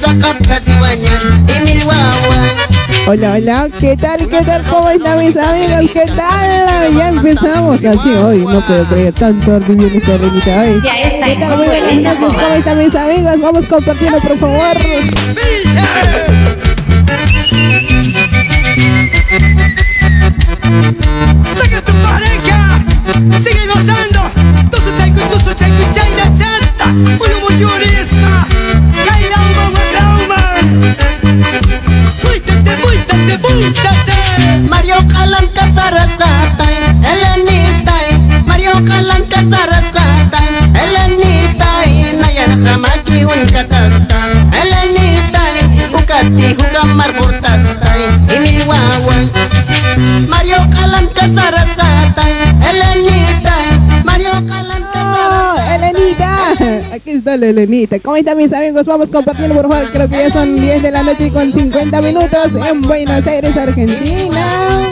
Sakap 0.00 0.38
kasiwanyan 0.46 1.46
Hola, 3.06 3.32
hola, 3.36 3.68
¿qué 3.80 3.96
tal? 3.96 4.28
¿Qué 4.28 4.42
tal? 4.42 4.62
¿Cómo 4.64 4.90
están 4.90 5.18
mis 5.18 5.34
amigos? 5.36 5.90
¿Qué 5.92 6.04
tal? 6.14 6.94
Ya 6.94 7.08
empezamos 7.08 7.82
así 7.82 8.10
hoy, 8.10 8.38
no 8.38 8.60
puedo 8.66 8.84
creer 8.84 9.14
tanto 9.14 9.54
orgullo 9.56 9.86
en 9.86 9.96
esta 9.96 10.14
Elenita 10.14 10.60
hoy. 10.60 10.82
Ya 10.84 11.00
está 11.00 11.26
¿Qué 11.26 11.36
tal? 11.36 11.56
Muy 11.56 11.66
buenas 11.68 11.94
noches, 11.94 12.34
¿cómo 12.34 12.54
están 12.54 12.78
mis 12.78 12.94
amigos? 12.94 13.40
Vamos 13.40 13.66
compartiendo, 13.66 14.18
por 14.20 14.38
favor. 14.38 14.76
Mario 34.70 34.98
Kalam 35.12 35.46
kasaras 35.54 36.12
katai 36.20 36.76
Eleni 37.10 37.60
tai 37.84 38.08
Mario 38.46 38.72
Kalam 38.88 39.22
kasaras 39.32 39.88
katai 39.96 40.48
Eleni 40.82 41.34
tai 41.58 42.14
Nayar 42.20 42.52
hamaki 42.64 43.24
un 43.24 43.42
katasta 43.54 44.20
Eleni 44.60 45.08
tai 45.32 45.56
Ukati 45.94 46.54
hukamar 46.58 47.10
Aquí 57.08 57.16
está 57.16 57.38
la 57.38 57.46
Elenita. 57.46 57.98
¿Cómo 58.00 58.16
están 58.16 58.36
mis 58.36 58.52
amigos? 58.52 58.84
Vamos 58.84 59.08
compartiendo, 59.08 59.54
por 59.54 59.70
favor. 59.70 59.90
Creo 59.92 60.10
que 60.10 60.16
ya 60.16 60.30
son 60.30 60.60
10 60.60 60.82
de 60.82 60.90
la 60.90 61.02
noche 61.02 61.32
con 61.32 61.50
50 61.50 62.02
minutos 62.02 62.50
en 62.68 62.82
Buenos 62.82 63.26
Aires, 63.26 63.56
Argentina. 63.56 64.88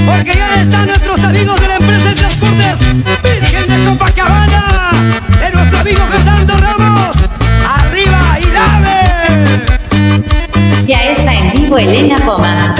Porque 0.05 0.33
ya 0.33 0.61
están 0.61 0.87
nuestros 0.87 1.19
amigos 1.21 1.59
de 1.59 1.67
la 1.67 1.75
empresa 1.75 2.09
de 2.09 2.15
transportes 2.15 2.79
Virgen 3.23 3.67
de 3.67 3.89
Copacabana. 3.89 4.91
De 5.39 5.51
nuestro 5.51 5.79
amigo 5.79 5.99
Fernando 6.11 6.53
Ramos. 6.57 7.15
Arriba 7.67 8.39
y 8.39 8.45
lave. 8.51 8.97
Ya 10.85 11.03
está 11.03 11.33
en 11.33 11.51
vivo 11.53 11.77
Elena 11.77 12.17
Poma. 12.19 12.75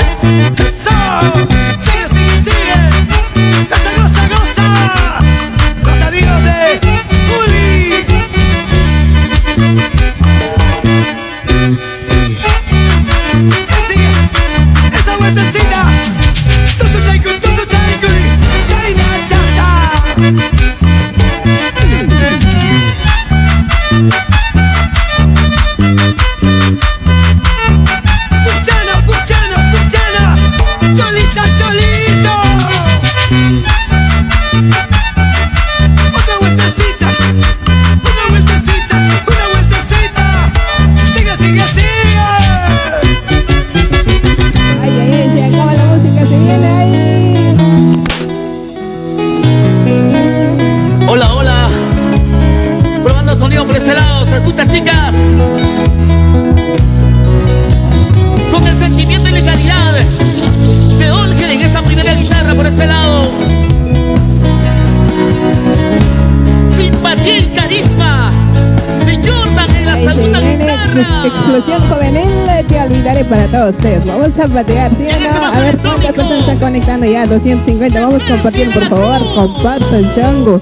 Ustedes. 73.69 74.05
Vamos 74.05 74.37
a 74.39 74.47
patear, 74.47 74.91
¿sí 74.95 75.07
o 75.15 75.19
no? 75.19 75.45
A 75.45 75.59
ver 75.61 75.77
cuántas 75.77 76.11
personas 76.13 76.39
están 76.39 76.59
conectando 76.59 77.05
ya, 77.05 77.25
250. 77.27 77.99
Vamos 77.99 78.21
a 78.21 78.27
compartir, 78.27 78.73
por 78.73 78.87
favor, 78.87 79.35
compartan, 79.35 80.15
chango. 80.15 80.61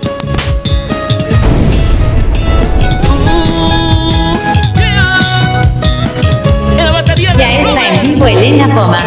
De 7.16 7.24
Ya 7.38 7.60
está 7.60 8.02
en 8.02 8.14
vivo 8.14 8.28
Elena 8.28 8.68
Poma. 8.68 8.98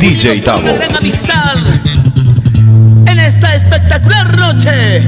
DJ 0.00 0.40
Tavo. 0.40 0.62
En 3.06 3.18
esta 3.18 3.54
espectacular 3.54 4.36
noche. 4.38 5.02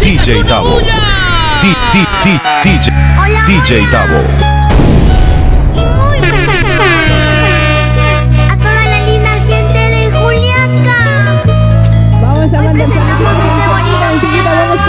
DJ 0.00 0.44
Tavo. 0.44 0.78
DJ 3.46 3.86
Tavo. 3.90 4.69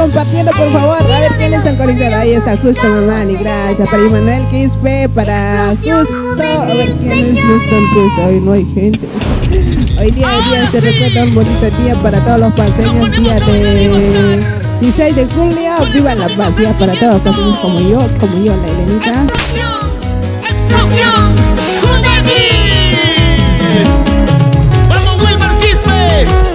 compartiendo, 0.01 0.51
por 0.53 0.71
favor. 0.71 1.12
A 1.12 1.19
ver 1.19 1.31
quiénes 1.38 1.59
están 1.59 1.77
conectados. 1.77 2.15
Ahí 2.15 2.31
está 2.31 2.57
Justo 2.57 2.83
mamá, 2.83 3.01
Mamani, 3.01 3.36
gracias. 3.36 3.89
Para 3.89 4.03
Manuel 4.03 4.48
Quispe, 4.50 5.09
para 5.09 5.69
Justo. 5.75 6.44
A 6.44 6.65
ver 6.74 6.92
quién 6.94 7.38
es 7.38 7.45
Justo 7.45 7.75
Justo. 7.94 8.21
Hoy 8.27 8.39
no 8.39 8.53
hay 8.53 8.65
gente. 8.74 9.07
Hoy 10.00 10.12
día, 10.12 10.27
hoy 10.36 10.44
día 10.44 10.71
se 10.71 10.77
este 10.77 10.81
respeta 10.81 11.24
un 11.24 11.36
bonito 11.36 11.69
día 11.83 11.95
para 12.01 12.19
todos 12.25 12.39
los 12.39 12.53
paseños. 12.53 13.12
Día 13.12 13.36
de 13.36 14.44
16 14.81 15.15
de 15.15 15.25
julio. 15.27 15.71
Viva 15.94 16.15
la 16.15 16.27
paz. 16.36 16.57
Día 16.57 16.75
para 16.77 16.94
todos 16.94 17.13
los 17.13 17.21
paseños 17.21 17.59
como 17.59 17.80
yo, 17.80 18.00
como 18.19 18.44
yo, 18.44 18.56
la 18.56 18.68
Elenita. 18.69 19.25
¡Explosión! 20.50 21.36
¡Explosión! 21.57 22.12
¡Vamos, 24.89 25.24
Wilmar 25.24 25.57
Quispe! 25.59 26.50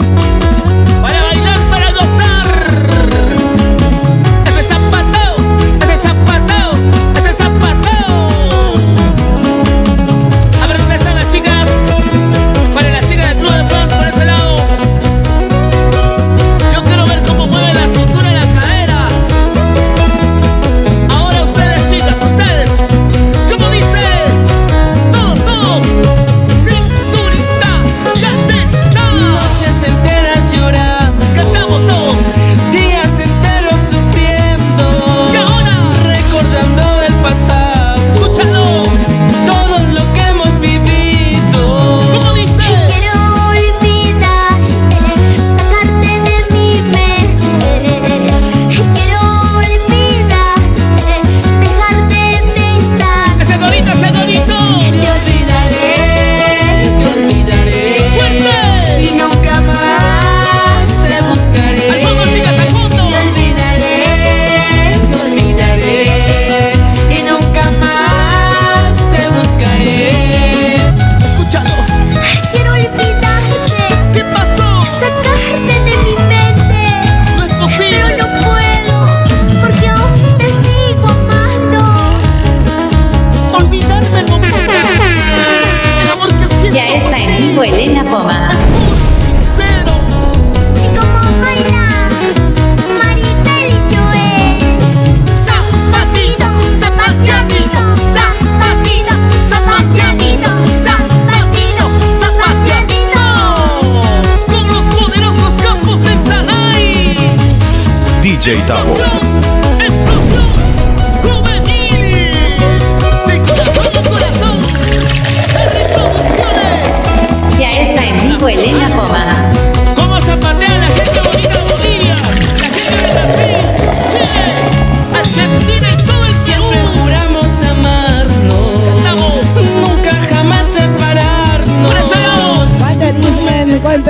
DJ 108.46 108.62
Tavo. 108.64 109.25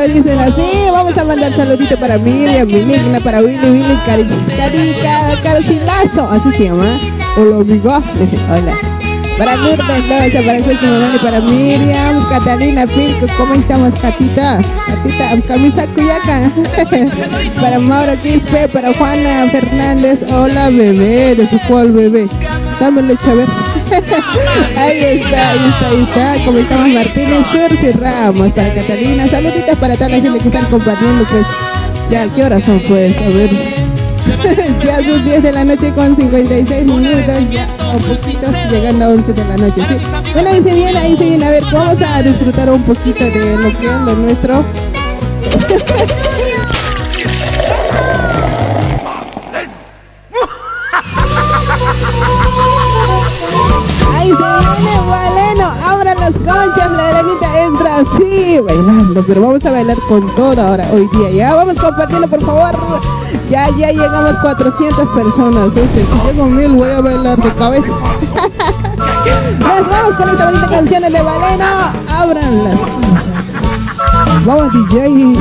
¿Cuánto 0.06 0.22
dicen 0.22 0.38
así? 0.38 0.86
Vamos 0.92 1.18
a 1.18 1.24
mandar 1.24 1.52
saludito 1.52 1.98
para 1.98 2.16
Miriam, 2.16 2.68
Benigna, 2.68 3.18
para 3.18 3.40
Willy, 3.40 3.68
Willy, 3.68 3.96
Cari, 4.06 4.24
Carica, 4.56 5.42
Carcilazo, 5.42 6.28
así 6.30 6.52
se 6.56 6.64
llama. 6.66 6.96
Hola, 7.36 7.56
amiga. 7.56 7.96
Hola. 8.48 8.78
Para 9.36 9.56
Lourdes 9.56 10.08
Loza, 10.08 10.46
para 10.46 10.62
Jesús 10.62 10.80
Mamán 10.80 11.16
y 11.16 11.18
para 11.18 11.40
Miriam, 11.40 12.24
Catalina 12.28 12.86
Pilco, 12.86 13.26
¿cómo 13.36 13.54
estamos, 13.54 13.98
Catita? 14.00 14.60
Catita, 14.86 15.42
camisa 15.48 15.86
cuyaca. 15.88 16.52
para 17.60 17.80
Mauro 17.80 18.12
Quispe, 18.22 18.68
para 18.68 18.94
Juana 18.94 19.48
Fernández, 19.50 20.20
hola 20.30 20.70
bebé, 20.70 21.34
de 21.34 21.50
su 21.50 21.58
cual 21.66 21.90
bebé. 21.90 22.28
A 22.80 22.90
ver. 22.90 23.65
ahí 24.76 25.20
está, 25.20 25.50
ahí 25.50 25.68
está, 25.68 25.88
ahí 25.88 26.02
está. 26.02 26.44
Como 26.44 26.58
estamos 26.58 26.88
Martínez 26.88 27.46
Sursi 27.52 27.92
Ramos, 27.92 28.52
para 28.52 28.74
Catalina, 28.74 29.28
saluditos 29.28 29.78
para 29.78 29.94
toda 29.94 30.10
la 30.10 30.20
gente 30.20 30.40
que 30.40 30.48
están 30.48 30.66
compartiendo, 30.66 31.26
pues. 31.28 31.44
Ya, 32.10 32.28
¿qué 32.28 32.44
horas 32.44 32.62
son 32.64 32.80
pues? 32.86 33.16
A 33.18 33.28
ver. 33.28 33.50
ya 34.84 34.96
son 34.98 35.24
10 35.24 35.42
de 35.42 35.52
la 35.52 35.64
noche 35.64 35.92
con 35.92 36.16
56 36.16 36.84
minutos, 36.84 37.50
ya 37.50 37.68
un 37.94 38.02
poquito, 38.02 38.48
llegando 38.70 39.04
a 39.04 39.08
11 39.10 39.32
de 39.32 39.44
la 39.44 39.56
noche, 39.56 39.82
sí. 39.88 39.96
Bueno, 40.32 40.50
ahí 40.50 40.62
se 40.62 40.74
viene, 40.74 40.98
ahí 40.98 41.16
se 41.16 41.24
viene, 41.24 41.46
a 41.46 41.50
ver, 41.50 41.64
vamos 41.72 41.96
a 42.06 42.22
disfrutar 42.22 42.70
un 42.70 42.82
poquito 42.82 43.24
de 43.24 43.56
lo 43.56 43.78
que 43.78 43.86
es 43.86 44.00
lo 44.04 44.16
nuestro. 44.16 44.64
Abra 56.06 56.20
las 56.20 56.38
conchas, 56.38 56.92
la 56.92 57.10
Elenita 57.10 57.64
entra 57.64 57.96
así, 57.96 58.60
bailando, 58.60 59.24
pero 59.26 59.40
vamos 59.40 59.64
a 59.64 59.72
bailar 59.72 59.96
con 60.08 60.24
todo 60.36 60.62
ahora, 60.62 60.88
hoy 60.92 61.08
día, 61.08 61.30
ya, 61.32 61.54
vamos 61.56 61.74
compartiendo 61.74 62.28
por 62.28 62.40
favor, 62.46 62.76
ya, 63.50 63.68
ya 63.76 63.90
llegamos 63.90 64.34
400 64.40 65.08
personas, 65.08 65.66
Ustedes, 65.66 66.06
si 66.06 66.28
llego 66.28 66.46
mil 66.46 66.76
voy 66.76 66.90
a 66.90 67.00
bailar 67.00 67.36
de 67.42 67.52
cabeza. 67.54 67.88
Nos 69.58 69.88
vamos 69.88 70.14
con 70.16 70.28
esta 70.28 70.44
bonita 70.44 70.68
canción 70.68 71.02
de 71.02 71.22
Valeno, 71.22 71.64
abran 72.08 72.64
las 72.64 72.78
conchas. 72.78 73.46
Vamos 74.44 74.72
DJ. 74.72 75.34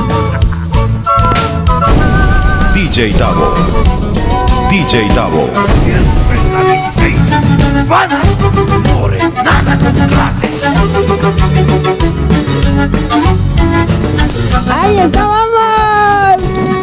DJ 2.74 3.14
Tavo. 3.14 3.54
DJ 4.72 5.10
Ahí 14.72 15.00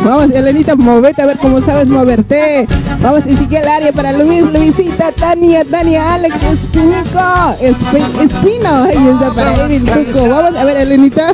vamos. 0.04 0.30
Elenita, 0.35 0.76
movete 0.76 1.23
a 1.23 1.26
ver 1.26 1.38
cómo 1.38 1.61
sabes 1.61 1.87
moverte. 1.87 2.66
Vamos, 3.00 3.21
Ezequiel 3.26 3.66
Aria 3.68 3.92
para 3.92 4.12
Luis, 4.12 4.42
Luisita, 4.42 5.11
Tania, 5.12 5.64
Tania, 5.64 6.14
Alex, 6.14 6.35
Espinico, 6.52 7.21
Espi- 7.61 8.21
Espino. 8.21 8.85
Ahí 8.85 9.09
está 9.09 9.32
para 9.35 9.54
Erin 9.54 9.85
Tuco. 9.85 10.28
Vamos 10.28 10.54
a 10.59 10.64
ver, 10.64 10.76
Elenita. 10.76 11.32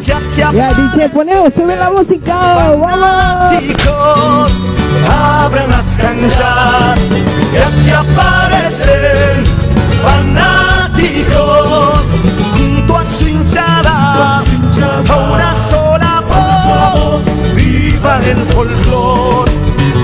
Ya, 0.52 0.72
DJ, 0.74 1.08
ponemos, 1.10 1.52
sube 1.54 1.76
la 1.76 1.90
música. 1.90 2.74
Vamos. 2.76 3.62
Abran 5.10 5.70
las 5.70 5.96
canchas 5.96 7.00
y 7.52 7.56
aquí 7.56 7.90
aparecen 7.90 9.44
fanáticos. 10.02 11.18
Junto 12.56 12.98
a 12.98 13.04
su 13.04 13.28
hinchada, 13.28 14.42
a 15.08 15.16
una 15.16 15.54
sola 15.56 16.22
voz, 16.28 17.22
viva 17.54 18.20
el 18.24 18.38
folclor, 18.52 19.48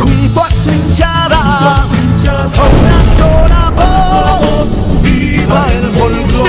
junto 0.00 0.44
a 0.44 0.50
su 0.50 0.70
hinchada, 0.70 1.40
a 1.76 1.78
una 2.80 3.04
sola 3.16 3.70
voz, 3.74 4.68
viva 5.02 5.66
el 5.72 5.84
folclor, 5.98 6.48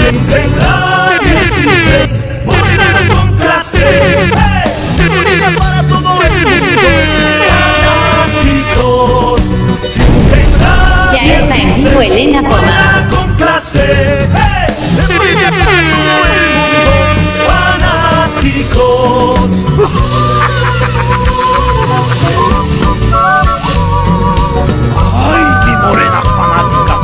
siempre 0.00 0.38
en 0.44 0.50
la 0.58 1.18
16, 1.20 2.26
morena 2.44 2.90
con 3.08 3.36
clase. 3.36 3.84
¡Hey! 4.36 5.57
Vivo 12.40 12.46
16, 12.46 12.46
Elena 12.46 12.46
Poma. 12.46 12.48
morena 12.48 13.08
con 13.10 13.36
clase. 13.36 14.28
Fanáticos. 18.36 19.50
Ay, 25.30 25.44
mi 25.66 25.74
morena 25.76 26.20
fanática, 26.22 26.94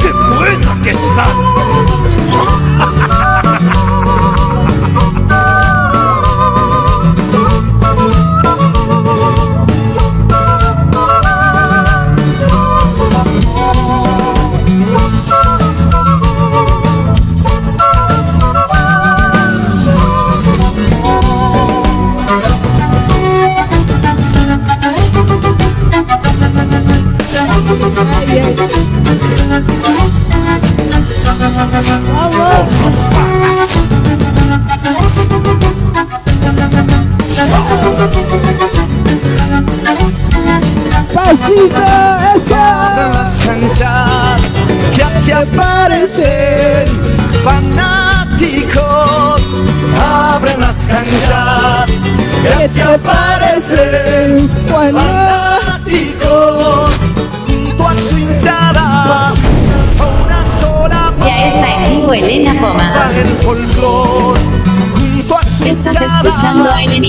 qué 0.00 0.10
buena 0.12 0.72
que 0.82 0.90
estás. 0.90 1.36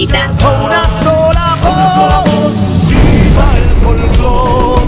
Escuchando 0.09 0.45
a 0.45 0.45
Elenita. 0.45 0.45
a 0.45 0.63
una 0.63 0.89
sola 0.89 1.57
voz. 1.61 2.89
Viva 2.89 3.47
el 3.57 3.69
folclor 3.83 4.79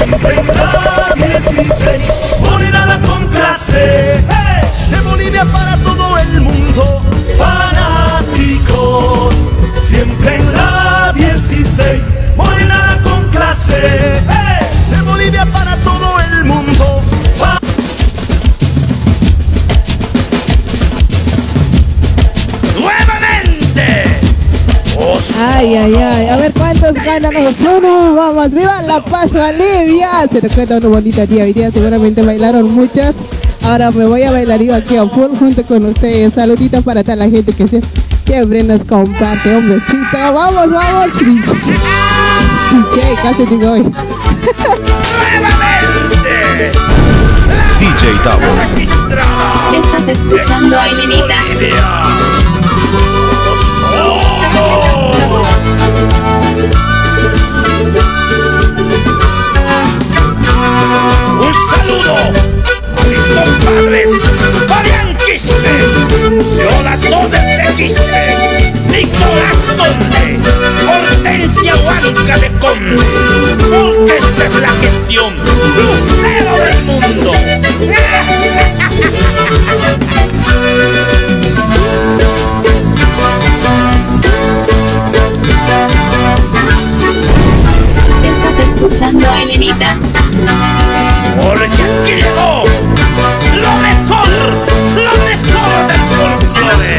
en 0.00 0.46
la 0.46 1.14
16 1.14 2.34
morena 2.40 3.00
con 3.06 3.26
clase. 3.28 4.22
De 4.90 5.00
Bolivia 5.04 5.44
para 5.46 5.76
todo 5.78 6.18
el 6.18 6.40
mundo. 6.40 7.00
Fanáticos. 7.38 9.34
Siempre 9.80 10.36
en 10.36 10.52
la 10.52 11.12
16 11.14 12.10
morena 12.36 12.98
con 13.02 13.30
clase 13.30 14.41
Ay, 25.44 25.74
ay, 25.74 25.94
ay. 25.96 26.28
A 26.28 26.36
ver 26.36 26.52
cuántos 26.52 26.92
ganan 26.94 27.32
los 27.34 27.54
uno. 27.60 28.14
Vamos, 28.14 28.50
viva 28.50 28.80
La 28.82 29.00
Paz, 29.04 29.26
Bolivia. 29.32 30.26
Se 30.30 30.40
recuerda 30.40 30.76
una 30.78 30.88
bonita 30.88 31.26
día. 31.26 31.44
Hoy 31.44 31.52
día 31.52 31.70
seguramente 31.72 32.22
bailaron 32.22 32.70
muchas. 32.72 33.14
Ahora 33.64 33.90
me 33.90 34.06
voy 34.06 34.22
a 34.22 34.30
bailar 34.32 34.60
yo 34.60 34.74
aquí 34.74 34.96
a 34.96 35.06
full 35.06 35.36
junto 35.38 35.62
con 35.64 35.84
ustedes. 35.86 36.34
Saluditos 36.34 36.82
para 36.84 37.02
toda 37.02 37.16
la 37.16 37.28
gente 37.28 37.52
que 37.52 37.64
sie- 37.66 37.82
siempre 38.26 38.62
nos 38.62 38.84
comparte. 38.84 39.56
Un 39.56 39.68
besito. 39.68 40.32
Vamos, 40.32 40.70
vamos. 40.70 41.08
DJ, 41.18 43.16
casi 43.22 43.44
digo 43.46 43.72
hoy. 43.72 43.82
DJ 47.80 48.12
Tavo. 48.24 48.52
Estás 49.74 50.08
escuchando 50.08 50.78
a 50.78 50.88
Elenita. 50.88 51.36
Un 61.40 61.54
saludo 61.70 62.16
a 62.16 63.04
mis 63.06 63.24
compadres. 63.34 64.10
Fabián 64.68 65.16
Quispe, 65.26 65.74
Viola 66.56 66.96
Todes 67.08 67.42
de 67.42 67.74
Quispe, 67.76 68.72
Nicolás 68.88 69.60
Conde, 69.76 70.38
Hortensia 70.86 71.74
Huanca 71.76 72.38
de 72.38 72.50
Conde, 72.58 73.02
porque 73.58 74.16
esta 74.18 74.44
es 74.44 74.54
la 74.56 74.68
gestión. 74.68 75.34
Lucero 75.76 76.52
del 76.64 76.82
mundo. 76.84 77.32
Escuchando 88.82 89.30
a 89.30 89.42
Elenita. 89.42 89.96
Porque 91.40 91.64
aquí 91.64 91.82
llegó 92.04 92.64
lo 93.62 93.72
mejor, 93.78 94.30
lo 94.96 95.12
mejor 95.24 95.72
del 95.88 96.02
folclore. 96.16 96.96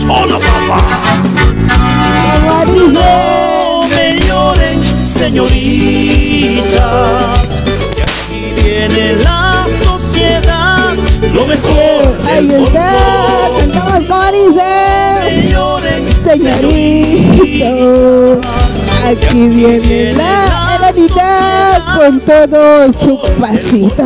Solo 0.00 0.36
papá. 0.40 0.80
No 2.92 3.88
me 3.88 4.06
lloren, 4.20 4.78
señoritas. 5.06 6.62
Que 7.96 8.02
aquí 8.02 8.40
viene 8.62 9.04
la 9.22 9.66
sociedad. 9.82 10.94
Lo 11.32 11.46
mejor 11.46 12.16
Ahí 12.26 12.50
está. 12.50 12.90
Cantamos 13.58 14.00
como 14.08 14.26
dice. 14.32 14.70
Señorito. 16.36 17.70
Aquí 19.06 19.48
viene 19.48 20.14
la 20.14 20.76
heladita 20.76 21.83
con 21.96 22.20
todo 22.20 22.92
su 22.92 23.18
pasito. 23.40 24.04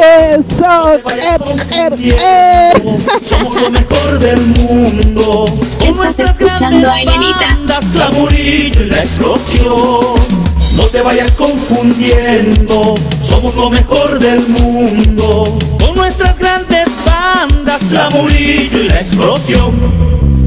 Eso. 0.00 0.94
Er, 1.10 1.40
er, 1.72 1.92
er. 2.02 2.82
Somos 3.24 3.54
lo 3.62 3.70
mejor 3.70 4.18
del 4.18 4.40
mundo. 4.40 5.44
Con 5.78 5.88
Estás 5.88 5.96
nuestras 5.96 6.30
escuchando 6.30 6.76
a 6.88 6.92
grandes 6.92 7.14
Elenita. 7.14 7.46
bandas, 7.48 7.94
la 7.94 8.10
Murillo 8.10 8.82
y 8.82 8.86
la 8.86 9.00
explosión. 9.00 10.40
No 10.76 10.84
te 10.86 11.02
vayas 11.02 11.32
confundiendo, 11.34 12.94
somos 13.22 13.54
lo 13.54 13.70
mejor 13.70 14.18
del 14.18 14.40
mundo. 14.48 15.58
Con 15.78 15.94
nuestras 15.94 16.38
grandes 16.38 16.88
bandas, 17.04 17.92
la 17.92 18.08
Murillo 18.10 18.78
y 18.84 18.88
la 18.88 19.00
explosión. 19.00 19.72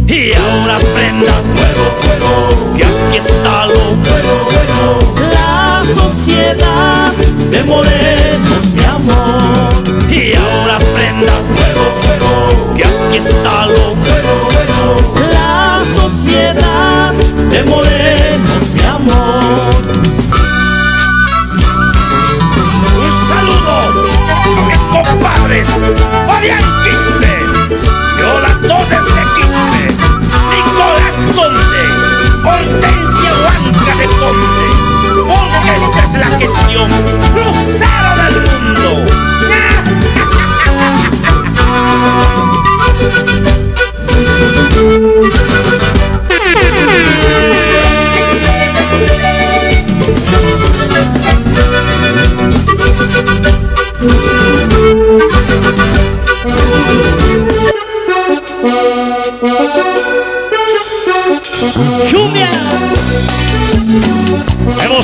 Y 0.07 0.33
ahora 0.33 0.77
prenda 0.93 1.33
fuego, 1.53 1.85
fuego, 2.01 2.75
que 2.77 2.83
aquí 2.83 3.17
está 3.17 3.67
lo 3.67 3.73
bueno, 3.73 4.33
bueno. 4.45 5.42
La 5.83 5.93
sociedad 5.93 7.11
de 7.51 7.63
morenos, 7.65 8.73
mi 8.73 8.83
amor. 8.85 9.83
Y 10.09 10.33
ahora 10.33 10.77
prenda 10.93 11.33
fuego, 11.53 11.85
fuego, 12.03 12.73
que 12.75 12.85
aquí 12.85 13.17
está 13.17 13.65
lo 13.65 13.93
bueno, 13.95 14.33
bueno. 14.53 14.95
La 15.33 15.81
sociedad 15.93 17.11
de 17.49 17.63
morenos, 17.65 18.73
mi 18.73 18.83
amor. 18.83 19.73
Un 23.03 23.13
saludo 23.27 23.75
a 24.55 24.65
mis 24.67 24.83
compadres, 24.87 25.67
Fabián 26.27 26.63
Quispe, 26.83 27.33
Viola 28.17 28.53
Toses 28.61 29.05
de 29.15 29.23
Quispe, 29.35 29.83
Nicolás 30.49 31.17
Conde, 31.35 31.83
Hortensia 32.45 33.31
Huanca 33.43 33.93
de 33.97 34.05
Conde, 34.05 34.42
esta 35.83 36.05
es 36.05 36.13
la 36.13 36.29
gestión 36.39 36.89
lucero 37.35 38.15
del 38.23 38.41
mundo. 38.41 39.12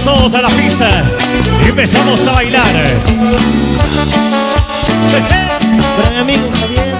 Vamos 0.05 0.17
todos 0.17 0.35
a 0.35 0.41
la 0.41 0.49
pista 0.49 0.89
y 1.65 1.69
empezamos 1.69 2.25
a 2.27 2.31
bailar. 2.33 2.65
Gran 5.99 6.15
amigo 6.17 6.49
Javier. 6.57 6.95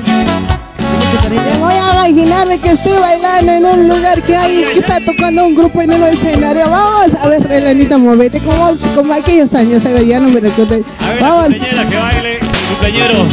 Mucho 0.94 1.18
cariño. 1.22 1.41
Me 1.41 1.60
voy 1.60 1.74
a 1.74 2.10
imaginarme 2.10 2.60
que 2.60 2.72
estoy 2.72 2.98
bailando 3.00 3.51
en 3.53 3.65
un 3.65 3.88
lugar 3.88 4.22
que 4.22 4.36
hay 4.36 4.65
que 4.74 4.79
está 4.79 5.00
tocando 5.06 5.46
un 5.46 5.56
grupo 5.56 5.82
en 5.82 5.91
el 5.91 6.03
escenario. 6.03 6.70
Vamos 6.70 7.12
a 7.22 7.27
ver, 7.27 7.50
Elenita, 7.50 7.98
movete 7.98 8.39
como, 8.41 8.75
como 8.96 9.13
aquellos 9.13 9.53
años. 9.53 9.86
A 9.86 9.89
ver, 9.89 10.06
ya 10.06 10.20
no 10.20 10.29
me 10.29 10.41
recuerdo. 10.41 10.75
A 10.75 11.10
ver, 11.10 11.22
Vamos. 11.22 11.50
la 11.50 11.89
que 11.89 11.98
baile, 11.98 12.39
cumpleañero. 12.70 13.25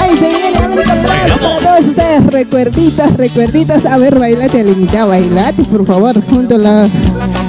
Ay, 0.00 0.16
se 0.18 0.28
viene 0.28 0.58
América 0.58 0.92
Aplausos 0.92 1.38
para 1.38 1.58
todos 1.58 1.86
ustedes. 1.86 2.13
Recuerditos, 2.34 3.16
recuerditos. 3.16 3.86
A 3.86 3.96
ver, 3.96 4.18
bailate, 4.18 4.58
Elenita, 4.58 5.04
bailate, 5.04 5.62
por 5.62 5.86
favor, 5.86 6.20
junto 6.28 6.56
a 6.56 6.58
la. 6.58 6.88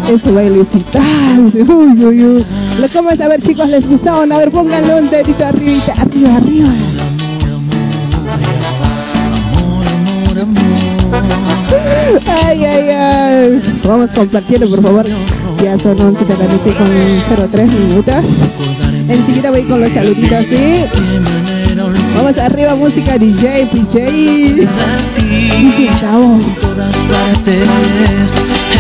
Ese 0.08 0.32
bailecita. 0.32 1.02
Uy, 1.40 2.04
uy, 2.04 2.24
uy. 2.24 2.46
Lo 2.80 2.88
cómo 2.90 3.10
es, 3.10 3.20
a 3.20 3.28
ver, 3.28 3.42
chicos, 3.42 3.68
¿les 3.68 3.88
gustaron? 3.90 4.32
A 4.32 4.38
ver, 4.38 4.52
pónganle 4.52 5.02
un 5.02 5.10
dedito 5.10 5.44
arribita, 5.44 5.92
arriba, 5.94 6.36
arriba. 6.36 6.70
Ay, 12.44 12.64
ay, 12.64 12.90
ay. 12.90 13.62
Vamos 13.88 14.12
compartiendo, 14.14 14.70
por 14.70 14.84
favor. 14.84 15.06
Ya 15.64 15.80
son 15.80 16.00
11 16.00 16.26
de 16.26 16.38
la 16.38 16.44
noche 16.44 16.76
con 16.78 17.50
03 17.50 17.72
minutos. 17.74 18.26
Enseguida 19.10 19.50
voy 19.50 19.64
con 19.64 19.82
los 19.82 19.92
saluditos, 19.92 20.46
¿sí? 20.48 21.35
Vamos 22.26 22.42
arriba, 22.42 22.76
música 22.76 23.20
DJ, 23.20 23.68
PJ. 23.68 24.00
DJ 25.16 25.90
Chavo. 26.00 26.42
todas 26.60 26.96
partes 27.04 27.70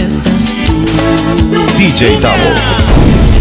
estás 0.03 0.45
tú. 0.65 0.73
DJ 1.77 2.17
Tavo. 2.21 2.49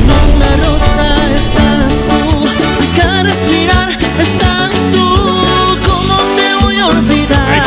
Una 0.04 0.56
rosa 0.62 1.16
estás 1.34 2.04
tú. 2.04 2.46
Si 2.78 2.86
cada 2.88 3.22
respirar 3.22 3.88
estás 4.20 4.72
tú. 4.92 5.06
¿Cómo 5.88 6.16
te 6.36 6.48
voy 6.62 6.76
a 6.80 6.86
olvidar? 6.86 7.62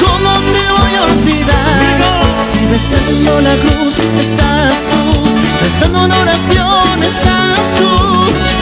¿Cómo 0.00 0.32
te 0.50 0.62
voy 0.80 0.94
a 0.96 1.02
olvidar? 1.04 2.44
Si 2.44 2.58
besando 2.72 3.40
la 3.40 3.54
cruz 3.54 4.00
estás 4.00 4.74
tú. 4.90 5.30
Besando 5.62 6.06
una 6.06 6.18
oración 6.22 7.02
estás 7.04 7.60
tú. 7.78 7.88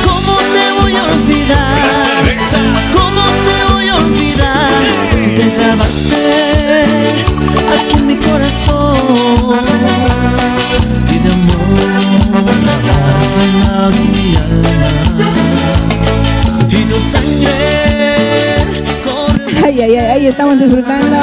¿Cómo 0.06 0.37
te 0.37 0.82
voy 0.82 0.92
a 0.96 1.04
olvidar? 1.04 1.97
¿Cómo 2.50 3.22
te 3.44 3.72
voy 3.74 3.88
a 3.88 3.96
olvidar? 3.96 4.72
Si 5.18 5.28
te 5.34 5.50
grabaste 5.54 6.84
aquí 7.74 7.96
en 7.98 8.06
mi 8.06 8.16
corazón 8.16 8.96
y 11.10 11.18
de 11.18 11.30
amor 11.30 11.88
has 12.88 13.36
llenado 13.36 13.90
mi 14.14 14.36
alma 14.36 15.28
y 16.70 16.84
tu 16.84 16.96
sangre 16.96 17.77
Ay, 19.68 19.82
ay, 19.82 19.96
ay, 19.96 20.26
estamos 20.28 20.58
disfrutando. 20.58 21.14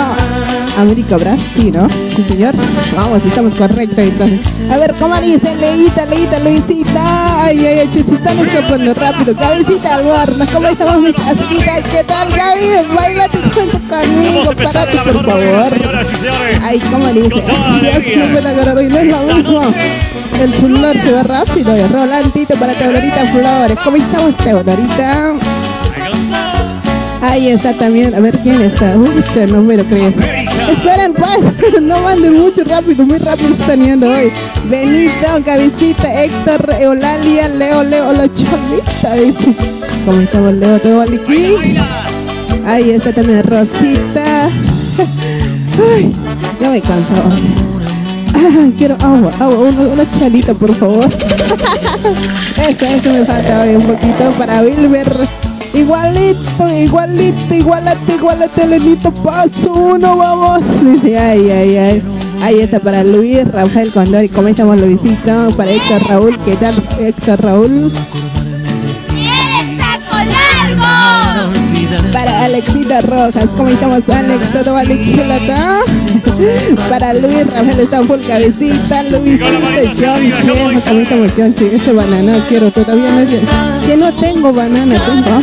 América 0.77 1.17
Brasil, 1.17 1.71
¿no? 1.73 1.89
Sí, 2.15 2.23
señor. 2.27 2.53
Vamos, 2.95 3.19
estamos 3.25 3.55
correctos 3.55 3.97
entonces. 3.97 4.59
A 4.69 4.77
ver, 4.77 4.93
¿cómo 4.99 5.15
dice 5.19 5.55
Leita, 5.55 6.05
Leita, 6.05 6.37
Luisita? 6.41 7.43
Ay, 7.43 7.65
ay, 7.65 7.89
che, 7.91 8.03
si 8.03 8.13
están 8.13 8.37
escapando 8.37 8.93
rápido. 8.93 9.35
Cabecita 9.35 9.95
al 9.95 10.05
horno, 10.05 10.45
¿cómo 10.53 10.67
estamos 10.67 10.99
mi 10.99 11.11
casquita? 11.11 11.81
¿Qué 11.91 12.03
tal, 12.03 12.29
Gaby? 12.29 12.95
Bailate 12.95 13.37
junto 13.39 13.79
conmigo, 13.89 14.31
Vamos 14.43 14.47
a 14.47 14.51
empezar 14.51 14.89
párate, 14.91 15.11
por 15.11 15.25
favor. 15.25 15.73
Ay, 16.61 16.79
¿cómo 16.91 17.07
dice? 17.07 17.29
Con 17.31 17.41
toda 17.41 17.59
la 17.71 17.79
Dios, 17.79 17.95
alegría. 17.95 18.25
no 18.27 18.31
puedo 18.31 18.47
agarrar 18.47 18.77
hoy, 18.77 18.87
no 18.89 18.97
es 18.99 19.05
lo 19.07 19.33
mismo. 19.33 19.61
El 20.39 20.53
celular 20.53 21.01
se 21.01 21.11
va 21.11 21.23
rápido. 21.23 21.75
y 21.75 21.83
Rolantito 21.87 22.55
para 22.59 22.73
Teodorita 22.73 23.25
Flores. 23.25 23.77
¿Cómo 23.83 23.97
estamos, 23.97 24.37
Teodorita? 24.37 25.33
Ahí 27.21 27.49
está 27.49 27.73
también. 27.73 28.13
A 28.15 28.19
ver 28.19 28.37
quién 28.39 28.61
está. 28.61 28.95
No 28.95 29.61
me 29.61 29.77
lo 29.77 29.83
creo. 29.85 30.09
Esperen, 30.09 31.13
pues. 31.13 31.81
No 31.81 31.99
manden 32.01 32.33
mucho 32.33 32.63
rápido. 32.63 33.05
Muy 33.05 33.17
rápido 33.17 33.53
están 33.53 33.81
yendo 33.81 34.09
hoy. 34.09 34.31
Benito, 34.69 35.27
Cabecita, 35.45 36.23
Héctor, 36.23 36.75
Eulalia, 36.79 37.47
Leo, 37.49 37.83
Leo, 37.83 38.11
la 38.11 38.27
Cholita. 38.27 39.59
¿Cómo 40.05 40.21
estamos, 40.21 40.53
Leo? 40.53 40.79
¿Todo 40.79 41.01
aquí? 41.01 41.55
Ahí 42.65 42.91
está 42.91 43.11
también 43.11 43.43
Rosita. 43.43 44.47
Ay, 45.93 46.11
ya 46.59 46.69
me 46.69 46.81
canso. 46.81 47.13
Ah, 48.33 48.69
quiero 48.77 48.95
agua, 49.01 49.31
agua, 49.39 49.57
una, 49.57 49.81
una 49.87 50.11
chalita, 50.19 50.53
por 50.53 50.73
favor. 50.73 51.05
eso, 52.69 52.85
eso 52.85 53.13
me 53.13 53.25
falta 53.25 53.61
hoy 53.61 53.75
un 53.75 53.83
poquito 53.83 54.31
para 54.37 54.61
Wilber. 54.61 55.07
Igualito, 55.75 56.69
igualito, 56.69 57.53
igualate, 57.53 58.15
igualate, 58.15 58.65
Lenito, 58.65 59.11
paso 59.11 59.73
uno, 59.73 60.15
vamos. 60.15 60.59
Ay, 61.03 61.51
ay, 61.51 61.77
ay. 61.77 62.03
Ahí 62.41 62.61
está 62.61 62.79
para 62.79 63.03
Luis, 63.03 63.45
Rafael 63.51 63.91
Condori, 63.91 64.29
¿cómo 64.29 64.47
estamos, 64.47 64.79
Luisito? 64.79 65.51
Para 65.57 65.71
Héctor 65.71 66.03
Raúl, 66.07 66.37
¿qué 66.45 66.55
tal, 66.55 66.75
Héctor 66.99 67.41
Raúl? 67.41 67.91
Para 72.25 72.45
Alexita 72.45 73.01
Rojas, 73.01 73.45
¿cómo 73.55 73.67
estamos 73.67 74.01
Alex? 74.09 74.51
¿Todo 74.51 74.73
vale? 74.73 74.95
Para 76.89 77.13
Luis 77.13 77.45
Rafael 77.45 77.79
está 77.79 78.01
full 78.01 78.19
cabecita, 78.27 79.03
Luisito, 79.03 79.45
John, 79.95 80.33
Chiejo, 80.41 80.81
¿cómo 80.87 81.01
estamos 81.01 81.31
John? 81.37 81.53
Ese 81.59 81.93
banana 81.93 82.43
quiero, 82.49 82.71
todavía 82.71 83.11
no 83.11 83.19
es 83.19 83.41
Que 83.85 83.95
no 83.95 84.11
tengo 84.13 84.51
banana, 84.51 84.95
tengo. 85.05 85.39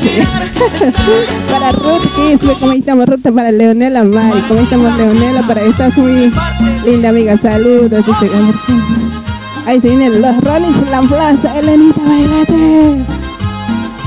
Para 1.52 1.70
Ruth 1.70 2.02
Kisbe, 2.16 2.54
¿cómo 2.58 2.72
estamos 2.72 3.06
Ruth? 3.06 3.32
Para 3.32 3.52
Leonela 3.52 4.02
Mari, 4.02 4.40
¿cómo 4.48 4.60
estamos 4.60 4.98
Leonela? 4.98 5.42
Para 5.42 5.60
estás 5.60 5.96
muy 5.96 6.32
linda 6.84 7.10
amiga, 7.10 7.36
saludos. 7.36 8.04
Dice, 8.04 8.28
Ahí 9.66 9.80
se 9.80 9.88
vienen 9.88 10.20
los 10.20 10.36
Rollins 10.40 10.78
en 10.78 10.90
la 10.90 11.02
plaza, 11.02 11.60
Elenita, 11.60 12.00
bailate. 12.00 13.21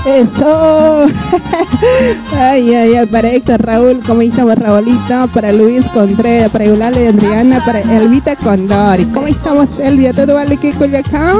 Eso. 0.05 1.07
ay, 2.37 2.75
ay, 2.75 2.95
ay. 2.95 3.05
Para 3.07 3.31
Héctor 3.31 3.65
Raúl, 3.65 4.03
¿cómo 4.05 4.21
estamos, 4.21 4.55
Raulito? 4.55 5.27
Para 5.33 5.51
Luis 5.51 5.83
Contreras, 5.93 6.49
para 6.49 6.65
Eulalia 6.65 7.09
Adriana, 7.09 7.65
para 7.65 7.79
Elvita 7.79 8.35
Condori. 8.35 9.05
¿Cómo 9.05 9.25
estamos, 9.25 9.79
Elvia? 9.79 10.13
¿Todo 10.13 10.35
vale 10.35 10.57
que 10.57 10.73
Coyacán? 10.73 11.39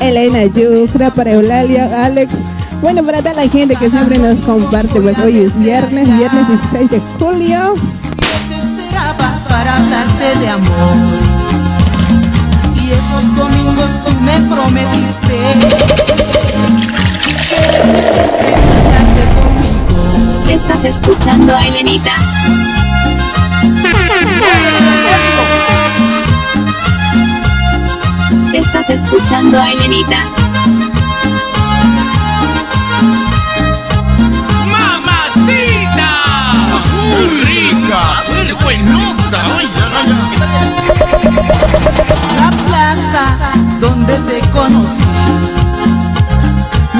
Elena 0.00 0.44
Yucra, 0.44 1.12
para 1.12 1.32
Eulalia, 1.32 2.04
Alex. 2.04 2.34
Bueno, 2.80 3.02
para 3.02 3.18
toda 3.18 3.34
la 3.34 3.48
gente 3.48 3.74
que 3.74 3.90
siempre 3.90 4.18
nos 4.18 4.36
comparte, 4.44 5.00
pues 5.00 5.18
hoy 5.18 5.38
es 5.40 5.58
viernes, 5.58 6.06
viernes 6.06 6.48
16 6.48 6.90
de 6.90 7.00
julio. 7.18 7.74
esperaba 8.48 9.38
para 9.48 9.76
hablarte 9.76 10.38
de 10.38 10.48
amor. 10.48 10.96
Y 12.76 12.90
esos 12.92 13.36
domingos 13.36 13.88
tú 14.04 14.12
me 14.20 14.54
prometiste 14.54 16.11
Estás 20.48 20.84
escuchando 20.84 21.56
a 21.56 21.66
Elenita. 21.66 22.12
Estás 28.52 28.90
escuchando 28.90 29.58
a 29.58 29.70
Elenita. 29.70 30.20
¡Mamacita! 34.66 36.10
¡Muy 37.02 37.28
rica! 37.44 38.00
¡Muy 38.36 38.52
buenota! 38.62 39.40
¡Ay, 39.58 39.68
La 42.36 42.50
plaza 42.66 43.24
donde 43.80 44.14
te 44.18 44.40
conocí. 44.50 45.04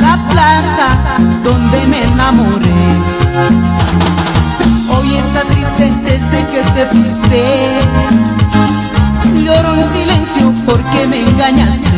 La 0.00 0.16
plaza 0.28 0.88
donde 1.44 1.86
me 1.86 2.02
enamoré. 2.04 2.70
Hoy 4.88 5.16
está 5.16 5.42
triste 5.42 5.90
desde 6.04 6.46
que 6.46 6.62
te 6.74 6.86
fuiste. 6.86 7.42
Lloro 9.44 9.74
en 9.74 9.84
silencio 9.84 10.52
porque 10.64 11.06
me 11.06 11.20
engañaste. 11.22 11.88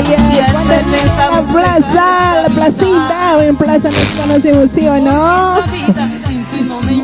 Y 0.00 0.52
Cuando 0.52 0.74
hasta 0.74 0.80
el 0.80 1.06
la 1.34 1.42
plaza, 1.52 2.42
la 2.42 2.48
placita, 2.54 3.44
en 3.44 3.56
plaza 3.56 3.90
nos 3.90 4.22
conocemos, 4.22 4.68
¿sí 4.74 4.88
o 4.88 5.00
no? 5.00 5.54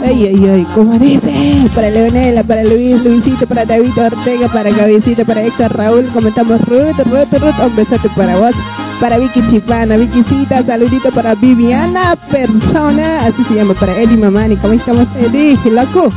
Ay, 0.03 0.27
ay, 0.27 0.49
ay, 0.49 0.67
¿cómo 0.75 0.99
dice? 0.99 1.33
Para 1.75 1.91
Leonela, 1.91 2.43
para 2.43 2.65
Luis, 2.65 3.05
Luisito, 3.05 3.47
para 3.47 3.65
David 3.65 3.93
Ortega, 3.99 4.49
para 4.49 4.71
Cabecita, 4.71 5.25
para 5.25 5.43
Héctor 5.43 5.77
Raúl, 5.77 6.07
comentamos 6.09 6.61
Ruth, 6.63 6.99
Ruth, 7.05 7.33
Ruth, 7.33 7.67
un 7.67 7.77
besote 7.77 8.09
para 8.17 8.37
vos. 8.37 8.53
Para 9.01 9.19
Vicky 9.19 9.41
Chipana, 9.49 9.97
Vickycita, 9.97 10.63
saludito 10.63 11.11
para 11.13 11.35
Viviana 11.35 12.17
Persona, 12.31 13.25
así 13.25 13.43
se 13.45 13.55
llama, 13.55 13.73
para 13.73 13.97
Eddie 13.99 14.19
Mamani, 14.19 14.57
¿cómo 14.57 14.75
estamos 14.75 15.07
Eddie? 15.17 15.57
Loco, 15.71 16.13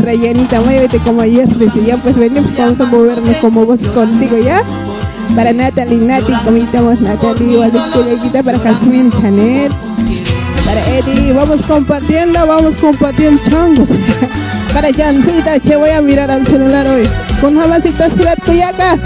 rellenita, 0.00 0.60
muévete 0.60 0.98
como 1.00 1.20
ayer, 1.20 1.46
dice, 1.46 1.84
ya 1.84 1.98
pues 1.98 2.16
venimos, 2.16 2.56
vamos 2.56 2.80
a 2.80 2.84
movernos 2.86 3.36
como 3.38 3.66
vos 3.66 3.78
contigo, 3.92 4.38
¿ya? 4.42 4.62
Para 5.36 5.52
Natalie, 5.52 5.98
Nati, 5.98 6.32
¿cómo 6.44 6.56
estamos 6.56 7.00
Natalie? 7.00 7.52
Igual 7.52 7.72
para 8.42 8.58
Jasmine 8.58 9.10
Chanet. 9.10 9.72
Para 10.68 10.86
Eddie, 10.86 11.32
vamos 11.32 11.62
compartiendo, 11.62 12.46
vamos 12.46 12.76
compartiendo 12.76 13.40
chongos. 13.48 13.88
para 14.74 14.92
Jancita, 14.92 15.58
che, 15.58 15.76
voy 15.76 15.88
a 15.88 16.02
mirar 16.02 16.30
al 16.30 16.46
celular 16.46 16.86
hoy. 16.86 17.08
Con 17.40 17.54
mamacitas 17.54 18.12
filat 18.12 18.38
cuyaca. 18.44 18.98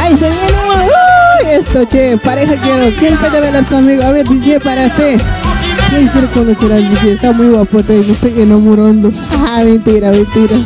Ay, 0.00 0.16
se 0.18 0.30
viene. 0.30 0.58
Uy, 0.88 1.50
esto, 1.52 1.88
che, 1.88 2.18
pareja 2.18 2.60
quiero. 2.60 2.92
¿Quién 2.98 3.16
puede 3.18 3.40
bailar 3.40 3.64
conmigo? 3.66 4.02
A 4.02 4.10
ver, 4.10 4.26
DJ, 4.26 4.58
para 4.58 4.86
usted. 4.86 5.20
¿Quién 5.90 6.08
quiere 6.08 6.26
conocer 6.30 6.72
al? 6.72 6.92
Está 7.06 7.30
muy 7.30 7.50
guapote, 7.50 8.00
me 8.00 8.14
estoy 8.14 8.40
enamorando. 8.40 9.12
Ah, 9.48 9.62
mentira, 9.62 10.10
mentira. 10.10 10.56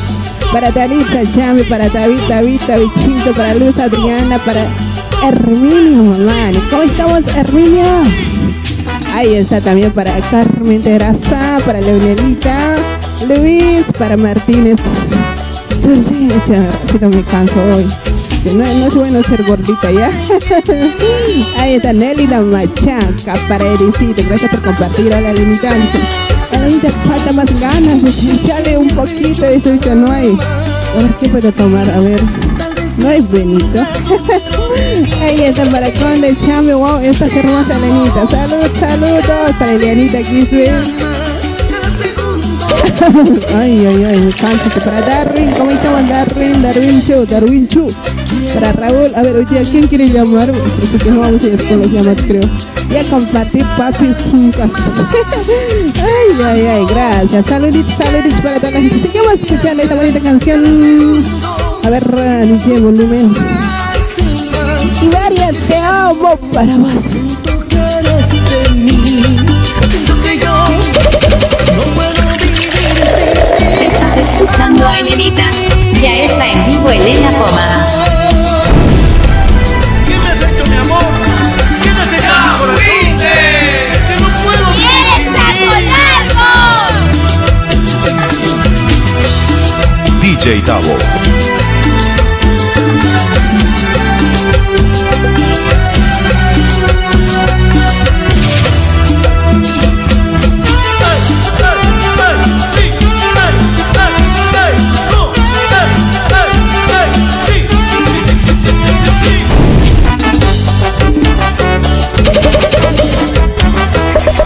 Para 0.55 0.73
Tanitza 0.73 1.31
Chame, 1.33 1.65
para 1.65 1.91
David, 1.91 2.23
David, 2.31 2.63
Davidcito, 2.67 3.33
para 3.37 3.55
Luz 3.55 3.79
Adriana, 3.79 4.39
para 4.39 4.67
Herminio 5.23 6.03
Mamani. 6.03 6.59
¿Cómo 6.71 6.83
estamos, 6.83 7.21
Herminio? 7.37 7.85
Ahí 9.13 9.35
está 9.35 9.61
también 9.61 9.93
para 9.93 10.19
Carmen 10.31 10.83
Terraza, 10.83 11.59
para 11.65 11.81
Leonelita, 11.81 12.77
Luis, 13.29 13.85
para 13.99 14.17
Martínez. 14.17 14.77
Pero 16.93 17.11
me 17.11 17.23
canso 17.25 17.63
hoy. 17.75 17.87
No, 18.45 18.53
no 18.53 18.87
es 18.87 18.95
bueno 18.95 19.23
ser 19.23 19.43
gordita 19.45 19.91
ya. 19.91 20.11
Ahí 21.59 21.75
está 21.75 21.93
Nelly 21.93 22.27
la 22.27 22.41
machaca 22.41 23.35
para 23.49 23.65
Ericito. 23.65 24.23
Gracias 24.27 24.51
por 24.51 24.63
compartir 24.63 25.13
a 25.13 25.21
la 25.21 25.33
limitante. 25.33 25.99
A 26.53 26.59
la 26.59 26.67
limitante 26.67 26.97
falta 27.07 27.33
más 27.33 27.61
ganas. 27.61 28.03
Echale 28.25 28.79
un 28.79 28.89
poquito 28.91 29.45
eso, 29.45 29.95
no 29.95 30.11
hay. 30.11 30.39
A 30.97 31.03
ver 31.03 31.15
qué 31.21 31.29
puedo 31.29 31.53
tomar, 31.53 31.91
a 31.91 32.01
ver. 32.01 32.21
No 33.01 33.09
es 33.09 33.31
Benito. 33.31 33.67
Ahí 35.23 35.43
está 35.43 35.65
para 35.71 35.91
Conde 35.93 36.37
Chame, 36.47 36.75
wow, 36.75 36.99
esta 36.99 37.27
es 37.27 37.37
hermosa 37.37 37.79
Elenita. 37.79 38.27
Salud, 38.31 38.71
saludos 38.79 39.25
para 39.59 39.73
Elianita 39.73 40.19
Quisbe. 40.19 40.71
ay, 43.57 43.87
ay, 43.87 44.05
ay, 44.05 44.35
canso. 44.39 44.69
Para 44.85 45.01
Darwin, 45.01 45.51
¿cómo 45.53 45.71
estamos 45.71 46.07
Darwin? 46.09 46.63
Darwin 46.63 47.03
Chu, 47.07 47.25
Darwin 47.25 47.67
Chu. 47.69 47.89
Para 48.53 48.73
Raúl, 48.73 49.15
a 49.15 49.23
ver, 49.23 49.37
hoy 49.37 49.47
día, 49.47 49.65
¿quién 49.65 49.87
quiere 49.87 50.11
llamar? 50.11 50.53
Porque 50.93 51.11
no 51.11 51.21
vamos 51.21 51.43
a 51.43 51.47
ir 51.47 51.69
con 51.69 51.81
los 51.81 51.91
llamados, 51.91 52.23
creo. 52.27 52.47
Y 52.91 52.97
a 52.97 53.05
compartir 53.09 53.65
papis 53.79 54.15
juntas. 54.31 54.71
ay, 55.97 56.37
ay, 56.45 56.67
ay, 56.67 56.85
gracias. 56.91 57.47
Saluditos, 57.47 57.95
saluditos 57.95 58.43
para 58.43 58.61
toda 58.61 58.73
la 58.73 58.81
gente. 58.81 59.01
Seguimos 59.01 59.33
escuchando 59.35 59.83
esta 59.83 59.95
bonita 59.95 60.21
canción. 60.21 61.25
A 61.83 61.89
ver, 61.91 62.05
DJ 62.47 62.81
volumen. 62.81 63.35
Y 65.03 65.09
varias 65.09 65.57
te 65.67 65.77
amo 65.77 66.37
para 66.53 66.77
vos. 66.77 66.93
Estás 73.81 74.17
escuchando 74.19 74.87
a 74.87 74.99
Elenita. 74.99 75.45
Ya 76.03 76.13
es 76.25 76.33
vivo 76.67 76.91
Elena 76.91 77.31
Poma. 77.31 77.87
¿Qué 80.07 80.19
me 80.19 80.29
has 80.29 80.43
hecho, 80.53 80.67
mi 80.67 80.77
amor? 80.77 81.03
¿Qué 81.83 81.91
me 81.91 82.01
has 82.03 82.13
hecho, 82.13 82.29
mi 82.29 82.41
corazón? 82.41 82.77
Que 84.07 84.17
no 84.21 84.29
puedo 84.45 84.67
vivir 84.75 85.05
sin 85.17 85.33
ti. 90.23 90.37
DJ 90.37 90.61
Tavo. 90.63 91.10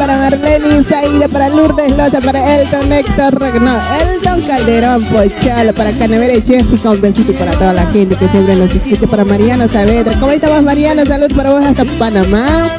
para 0.00 0.16
Marlene 0.16 0.82
Zaire, 0.82 1.28
para 1.28 1.50
Lourdes 1.50 1.94
Loza, 1.94 2.22
para 2.22 2.56
Elton 2.56 2.90
Héctor, 2.90 3.38
no, 3.60 3.78
Elton 4.00 4.40
Calderón, 4.40 5.04
Pochalo, 5.04 5.74
para 5.74 5.92
Canavera 5.92 6.32
y 6.32 6.40
Jessica, 6.40 6.92
un 6.92 7.02
besito 7.02 7.34
para 7.34 7.52
toda 7.52 7.74
la 7.74 7.84
gente 7.88 8.16
que 8.16 8.26
siempre 8.28 8.56
nos 8.56 8.74
escucha, 8.74 9.06
para 9.06 9.26
Mariano 9.26 9.68
Saavedra. 9.68 10.18
¿Cómo 10.18 10.32
estamos 10.32 10.62
Mariano? 10.62 11.04
Salud 11.04 11.30
para 11.36 11.50
vos 11.50 11.60
hasta 11.60 11.84
Panamá. 11.98 12.70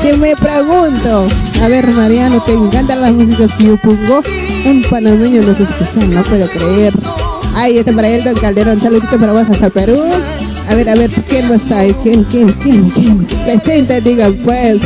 Que 0.00 0.16
me 0.16 0.34
pregunto, 0.34 1.26
a 1.62 1.68
ver 1.68 1.86
Mariano, 1.88 2.42
te 2.42 2.54
encantan 2.54 3.02
las 3.02 3.12
músicas 3.12 3.54
que 3.54 3.64
yo 3.64 3.76
pongo. 3.76 4.22
Un 4.64 4.82
panameño 4.88 5.42
nos 5.42 5.60
escucha, 5.60 6.06
no 6.06 6.22
puedo 6.22 6.48
creer. 6.48 6.94
Ahí 7.54 7.76
está 7.76 7.92
para 7.92 8.08
Elton 8.08 8.34
Calderón, 8.36 8.80
saludito 8.80 9.18
para 9.18 9.34
vos 9.34 9.44
hasta 9.50 9.68
Perú. 9.68 10.02
A 10.70 10.74
ver, 10.74 10.88
a 10.88 10.94
ver, 10.94 11.10
¿quién 11.28 11.48
no 11.48 11.54
está 11.54 11.80
ahí? 11.80 11.94
¿Quién, 12.02 12.24
quién, 12.24 12.48
quién, 12.48 12.88
quién? 12.88 13.26
Presente, 13.44 14.00
digan 14.00 14.34
pues. 14.36 14.80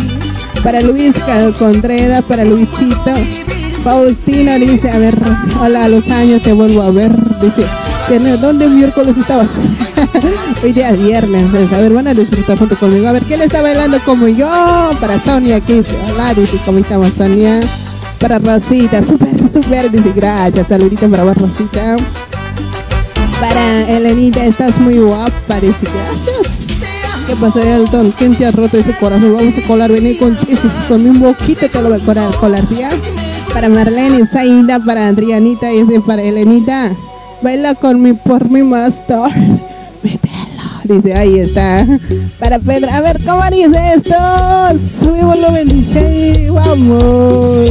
Para 0.62 0.80
Luis 0.80 1.14
Contreras, 1.58 2.22
para 2.22 2.44
Luisito. 2.44 3.12
Faustina 3.84 4.58
dice, 4.58 4.90
a 4.90 4.98
ver, 4.98 5.16
hola, 5.60 5.88
los 5.88 6.08
años 6.08 6.42
te 6.42 6.52
vuelvo 6.52 6.82
a 6.82 6.90
ver. 6.90 7.12
Dice, 7.40 7.64
"Ternero, 8.08 8.36
¿dónde 8.38 8.66
miércoles 8.66 9.16
estabas? 9.16 9.48
Hoy 10.62 10.72
día 10.72 10.90
es 10.90 11.00
viernes. 11.02 11.46
pues, 11.52 11.72
A 11.72 11.80
ver, 11.80 11.92
van 11.92 12.08
a 12.08 12.14
disfrutar 12.14 12.58
junto 12.58 12.76
conmigo. 12.76 13.06
A 13.06 13.12
ver, 13.12 13.22
¿quién 13.22 13.42
está 13.42 13.62
bailando 13.62 14.00
como 14.04 14.26
yo? 14.26 14.48
Para 15.00 15.20
Sonia, 15.20 15.60
que 15.60 15.74
dice, 15.82 15.96
hola, 16.12 16.34
dice, 16.34 16.58
¿cómo 16.64 16.78
estamos, 16.78 17.12
Sonia? 17.16 17.60
Para 18.18 18.38
Rosita, 18.40 19.04
súper, 19.04 19.36
súper, 19.52 19.90
dice, 19.90 20.12
gracias. 20.14 20.66
Saluditos 20.68 21.08
para 21.08 21.22
vos, 21.22 21.36
Rosita. 21.36 21.96
Para 23.40 23.88
Elenita, 23.96 24.44
estás 24.44 24.78
muy 24.78 24.98
guapa, 24.98 25.60
dice, 25.60 25.76
gracias. 25.82 26.55
¿Qué 27.26 27.34
pasó, 27.36 27.60
Elton? 27.60 28.12
¿Quién 28.16 28.34
te 28.36 28.46
ha 28.46 28.52
roto 28.52 28.78
ese 28.78 28.92
corazón? 28.96 29.34
Vamos 29.34 29.54
a 29.62 29.66
colar, 29.66 29.90
vení 29.90 30.14
con, 30.14 30.36
ese- 30.48 30.68
con 30.88 31.04
un 31.06 31.20
boquito 31.20 31.68
te 31.68 31.82
lo 31.82 31.88
voy 31.88 32.00
a 32.00 32.04
colar, 32.04 32.34
colar, 32.36 32.64
¿ya? 32.70 32.90
Para 33.52 33.68
Marlene, 33.68 34.26
Zaida, 34.26 34.78
para 34.80 35.08
Adrianita 35.08 35.72
y 35.72 35.78
ese 35.78 36.00
para 36.00 36.22
Elenita. 36.22 36.92
Baila 37.42 37.74
con 37.74 38.00
mi 38.00 38.12
por 38.12 38.48
mi 38.48 38.62
master. 38.62 39.18
Mételo. 40.02 40.36
Dice, 40.84 41.14
ahí 41.14 41.40
está. 41.40 41.84
Para 42.38 42.58
Pedro, 42.60 42.90
a 42.92 43.00
ver, 43.00 43.20
¿cómo 43.26 43.42
dice 43.50 43.94
esto? 43.96 44.14
Sube 45.00 45.22
volumen, 45.24 45.68
DJ, 45.68 46.50
vamos. 46.50 47.70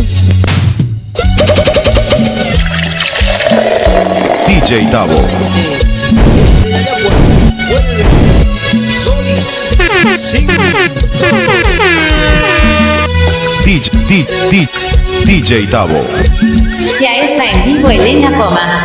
DJ 4.48 4.86
Tavo. 4.92 5.16
DJ, 13.66 13.90
D- 14.08 14.28
D- 14.52 14.70
DJ 15.26 15.66
Tavo. 15.68 16.00
Ya 17.02 17.18
está 17.18 17.44
en 17.64 17.78
vivo 17.78 17.90
Elena 17.90 18.30
Poma. 18.30 18.84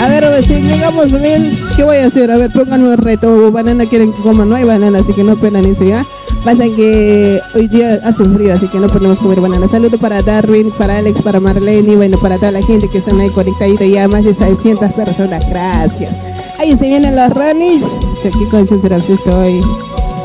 A 0.00 0.08
ver, 0.08 0.44
si 0.44 0.62
llegamos 0.62 1.10
mil, 1.10 1.58
¿qué 1.74 1.82
voy 1.82 1.96
a 1.96 2.06
hacer? 2.06 2.30
A 2.30 2.36
ver, 2.36 2.52
pónganme 2.52 2.90
un 2.90 2.98
reto. 2.98 3.50
Banana 3.50 3.86
quieren 3.86 4.12
que 4.12 4.22
coma, 4.22 4.44
no 4.44 4.54
hay 4.54 4.62
banana, 4.62 5.00
así 5.00 5.12
que 5.12 5.24
no 5.24 5.34
penan 5.34 5.64
eso 5.64 5.82
ya. 5.82 6.06
Pasa 6.44 6.62
que 6.76 7.40
hoy 7.56 7.66
día 7.66 7.98
hace 8.04 8.22
un 8.22 8.34
frío, 8.36 8.54
así 8.54 8.68
que 8.68 8.78
no 8.78 8.86
podemos 8.86 9.18
comer 9.18 9.40
banana. 9.40 9.66
Saludos 9.68 9.98
para 10.00 10.22
Darwin, 10.22 10.70
para 10.70 10.98
Alex, 10.98 11.20
para 11.22 11.40
Marlene 11.40 11.92
y 11.92 11.96
bueno, 11.96 12.18
para 12.18 12.36
toda 12.36 12.52
la 12.52 12.62
gente 12.62 12.88
que 12.88 12.98
están 12.98 13.18
ahí 13.18 13.30
conectadita 13.30 13.84
ya, 13.84 14.06
más 14.06 14.22
de 14.22 14.32
600 14.32 14.92
personas. 14.92 15.44
Gracias. 15.50 16.12
Ahí 16.60 16.76
se 16.78 16.88
vienen 16.88 17.16
los 17.16 17.30
Ronis. 17.30 17.82
Aquí 18.24 18.44
con 18.50 18.66
será 18.80 18.96
estoy. 18.96 19.60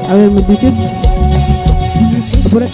A 0.10 0.16
ver, 0.16 0.32
¿me 0.32 0.42
dices? 0.42 0.74
Por- 2.52 2.68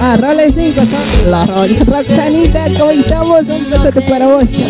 Ah, 0.00 0.16
roles 0.16 0.54
5 0.56 0.80
son 0.80 1.30
los 1.30 1.46
roles. 1.46 1.86
Roxanita, 1.86 2.66
¿cómo 2.78 2.90
estamos? 2.90 3.42
Un 3.42 3.70
besote 3.70 4.00
para 4.02 4.26
vos. 4.28 4.44
Chao, 4.56 4.68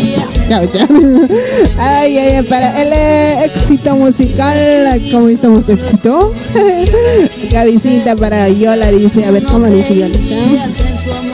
chao, 0.48 0.66
chao. 0.72 0.87
Ay, 1.79 2.18
ay, 2.18 2.37
ay, 2.37 2.42
para 2.44 2.83
el 2.83 2.92
eh, 2.92 3.44
éxito 3.44 3.94
musical. 3.96 5.00
¿Cómo 5.12 5.29
estamos? 5.29 5.68
¿Éxito? 5.68 6.33
Gavisita 7.50 8.16
para 8.16 8.48
Yola 8.48 8.90
dice, 8.90 9.24
a 9.24 9.31
ver, 9.31 9.44
¿cómo 9.44 9.66
dice 9.66 9.94
Yola? 9.96 10.18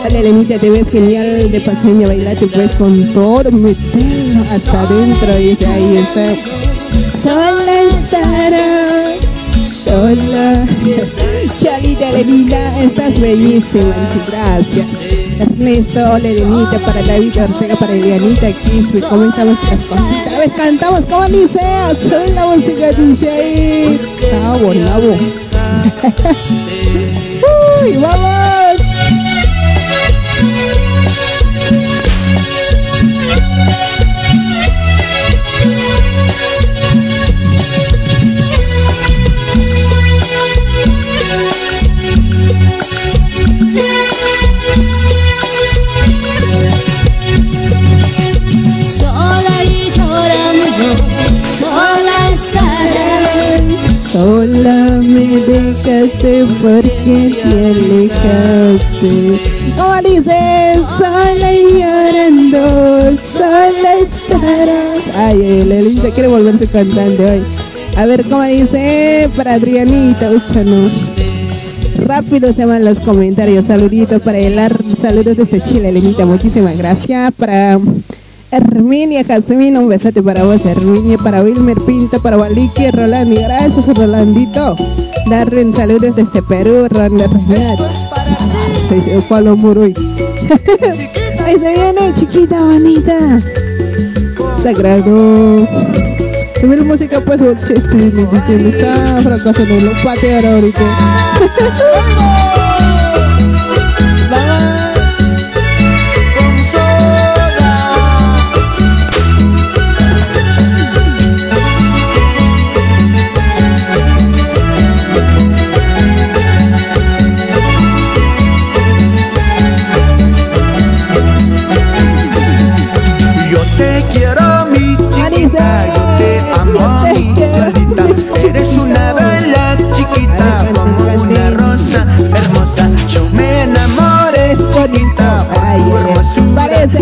Dale, 0.02 0.20
Elenita, 0.20 0.58
te 0.58 0.70
ves 0.70 0.90
genial 0.90 1.50
de 1.50 1.60
paseña, 1.60 2.06
bailate 2.08 2.46
pues 2.48 2.74
con 2.76 3.12
todo, 3.14 3.50
metelo 3.52 4.42
hasta 4.50 4.82
adentro, 4.82 5.34
dice, 5.36 5.66
ahí 5.66 5.96
está. 5.98 7.18
Sola 7.18 7.82
estará, 8.06 9.18
sola. 9.68 10.64
Chalita, 11.58 12.08
Elenita, 12.10 12.82
estás 12.82 13.20
bellísima, 13.20 13.94
gracias. 14.28 14.86
Ernesto, 15.40 15.98
hola 16.12 16.28
Elenita, 16.28 16.78
para 16.84 17.02
David 17.02 17.42
Ortega, 17.42 17.74
para 17.74 17.92
Elianita, 17.94 18.52
Kiss, 18.52 19.02
¿cómo 19.08 19.24
estamos 19.24 19.58
chicas? 19.60 19.88
A 19.90 20.38
ver, 20.38 20.52
cantamos, 20.52 21.00
¿cómo 21.06 21.26
dice? 21.28 21.60
Sube 22.00 22.28
la 22.32 22.46
música, 22.46 22.92
DJ. 22.92 23.98
Cabo, 24.30 24.72
nabo. 24.72 25.16
Uy, 27.82 27.92
vamos. 27.96 28.65
Sola 54.20 54.98
me 55.02 55.26
dejaste 55.26 56.46
porque 56.62 57.36
te 57.42 57.66
alejaste. 57.66 59.40
¿Cómo 59.76 59.96
dices? 60.02 60.80
Sola 60.96 61.52
y 61.52 61.66
llorando, 61.74 63.18
sola 63.22 63.94
estarás. 64.00 65.00
Ay, 65.14 65.64
la 65.66 65.74
linda 65.76 66.10
quiere 66.12 66.28
volverse 66.28 66.66
cantante 66.66 67.22
hoy. 67.30 67.42
A 67.98 68.06
ver, 68.06 68.24
¿cómo 68.24 68.42
dice? 68.44 69.28
Para 69.36 69.52
Adrianita, 69.54 70.30
úchanos. 70.30 70.92
Rápido 71.98 72.54
se 72.54 72.64
van 72.64 72.86
los 72.86 72.98
comentarios. 73.00 73.66
Saluditos 73.66 74.22
para 74.22 74.38
el 74.38 74.58
ar- 74.58 74.78
saludos 74.98 75.36
desde 75.36 75.60
Chile, 75.62 75.90
Elenita. 75.90 76.24
Muchísimas 76.24 76.78
gracias. 76.78 77.32
Para 77.32 77.78
Herminia 78.56 79.22
Jasmine, 79.24 79.78
un 79.78 79.88
besote 79.88 80.22
para 80.22 80.44
vos, 80.44 80.64
Herminia. 80.64 81.18
Para 81.18 81.42
Wilmer 81.42 81.78
Pinto, 81.86 82.20
para 82.20 82.38
Waliki, 82.38 82.90
Rolandi. 82.90 83.36
Gracias, 83.36 83.86
Rolandito. 83.86 84.76
Darwin, 85.28 85.74
saludos 85.74 86.16
desde 86.16 86.42
Perú, 86.42 86.86
Ronda. 86.88 87.26
¿Cuál 89.28 89.48
amor 89.48 89.78
hoy? 89.78 89.94
Ahí 91.44 91.58
se 91.58 91.72
viene, 91.72 92.14
chiquita 92.14 92.60
bonita. 92.60 93.38
Sagrado. 94.62 95.66
Sube 96.60 96.76
la 96.76 96.84
música 96.84 97.20
pues, 97.20 97.38
che, 97.38 97.74
este, 97.74 97.94
me, 97.94 98.04
dice, 98.10 98.56
me 98.56 98.68
está 98.70 99.20
fracasando, 99.22 99.80
lo 99.80 99.92
patear 100.02 100.46
ahorita. 100.46 102.42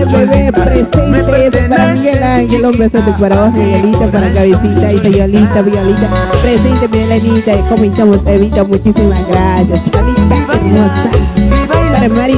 presente 0.02 1.62
para 1.68 1.92
Miguel 1.92 2.22
Ángel, 2.22 2.66
un 2.66 2.78
besote 2.78 3.12
para 3.18 3.40
vos, 3.40 3.52
Miguelita, 3.52 4.10
para 4.10 4.32
Cabecita, 4.32 4.92
y 4.92 4.98
Violita, 5.10 5.62
Violita, 5.62 6.08
presente 6.42 6.88
Miguelanita, 6.88 7.52
¿cómo 7.68 7.84
estamos, 7.84 8.20
Evita? 8.26 8.64
Muchísimas 8.64 9.28
gracias, 9.28 9.84
Chalita, 9.90 10.36
hermosa. 10.54 11.63
Para 12.04 12.16
Mari 12.16 12.34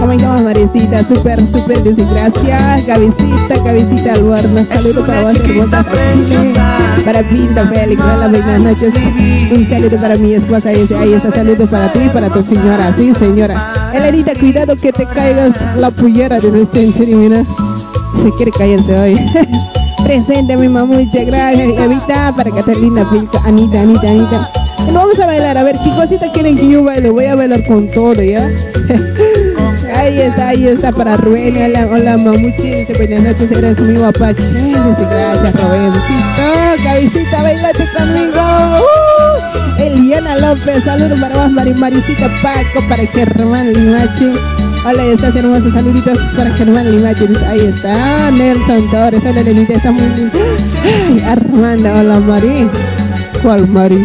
¿cómo 0.00 0.12
estamos, 0.12 0.42
Marecita? 0.42 1.06
Súper, 1.06 1.40
súper, 1.52 1.80
dice 1.84 2.04
gracias, 2.10 2.82
Cabecita, 2.82 3.62
Cabecita 3.62 4.14
Alborno, 4.14 4.66
saludo 4.66 5.06
para 5.06 5.22
vos, 5.22 5.34
hermosa. 5.36 5.84
Para 7.04 7.22
Pinta 7.28 7.68
Félix, 7.68 8.02
hola, 8.02 8.26
buenas 8.26 8.60
noches, 8.60 8.92
un 9.54 9.68
saludo 9.68 9.96
para 9.98 10.16
mi 10.16 10.34
esposa, 10.34 10.70
dice, 10.70 10.96
ahí 10.96 11.12
está, 11.12 11.30
saludo 11.30 11.68
para 11.68 11.92
ti 11.92 12.00
y 12.04 12.08
para 12.08 12.30
tu 12.30 12.42
señora, 12.42 12.92
sí, 12.96 13.12
señora. 13.16 13.92
Elenita, 13.94 14.34
cuidado 14.34 14.74
que 14.74 14.92
te 14.92 15.06
caigas 15.06 15.52
la 15.76 15.92
pullera, 15.92 16.40
dice 16.40 16.62
usted, 16.62 16.80
en 16.80 16.92
serio, 16.92 17.16
mira. 17.16 17.44
Se 18.20 18.32
quiere 18.32 18.50
caerse 18.50 18.98
hoy. 18.98 19.16
Presente 20.04 20.56
mi 20.56 20.68
mamá, 20.68 20.96
muchas 20.96 21.26
gracias. 21.26 21.78
Evita 21.78 22.34
para 22.36 22.50
Catalina, 22.50 23.08
Pilca, 23.08 23.38
Anita, 23.44 23.82
Anita, 23.82 24.10
Anita. 24.10 24.65
Vamos 24.96 25.20
a 25.20 25.26
bailar, 25.26 25.58
a 25.58 25.62
ver 25.62 25.76
qué 25.84 25.90
cosita 25.90 26.32
quieren 26.32 26.56
que 26.56 26.70
yo 26.70 26.82
baile. 26.82 27.10
Voy 27.10 27.26
a 27.26 27.36
bailar 27.36 27.62
con 27.66 27.86
todo, 27.90 28.14
¿ya? 28.22 28.48
ahí 29.94 30.20
está, 30.22 30.48
ahí 30.48 30.66
está 30.66 30.90
para 30.90 31.18
Rubén. 31.18 31.54
Hola, 31.54 31.86
hola 31.92 32.16
mamuchi. 32.16 32.86
Buenas 32.96 33.22
noches, 33.22 33.50
eres 33.50 33.78
mi 33.78 33.98
guapache. 33.98 34.42
Gracias, 34.42 35.52
Rubéncito. 35.52 36.82
Cabecita, 36.82 37.42
bailate 37.42 37.84
conmigo. 37.94 38.40
Uh, 38.80 39.82
Eliana 39.82 40.38
López, 40.38 40.82
saludos 40.82 41.20
para 41.20 41.34
vos, 41.34 41.50
Mari 41.50 41.74
Maricita 41.74 42.30
Paco, 42.42 42.82
para 42.88 43.04
Germán 43.06 43.74
Limachi. 43.74 44.32
Hola, 44.86 45.04
estás 45.04 45.36
hermosos 45.36 45.74
saluditos 45.74 46.18
para 46.34 46.50
Germán 46.52 46.90
Limachi. 46.90 47.26
Dice, 47.26 47.44
Ahí 47.44 47.66
está, 47.66 48.30
Nelson 48.30 48.90
Torres. 48.90 49.20
Hola, 49.28 49.42
Lenita, 49.42 49.74
está 49.74 49.92
muy 49.92 50.08
linda. 50.16 50.32
Ay, 50.84 51.20
Armanda, 51.26 52.00
hola, 52.00 52.18
Mari. 52.18 52.70
¿Cuál 53.46 53.68
Mari? 53.68 54.04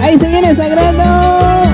Ahí 0.00 0.18
se 0.18 0.26
viene 0.26 0.56
Sagrado. 0.56 1.64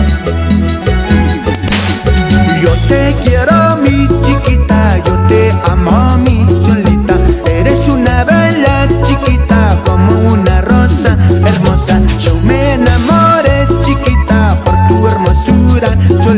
Yo 2.61 2.73
te 2.89 3.15
quiero, 3.23 3.77
mi 3.77 4.09
chiquita, 4.23 4.99
yo 5.05 5.13
te 5.29 5.53
amo, 5.71 6.19
mi 6.19 6.45
cholita. 6.63 7.21
Eres 7.49 7.87
una 7.89 8.25
bella 8.25 8.89
chiquita, 9.05 9.81
como 9.87 10.33
una 10.33 10.61
rosa 10.63 11.17
hermosa. 11.47 12.03
Yo 12.19 12.35
me 12.43 12.73
enamoré, 12.73 13.69
chiquita, 13.83 14.59
por 14.65 14.75
tu 14.89 15.07
hermosura, 15.07 15.97
cholita. 16.21 16.38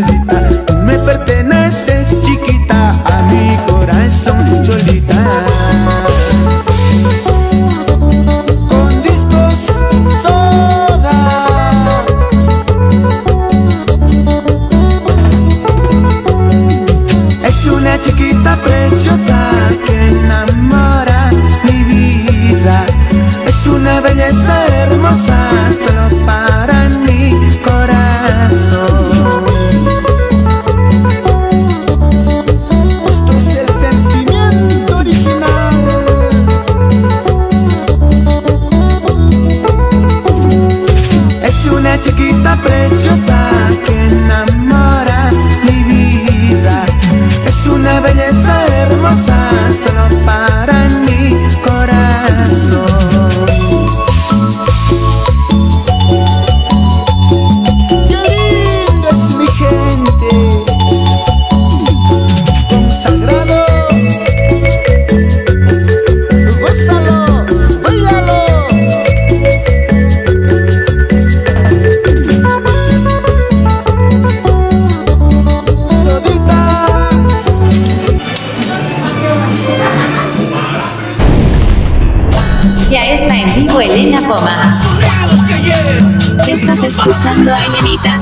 Escuchando 87.01 87.51
a 87.53 87.65
Elenita. 87.65 88.20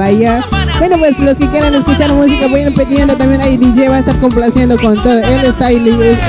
Bahía. 0.00 0.42
Bueno, 0.78 0.96
pues 0.96 1.18
los 1.18 1.34
que 1.34 1.46
quieran 1.48 1.74
escuchar 1.74 2.10
música, 2.14 2.46
vayan 2.48 2.72
pidiendo 2.72 3.14
también. 3.18 3.42
Ahí 3.42 3.58
DJ 3.58 3.90
va 3.90 3.96
a 3.96 3.98
estar 3.98 4.18
complaciendo 4.18 4.78
con 4.78 4.94
todo. 5.02 5.18
Él 5.18 5.44
está 5.44 5.66
ahí, 5.66 5.76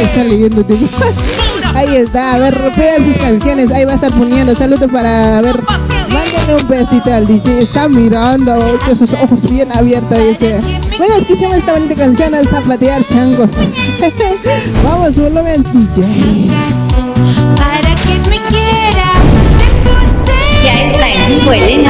está 0.01 0.23
leyendo. 0.25 0.61
Ahí 1.73 1.95
está, 1.95 2.33
a 2.33 2.37
ver, 2.37 2.73
pidan 2.75 3.05
sus 3.07 3.17
canciones, 3.17 3.71
ahí 3.71 3.85
va 3.85 3.93
a 3.93 3.95
estar 3.95 4.11
poniendo. 4.11 4.53
Saludos 4.57 4.91
para, 4.91 5.37
a 5.37 5.41
ver, 5.41 5.57
mándenle 6.09 6.61
un 6.61 6.67
besito 6.67 7.13
al 7.13 7.25
DJ. 7.25 7.61
Está 7.61 7.87
mirando 7.87 8.77
con 8.85 8.97
sus 8.97 9.13
ojos 9.13 9.49
bien 9.49 9.71
abiertos, 9.71 10.17
dice. 10.19 10.59
Bueno, 10.97 11.15
escuchemos 11.15 11.55
esta 11.55 11.71
bonita 11.71 11.95
canción 11.95 12.35
al 12.35 12.45
zapatear 12.45 13.07
changos. 13.07 13.51
Vamos, 14.83 15.15
volumen 15.15 15.63
DJ. 15.71 16.05
Me 18.29 18.37
quiera. 18.49 19.13
Ya 20.65 20.89
está 20.89 21.07
en 21.69 21.80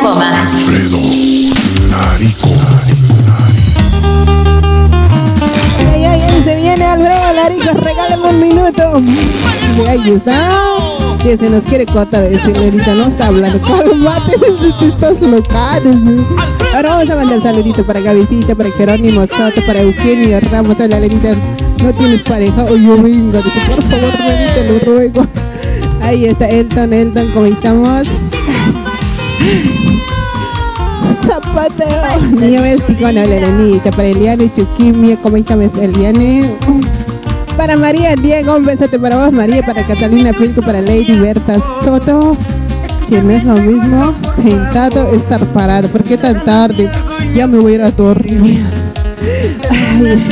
Poma. 0.00 0.42
Alfredo 0.42 0.98
Larico. 1.90 2.50
Ay, 5.86 6.42
se 6.44 6.56
viene 6.56 6.84
Alfredo 6.84 7.32
Larico, 7.34 7.74
regálame 7.74 8.28
un 8.28 8.40
minuto. 8.40 9.02
Está 10.06 11.18
que 11.22 11.36
se 11.36 11.50
nos 11.50 11.64
quiere 11.64 11.84
contar, 11.86 12.24
eh, 12.24 12.38
señorita, 12.44 12.94
no 12.94 13.06
está 13.06 13.26
hablando. 13.26 13.60
Calmate, 13.60 14.36
tú 14.78 14.86
estás 14.86 15.20
locales. 15.20 15.96
Eh. 15.96 16.24
Ahora 16.74 16.90
vamos 16.90 17.10
a 17.10 17.16
mandar 17.16 17.42
saludito 17.42 17.84
para 17.84 18.00
Gabicita, 18.00 18.54
para 18.54 18.70
Jerónimo 18.70 19.26
Soto, 19.26 19.64
para 19.66 19.80
Eugenio 19.80 20.38
Ramos, 20.40 20.78
a 20.80 20.86
la 20.86 21.00
Lenita. 21.00 21.34
No 21.82 21.92
tienes 21.92 22.22
pareja, 22.22 22.64
o 22.64 22.76
yo 22.76 23.00
vengo. 23.02 23.38
Dice, 23.38 23.60
por 23.68 23.82
favor, 23.82 24.14
Lenita, 24.20 24.62
lo 24.72 24.78
ruego. 24.80 25.26
Ahí 26.00 26.26
está 26.26 26.48
Elton, 26.48 26.92
Elton, 26.92 27.30
¿cómo 27.32 27.46
estamos? 27.46 28.04
Zapateo. 31.26 32.20
Niño 32.40 32.62
vesticón, 32.62 33.16
hola 33.16 33.24
Elenita. 33.24 33.90
Para 33.90 34.08
Eliane 34.08 34.52
Chuquimia, 34.52 35.16
¿cómo 35.18 35.36
estamos 35.36 35.76
Eliane? 35.78 36.50
Para 37.56 37.76
María 37.76 38.14
Diego, 38.14 38.56
un 38.56 38.64
besote 38.64 38.98
para 38.98 39.16
vos 39.16 39.32
María, 39.32 39.64
para 39.66 39.84
Catalina 39.84 40.32
Pilco, 40.32 40.62
para 40.62 40.80
Lady 40.80 41.18
Berta 41.18 41.58
Soto. 41.84 42.36
Si 43.08 43.14
no 43.16 43.30
es 43.30 43.44
lo 43.44 43.54
mismo, 43.54 44.14
sentado, 44.36 45.12
estar 45.12 45.44
parado. 45.46 45.88
¿Por 45.88 46.04
qué 46.04 46.16
tan 46.16 46.44
tarde? 46.44 46.90
Ya 47.34 47.46
me 47.46 47.58
voy 47.58 47.72
a 47.72 47.74
ir 47.76 47.82
a 47.82 47.90
dormir. 47.90 48.64
Ay, 49.70 50.28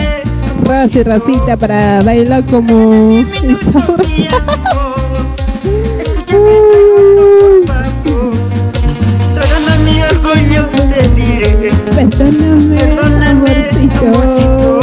Raza 0.62 0.98
y 0.98 1.02
racita 1.04 1.56
para 1.56 2.02
bailar 2.02 2.44
como 2.44 3.24
diré. 12.04 12.16
Perdóname, 12.16 13.26
amorcito. 13.26 14.80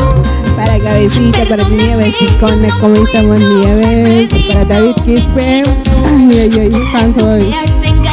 Para 0.55 0.79
cabecita, 0.79 1.45
para 1.49 1.63
mi 1.65 1.75
nieve, 1.75 2.15
chicona, 2.17 2.69
¿cómo 2.79 2.95
estamos 2.95 3.39
Nieves? 3.39 4.29
Para 4.47 4.65
David 4.65 4.95
Quispe. 5.05 5.63
Ay, 6.05 6.39
ay, 6.39 6.59
ay, 6.59 6.71
canso 6.91 7.27
hoy. 7.27 7.53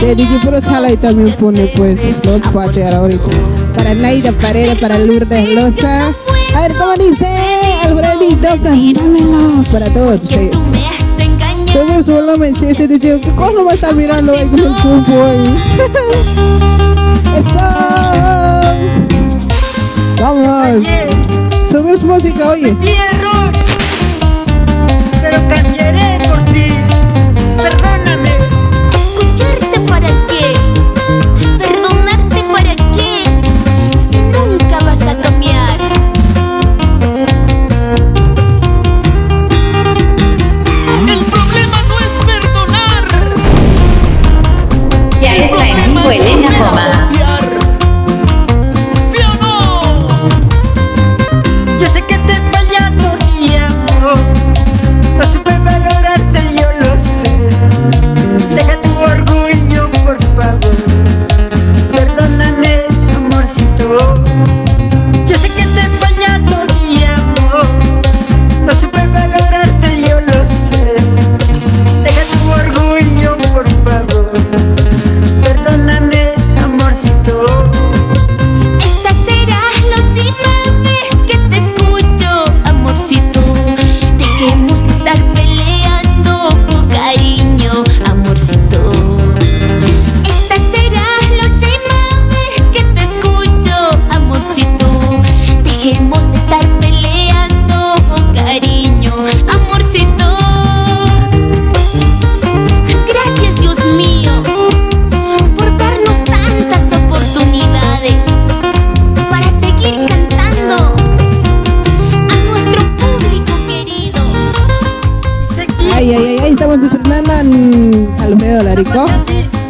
De 0.01 0.15
DJ 0.15 0.39
Puro 0.41 0.61
Sala 0.61 0.93
y 0.93 0.97
también 0.97 1.35
pone 1.37 1.67
pues 1.77 2.01
Lord 2.25 2.45
Father 2.53 2.95
ahorita. 2.95 3.25
Para 3.77 3.95
Naida 3.95 4.33
Parera, 4.33 4.75
para 4.75 4.99
Lourdes 4.99 5.55
Loza. 5.55 6.09
A 6.55 6.61
ver, 6.63 6.73
¿cómo 6.77 6.95
dice? 6.95 7.27
Alfredito, 7.85 8.49
cantámelo. 8.63 9.65
Para 9.71 9.93
todos 9.93 10.23
ustedes. 10.23 10.57
Sube 11.73 12.03
su 12.05 12.13
volumen, 12.13 12.55
chiste. 12.55 12.99
¿Qué 12.99 13.21
cosa 13.37 13.63
me 13.65 13.75
está 13.75 13.93
mirando 13.93 14.37
ahí 14.37 14.49
con 14.49 14.59
el 14.59 14.75
cupo 14.75 15.25
ahí? 15.25 16.70
¡Eso! 17.41 18.71
Vamos. 20.21 20.87
Subimos 21.69 22.03
música, 22.03 22.51
oye. 22.51 22.69
error, 22.69 23.53
pero 25.23 25.39
cambiaré 25.49 26.19
por 26.29 26.43
ti. 26.47 26.70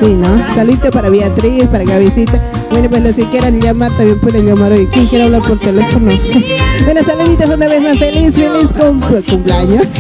Sí, 0.01 0.15
¿no? 0.15 0.29
Saludito 0.55 0.91
para 0.91 1.11
Beatriz, 1.11 1.67
para 1.67 1.85
Gavisita. 1.85 2.41
Bueno, 2.71 2.89
pues 2.89 3.03
los 3.03 3.13
que 3.13 3.25
quieran 3.25 3.61
llamar 3.61 3.91
también 3.97 4.19
pueden 4.21 4.47
llamar 4.47 4.73
hoy. 4.73 4.87
¿Quién 4.87 5.07
quiere 5.07 5.25
hablar 5.25 5.43
por 5.43 5.59
teléfono? 5.59 6.13
bueno, 6.85 7.01
saluditos 7.05 7.47
una 7.47 7.69
vez 7.69 7.83
más. 7.83 7.99
Feliz, 7.99 8.33
feliz 8.35 8.69
cum- 8.77 9.01
cumpleaños. 9.29 9.87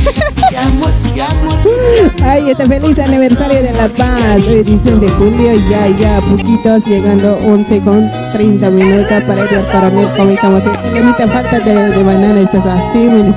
Ay, 2.24 2.50
este 2.50 2.66
feliz 2.66 2.98
aniversario 2.98 3.62
de 3.62 3.72
La 3.72 3.88
Paz. 3.88 4.40
Hoy 4.48 4.62
dicen 4.62 5.00
de 5.00 5.08
julio, 5.10 5.52
ya, 5.70 5.88
ya, 5.88 6.20
poquitos, 6.22 6.84
llegando 6.86 7.38
11 7.44 7.80
con 7.82 8.10
30 8.32 8.70
minutos 8.70 9.22
para 9.26 9.44
ir 9.44 9.54
al 9.56 9.66
coronel. 9.68 10.08
Como 10.16 10.30
estamos, 10.30 10.62
Elenita, 10.84 11.28
falta 11.28 11.58
de, 11.60 11.74
de 11.90 12.02
banana, 12.02 12.40
estás 12.40 12.64
así, 12.66 12.98
mire. 13.00 13.34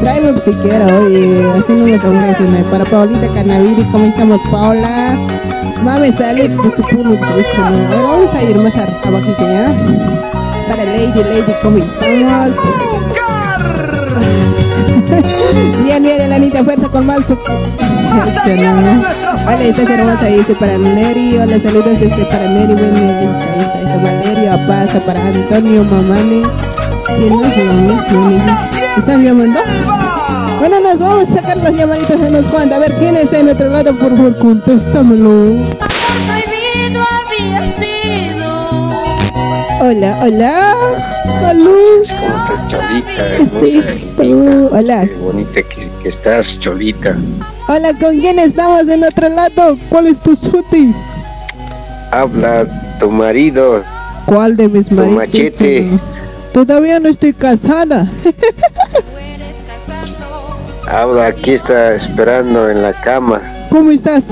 Tráeme 0.00 0.32
si 0.44 0.52
quiero, 0.52 0.86
oye, 1.04 1.44
así 1.54 1.72
no 1.74 1.84
me 1.84 1.96
eh. 1.96 2.64
Para 2.70 2.84
Paulita 2.86 3.28
Canaviri, 3.34 3.82
¿cómo 3.92 4.06
estamos, 4.06 4.40
Paula? 4.50 5.18
Mames, 5.82 6.20
Alex, 6.20 6.56
de 6.62 6.70
tu 6.70 6.82
puro 6.82 7.10
gusto, 7.10 7.26
¿no? 7.58 7.64
A 7.64 7.70
ver, 7.70 8.02
vamos 8.02 8.34
a 8.34 8.42
ir 8.42 8.56
más 8.58 8.74
abajito, 8.76 9.40
¿ya? 9.40 9.72
Para 10.68 10.84
Lady, 10.84 11.22
Lady, 11.22 11.54
¿cómo 11.62 11.78
estamos? 11.78 12.52
Bien, 15.84 16.02
bien, 16.02 16.20
Elanita, 16.20 16.62
fuerza 16.64 16.88
con 16.88 17.06
más 17.06 17.24
su... 17.26 17.32
Este, 17.32 18.56
no. 18.56 19.02
Hola, 19.46 19.62
esta 19.62 19.94
hermosa 19.94 20.26
dice 20.26 20.54
para 20.54 20.76
Neri, 20.76 21.38
hola, 21.38 21.58
saludos 21.60 21.98
desde 21.98 22.24
para 22.26 22.46
Neri, 22.46 22.74
bueno, 22.74 22.98
está, 22.98 23.52
ahí 23.52 23.60
está, 23.60 23.80
está, 23.80 23.96
Valerio 24.02 24.52
Apaza, 24.52 25.00
para 25.00 25.26
Antonio 25.26 25.84
Mamani. 25.84 26.42
¿Quién 27.16 27.42
es 27.42 27.56
lo 27.56 27.72
mismo? 27.72 28.58
¿Están 28.98 29.24
llamando? 29.24 29.60
Bueno, 30.60 30.78
nos 30.80 30.98
vamos 30.98 31.24
a 31.30 31.36
sacar 31.36 31.56
los 31.56 31.72
llamaditos 31.72 32.20
de 32.20 32.28
unos 32.28 32.48
cuantos. 32.50 32.76
A 32.76 32.80
ver, 32.80 32.92
¿quién 32.98 33.16
está 33.16 33.40
en 33.40 33.48
otro 33.48 33.68
lado? 33.70 33.96
Por 33.96 34.14
favor, 34.14 34.36
contéstamelo. 34.38 35.56
Hola, 39.80 40.18
hola. 40.22 40.74
Salud. 41.40 42.06
¿Cómo 42.20 42.36
estás, 42.36 42.68
Cholita? 42.68 43.60
Sí. 43.60 43.82
Hola. 44.70 45.06
Qué 45.06 45.14
bonita 45.16 45.62
que, 45.62 45.88
que 46.02 46.08
estás, 46.10 46.46
Cholita. 46.60 47.16
Hola, 47.66 47.94
¿con 47.98 48.20
quién 48.20 48.38
estamos 48.38 48.86
en 48.88 49.02
otro 49.04 49.28
lado? 49.30 49.78
¿Cuál 49.88 50.08
es 50.08 50.20
tu 50.20 50.36
suti? 50.36 50.94
Habla 52.10 52.66
tu 52.98 53.10
marido, 53.10 53.82
¿Cuál 54.26 54.56
de 54.58 54.68
mis 54.68 54.88
tu 54.88 54.94
maridos? 54.96 55.16
machete. 55.16 55.88
Todavía 56.52 57.00
no 57.00 57.08
estoy 57.08 57.32
casada. 57.32 58.06
Habla, 60.90 61.26
aquí 61.26 61.52
está 61.52 61.94
esperando 61.94 62.68
en 62.68 62.82
la 62.82 62.92
cama. 62.92 63.40
¿Cómo 63.68 63.92
estás? 63.92 64.22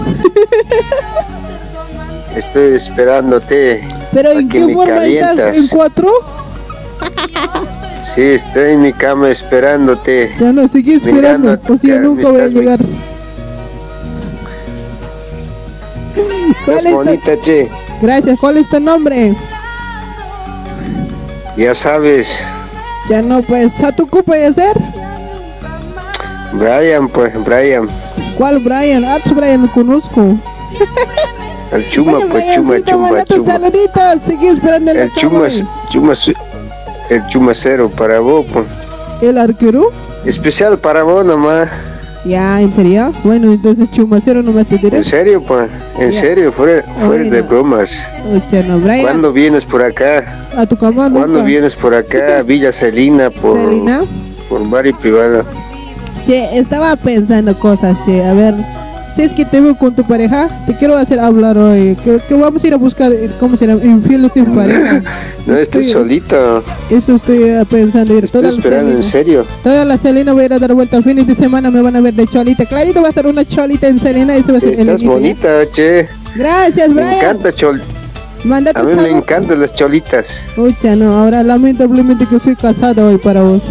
Estoy 2.34 2.74
esperándote. 2.74 3.86
¿Pero 4.12 4.32
en 4.32 4.48
qué 4.48 4.74
forma 4.74 5.04
estás? 5.06 5.56
¿En 5.56 5.68
cuatro? 5.68 6.10
Sí, 8.14 8.22
estoy 8.22 8.72
en 8.72 8.82
mi 8.82 8.92
cama 8.92 9.30
esperándote. 9.30 10.34
Ya 10.40 10.52
no, 10.52 10.66
sigue 10.66 10.96
esperando. 10.96 11.56
O 11.68 11.76
si 11.76 11.88
yo 11.88 12.00
nunca 12.00 12.28
voy 12.28 12.40
a 12.40 12.48
llegar. 12.48 12.80
¿Cuál 16.64 16.76
Es 16.76 16.84
tu... 16.84 16.90
bonita, 16.90 17.38
che. 17.38 17.70
Gracias, 18.02 18.38
¿cuál 18.40 18.56
es 18.56 18.68
tu 18.68 18.80
nombre? 18.80 19.36
Ya 21.56 21.74
sabes, 21.74 22.40
Ya 23.08 23.22
no, 23.22 23.42
pues, 23.42 23.80
¿a 23.82 23.92
tu 23.92 24.06
cupo 24.06 24.32
de 24.32 24.46
hacer? 24.46 24.76
Brian, 26.52 27.08
pues, 27.08 27.32
Brian. 27.44 27.88
¿Cuál 28.36 28.58
Brian? 28.60 29.04
Ah, 29.04 29.18
Brian 29.34 29.62
lo 29.62 29.68
conozco. 29.72 30.36
El 31.72 31.88
chuma, 31.90 32.12
bueno, 32.12 32.28
pues, 32.30 32.44
chuma, 32.54 32.80
chuma, 32.80 33.24
chuma. 33.24 33.50
saluditos. 33.52 34.04
Sigue 34.26 34.48
esperando 34.50 34.90
El 34.92 35.12
chuma, 35.14 35.48
chuma, 35.90 36.14
el 37.10 37.26
chumacero 37.26 37.90
para 37.90 38.20
vos, 38.20 38.46
pues. 38.52 38.64
¿El 39.20 39.36
arquero? 39.38 39.90
Especial 40.24 40.78
para 40.78 41.02
vos 41.02 41.24
nomás. 41.24 41.68
Ya, 42.24 42.60
¿en 42.60 42.74
serio? 42.74 43.12
Bueno, 43.22 43.52
entonces 43.52 43.90
chumacero 43.92 44.42
nomás 44.42 44.66
te 44.66 44.76
diré. 44.78 44.98
En 44.98 45.04
serio, 45.04 45.42
pues. 45.42 45.68
En 45.98 46.10
Ya. 46.10 46.20
serio, 46.20 46.52
fuera, 46.52 46.82
fuera 47.06 47.24
de 47.24 47.42
bromas. 47.42 47.90
Oye, 48.30 48.64
no, 48.64 48.78
Brian. 48.80 49.02
¿Cuándo 49.02 49.32
vienes 49.32 49.64
por 49.64 49.82
acá? 49.82 50.46
A 50.56 50.66
tu 50.66 50.76
cama 50.76 51.10
¿Cuándo 51.10 51.26
nunca. 51.26 51.44
vienes 51.44 51.76
por 51.76 51.94
acá? 51.94 52.42
Villa 52.42 52.72
Celina, 52.72 53.30
por, 53.30 53.56
Celina. 53.56 54.02
por 54.48 54.68
barrio 54.68 54.96
privado. 54.98 55.44
Che, 56.28 56.58
estaba 56.58 56.94
pensando 56.96 57.58
cosas, 57.58 57.96
che. 58.04 58.22
A 58.22 58.34
ver, 58.34 58.54
si 59.16 59.22
es 59.22 59.32
que 59.32 59.46
te 59.46 59.62
veo 59.62 59.78
con 59.78 59.94
tu 59.96 60.04
pareja, 60.04 60.46
te 60.66 60.74
quiero 60.76 60.94
hacer 60.94 61.18
hablar 61.18 61.56
hoy. 61.56 61.96
Que, 62.04 62.20
que 62.28 62.34
vamos 62.34 62.62
a 62.62 62.66
ir 62.66 62.74
a 62.74 62.76
buscar, 62.76 63.10
eh, 63.12 63.30
¿cómo 63.40 63.56
será? 63.56 63.72
Infieles 63.82 64.32
sin 64.34 64.44
pareja. 64.54 65.00
No, 65.48 65.56
estoy 65.56 65.86
Estoy- 65.86 65.92
solito. 65.94 66.62
Eso 66.90 67.16
estoy 67.16 67.42
eh, 67.44 67.64
pensando. 67.70 68.12
Ir 68.18 68.24
Estoy 68.26 68.42
toda 68.42 68.52
esperando, 68.52 68.92
en 68.92 69.02
serio. 69.02 69.46
Toda 69.64 69.86
la 69.86 69.96
Selena 69.96 70.34
voy 70.34 70.42
a 70.42 70.44
ir 70.44 70.52
a 70.52 70.58
dar 70.58 70.74
vuelta. 70.74 71.00
Fines 71.00 71.26
de 71.26 71.34
semana 71.34 71.70
me 71.70 71.80
van 71.80 71.96
a 71.96 72.02
ver 72.02 72.12
de 72.12 72.26
cholita. 72.26 72.66
Clarito 72.66 73.00
va 73.00 73.06
a 73.06 73.08
estar 73.08 73.26
una 73.26 73.46
cholita 73.46 73.88
en 73.88 73.98
Selena. 73.98 74.36
Eso 74.36 74.52
va 74.52 74.58
a 74.58 74.60
ser 74.60 74.74
el 74.74 74.80
Estás 74.80 75.00
inicio. 75.00 75.10
bonita, 75.12 75.48
che. 75.72 76.06
Gracias, 76.36 76.90
Me 76.90 76.96
Brian. 76.96 77.14
encanta 77.14 77.50
chol. 77.54 77.80
Manda 78.44 78.72
A 78.74 78.82
mí 78.82 78.92
me 78.94 79.08
encantan 79.08 79.58
las 79.62 79.74
cholitas. 79.74 80.26
Pucha, 80.54 80.94
no, 80.96 81.14
ahora 81.18 81.42
lamentablemente 81.42 82.26
que 82.26 82.38
soy 82.38 82.54
casado 82.54 83.08
hoy 83.08 83.16
para 83.16 83.40
vos. 83.40 83.62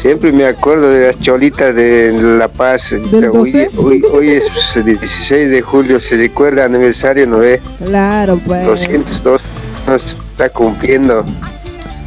Siempre 0.00 0.32
me 0.32 0.46
acuerdo 0.46 0.88
de 0.90 1.08
las 1.08 1.18
cholitas 1.20 1.74
de 1.74 2.12
La 2.38 2.48
Paz. 2.48 2.90
¿Del 2.90 3.26
Hoy, 3.34 3.52
12? 3.52 3.70
hoy, 3.76 4.02
hoy 4.12 4.28
es 4.30 4.46
16 4.82 5.50
de 5.50 5.60
julio, 5.60 6.00
se 6.00 6.16
recuerda 6.16 6.64
aniversario, 6.64 7.26
¿no 7.26 7.38
ve? 7.38 7.60
Claro, 7.84 8.40
pues. 8.46 8.64
202 8.64 9.42
nos 9.86 10.02
está 10.06 10.48
cumpliendo. 10.48 11.22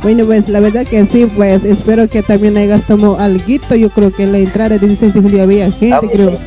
Bueno, 0.02 0.26
pues 0.26 0.50
la 0.50 0.60
verdad 0.60 0.86
que 0.88 1.06
sí, 1.06 1.28
pues 1.38 1.64
espero 1.64 2.08
que 2.08 2.24
también 2.24 2.58
hayas 2.58 2.82
tomado 2.88 3.20
alguito. 3.20 3.76
Yo 3.76 3.90
creo 3.92 4.12
que 4.12 4.24
en 4.24 4.32
la 4.32 4.40
entrada 4.40 4.70
de 4.70 4.80
16 4.80 5.14
de 5.14 5.22
julio 5.22 5.44
había 5.44 5.72
gente, 5.72 6.10
creo. 6.12 6.38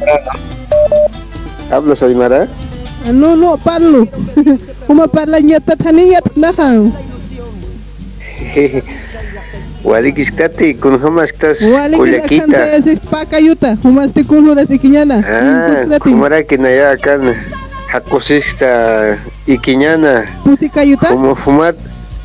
¿Hablas 1.70 2.02
Aymara? 2.02 2.48
Ah, 3.06 3.12
No, 3.12 3.36
no, 3.36 3.56
parlo. 3.56 4.08
Uma 4.88 5.06
parla 5.06 5.40
nyata 5.40 5.76
tani 5.76 6.10
Walikistati, 9.86 10.74
con 10.74 10.98
Cuyaquita. 11.96 12.46
kansa 12.46 12.90
es 12.90 13.00
pakayuta. 13.00 13.78
Uma 13.84 14.04
este 14.04 14.24
culo 14.24 14.54
de 14.54 14.66
tiquiñana. 14.66 15.22
Ah, 15.24 15.98
kumara 16.00 16.42
que 16.42 16.58
naya 16.58 16.90
acá 16.90 17.18
Jacosista 17.92 19.16
y 19.46 19.58
Quiñana. 19.58 20.24
Kayuta. 20.68 21.08
Como 21.08 21.36
fumat, 21.36 21.76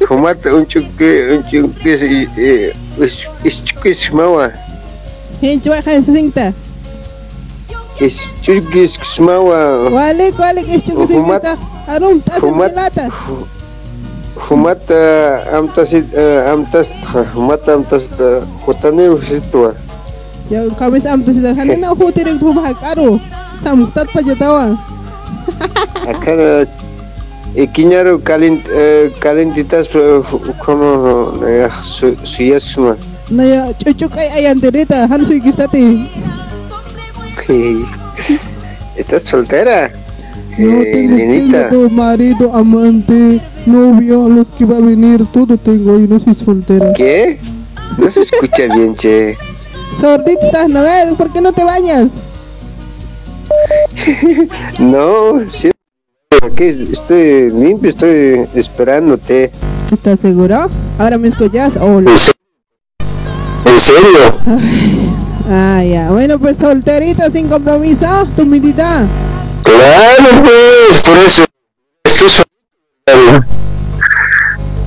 fumat 0.07 0.43
un 0.47 0.66
chuque, 0.66 1.38
un 1.38 1.43
chuque, 1.43 1.93
eh, 2.36 2.74
es 3.43 3.64
chuque 3.64 3.93
smawa. 3.93 4.51
Es 7.99 8.26
chuque 8.41 8.88
smawa. 8.88 9.89
Wali 9.91 10.32
wali 10.38 10.62
es 10.68 10.84
singta. 11.07 11.55
Arum 11.88 12.22
fumat- 12.39 12.70
pelata. 12.70 13.09
Fumat 14.48 14.82
eh, 14.89 15.56
amtas 15.56 15.94
eh, 15.94 16.44
amtas 16.52 16.89
fumat 17.34 17.64
amtas 17.70 18.10
eh, 18.20 18.42
hutane 18.66 19.10
usitua. 19.10 19.74
Yo 20.50 20.68
kamis 20.76 21.06
am 21.06 21.24
tu 21.24 21.32
sida 21.34 21.54
hanina 21.56 21.89
hu 21.96 22.12
tirek 22.12 22.39
tu 22.39 22.52
bahakaru. 22.54 23.20
Sam 23.64 23.88
tat 23.96 24.08
pa 24.14 24.20
jatawa. 24.22 24.76
Acá 26.10 26.66
y 27.56 27.68
Quiñaro 27.68 28.20
calent, 28.24 28.64
eh, 28.72 29.12
calentitas 29.20 29.88
eh, 29.94 30.22
como 30.66 31.32
eh, 31.48 31.70
su, 31.84 32.16
suyasma. 32.24 32.96
Naya 33.30 33.72
cucuk 33.80 34.12
ay 34.18 34.44
ayan 34.44 34.60
terita 34.60 35.08
han 35.08 35.26
sui 35.26 35.39
kistati. 35.39 36.08
¿Estás 38.98 39.24
soltera? 39.24 39.92
No 40.58 40.82
Eh, 40.82 40.92
tengo, 40.92 41.16
nenita. 41.16 41.70
tengo 41.70 41.89
marido, 41.89 42.52
amante, 42.54 43.39
novio, 43.66 44.30
los 44.30 44.47
que 44.47 44.66
va 44.66 44.78
a 44.78 44.82
venir, 44.82 45.26
todo 45.32 45.57
tengo 45.57 45.99
y 45.99 46.07
no 46.07 46.20
soy 46.20 46.34
soltera. 46.36 46.93
¿Qué? 46.93 47.39
No 47.97 48.09
se 48.09 48.22
escucha 48.22 48.64
bien, 48.74 48.95
che. 48.95 49.38
Sordito 49.99 50.41
estás, 50.41 50.70
¿no 50.70 50.82
ves? 50.82 51.14
¿Por 51.18 51.32
qué 51.32 51.41
no 51.41 51.51
te 51.51 51.64
bañas? 51.64 52.07
No, 54.80 55.39
sí. 55.49 55.72
Aquí 56.41 56.64
estoy 56.64 57.51
limpio, 57.51 57.89
estoy 57.89 58.47
esperándote. 58.55 59.51
¿Estás 59.91 60.20
seguro? 60.22 60.70
¿Ahora 60.97 61.18
me 61.18 61.28
escuchas? 61.28 61.74
Hola. 61.80 62.12
¿En 63.66 63.80
serio? 63.80 64.59
Ah, 65.49 65.84
ya. 65.84 66.12
Bueno, 66.12 66.39
pues 66.39 66.57
solterita, 66.57 67.30
sin 67.30 67.47
compromiso, 67.47 68.28
tu 68.36 68.45
mitita. 68.45 69.05
Claro, 69.64 70.43
pues, 70.43 71.01
por 71.03 71.18
eso 71.18 71.51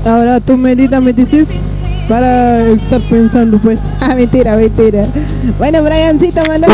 Ahora 0.04 0.40
tu 0.40 0.56
medita 0.56 1.00
me 1.00 1.12
dices 1.12 1.48
para 2.08 2.60
estar 2.66 3.00
pensando, 3.08 3.58
pues. 3.58 3.78
Ah, 4.00 4.14
mentira, 4.14 4.56
mentira. 4.56 5.06
Bueno, 5.58 5.82
Briancito, 5.82 6.42
manda. 6.46 6.68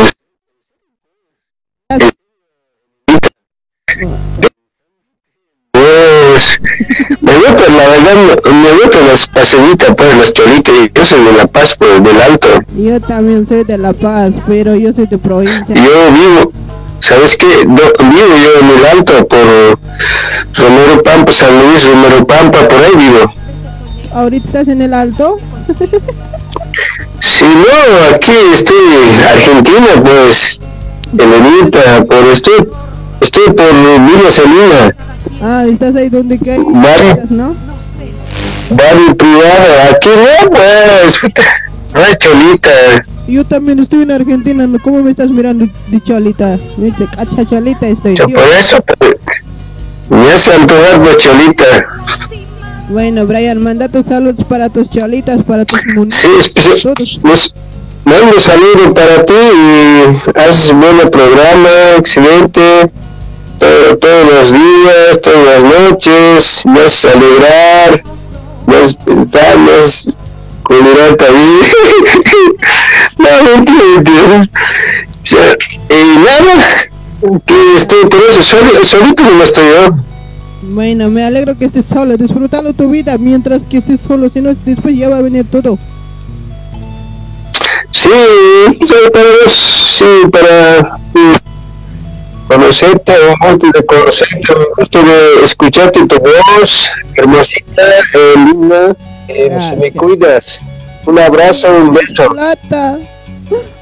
Pues, 5.72 6.60
me 7.20 7.32
gusta, 7.36 7.68
la 7.68 7.88
verdad, 7.88 8.14
me- 8.52 8.82
gustan 8.82 9.06
las 9.08 9.26
pasaditas, 9.26 9.94
pues, 9.96 10.16
las 10.18 10.32
cholitas. 10.32 10.74
Yo 10.94 11.04
soy 11.04 11.24
de 11.24 11.32
La 11.32 11.46
Paz, 11.46 11.76
pues, 11.78 12.02
del 12.02 12.20
Alto. 12.20 12.48
Yo 12.76 13.00
también 13.00 13.46
soy 13.46 13.64
de 13.64 13.78
La 13.78 13.92
Paz, 13.92 14.32
pero 14.46 14.74
yo 14.74 14.92
soy 14.92 15.06
de 15.06 15.18
provincia. 15.18 15.74
Yo 15.74 16.12
vivo, 16.12 16.52
¿sabes 17.00 17.36
qué? 17.36 17.46
Do- 17.66 17.92
vivo 18.10 18.34
yo 18.44 18.60
en 18.60 18.78
el 18.78 18.86
Alto, 18.86 19.28
por 19.28 19.78
Romero 20.54 21.02
Pampa, 21.02 21.32
San 21.32 21.58
Luis, 21.58 21.84
Romero 21.86 22.26
Pampa, 22.26 22.68
por 22.68 22.78
ahí 22.82 22.94
vivo. 22.96 23.32
¿Ahorita 24.12 24.46
estás 24.46 24.68
en 24.68 24.82
el 24.82 24.92
alto? 24.94 25.38
Si 27.20 27.44
no, 27.44 28.14
aquí 28.14 28.32
estoy, 28.54 28.76
Argentina, 29.30 30.02
pues, 30.04 30.58
Elenita, 31.16 32.04
por 32.04 32.26
estoy, 32.26 32.66
estoy 33.20 33.46
por 33.52 33.72
Villa 33.72 34.30
Salina, 34.30 34.96
Ah, 35.42 35.64
estás 35.66 35.94
ahí 35.96 36.08
donde 36.10 36.38
que 36.38 36.52
hay 36.52 36.58
Barrio. 36.58 37.16
¿no? 37.30 37.56
barrio 38.70 39.16
privado, 39.16 39.64
aquí 39.90 40.08
no, 40.08 40.50
pues, 40.50 41.18
no 41.94 42.00
hay 42.02 42.14
cholita. 42.16 42.70
Yo 43.26 43.44
también 43.44 43.78
estoy 43.78 44.02
en 44.02 44.10
Argentina. 44.10 44.68
¿cómo 44.82 45.02
me 45.02 45.12
estás 45.12 45.30
mirando 45.30 45.66
de 45.88 46.00
cholita? 46.02 46.58
Me 46.76 46.86
dice, 46.86 47.06
cacha 47.14 47.44
cholita 47.44 47.86
estoy. 47.86 48.16
Yo 48.16 48.28
por 48.28 48.48
eso, 48.58 48.82
pues, 48.98 49.14
hace 50.10 50.52
antojar 50.54 51.02
de 51.02 51.16
cholita. 51.16 51.86
Bueno, 52.88 53.26
Brian, 53.26 53.62
manda 53.62 53.88
tus 53.88 54.06
saludos 54.06 54.44
para 54.48 54.68
tus 54.68 54.90
cholitas, 54.90 55.42
para 55.44 55.64
tus 55.64 55.84
muñecos. 55.86 56.20
Sí, 57.04 57.20
nos- 57.22 57.54
mando 58.04 58.34
un 58.34 58.40
saludo 58.40 58.92
para 58.94 59.24
ti 59.24 59.32
y 59.34 60.38
haces 60.38 60.70
un 60.70 60.80
buen 60.80 61.10
programa, 61.10 61.68
excelente. 61.98 62.90
Todo- 63.58 63.98
todos 63.98 64.32
los 64.32 64.52
días, 64.52 65.20
todas 65.22 65.62
las 65.62 65.64
noches, 65.64 66.60
me 66.64 66.80
haces 66.80 67.04
alegrar, 67.14 68.02
me 68.66 68.76
haces 68.76 68.96
pensar, 68.96 69.58
me 69.58 69.70
haces 69.72 70.08
colorarte 70.64 71.24
ahí. 71.26 71.60
no, 73.18 73.28
mentira, 73.54 73.84
mentira. 73.94 74.50
Y 75.90 76.18
nada, 76.18 76.86
que 77.46 77.74
estoy 77.76 78.04
por 78.08 78.20
eso, 78.30 78.42
soli- 78.42 78.84
solito 78.84 79.22
no 79.24 79.42
estoy 79.44 79.64
yo. 79.64 79.96
Bueno, 80.62 81.08
me 81.08 81.24
alegro 81.24 81.56
que 81.56 81.64
estés 81.66 81.86
solo, 81.86 82.16
disfrutando 82.16 82.72
tu 82.74 82.90
vida 82.90 83.16
mientras 83.18 83.62
que 83.62 83.78
estés 83.78 84.00
solo, 84.00 84.28
si 84.30 84.40
no, 84.40 84.54
después 84.54 84.96
ya 84.96 85.08
va 85.08 85.18
a 85.18 85.22
venir 85.22 85.46
todo. 85.50 85.78
Sí, 87.90 88.10
sí, 88.82 88.94
para 89.12 89.24
vos, 89.44 89.52
sí, 89.98 90.04
para 90.30 90.98
conocerte, 92.48 93.12
un 93.42 93.52
gusto 93.58 93.70
de 93.78 93.86
conocerte, 93.86 94.52
un 94.54 94.64
gusto 94.76 95.02
de 95.02 95.44
escucharte 95.44 96.06
tu 96.06 96.16
voz, 96.18 96.88
hermosita, 97.14 97.82
eh, 98.14 98.34
linda, 98.46 98.96
eh, 99.28 99.58
si 99.60 99.76
me 99.76 99.92
cuidas. 99.92 100.60
Un 101.06 101.18
abrazo, 101.18 101.68
un 101.74 101.92
beso. 101.94 102.28
Plata, 102.30 102.98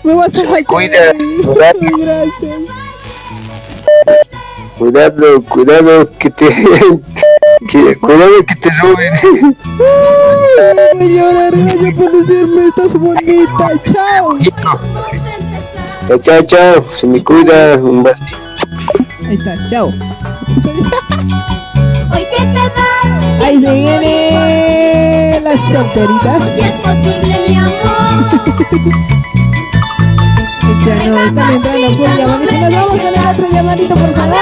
me 0.05 0.15
vas 0.15 0.35
a 0.39 0.65
cuida, 0.65 1.13
Gracias. 1.53 2.68
Cuidado, 4.79 5.43
cuidado, 5.43 6.09
que 6.19 6.31
te, 6.31 6.47
Que, 7.69 7.97
cuidado 7.97 8.45
que 8.47 8.55
te 8.55 8.71
roben. 8.81 9.57
Voy 10.95 11.03
a 11.03 11.05
llorar, 11.05 11.53
gracias 11.57 11.95
por 11.95 12.13
decirme, 12.13 12.69
estás 12.69 12.93
bonita. 12.93 13.73
Chao. 13.85 14.39
Chao, 16.07 16.19
chao, 16.19 16.43
chao. 16.43 16.85
Se 16.93 17.07
me 17.07 17.25
cuida. 17.25 17.77
Un 17.79 18.03
beso. 18.05 18.23
Ahí 19.27 19.35
está, 19.35 19.57
chao. 19.69 19.89
Hoy 19.89 19.99
que 22.31 22.39
te 22.39 22.55
vas. 22.55 23.43
Ahí 23.43 23.61
se 23.61 23.75
viene 23.75 25.41
las 25.43 25.59
solteritas. 25.73 26.41
Si 26.55 26.61
es 26.61 26.75
posible, 26.81 27.35
mi 27.49 27.57
amor. 27.57 28.29
Ya 30.85 30.95
no, 31.05 31.21
están 31.21 31.53
entrando 31.53 31.97
por 31.97 32.17
llamadito. 32.17 32.53
Nos 32.53 32.71
vamos 32.71 32.97
con 32.97 33.01
el 33.01 33.27
otro 33.27 33.47
llamadito, 33.53 33.95
por 33.97 34.15
favor. 34.15 34.39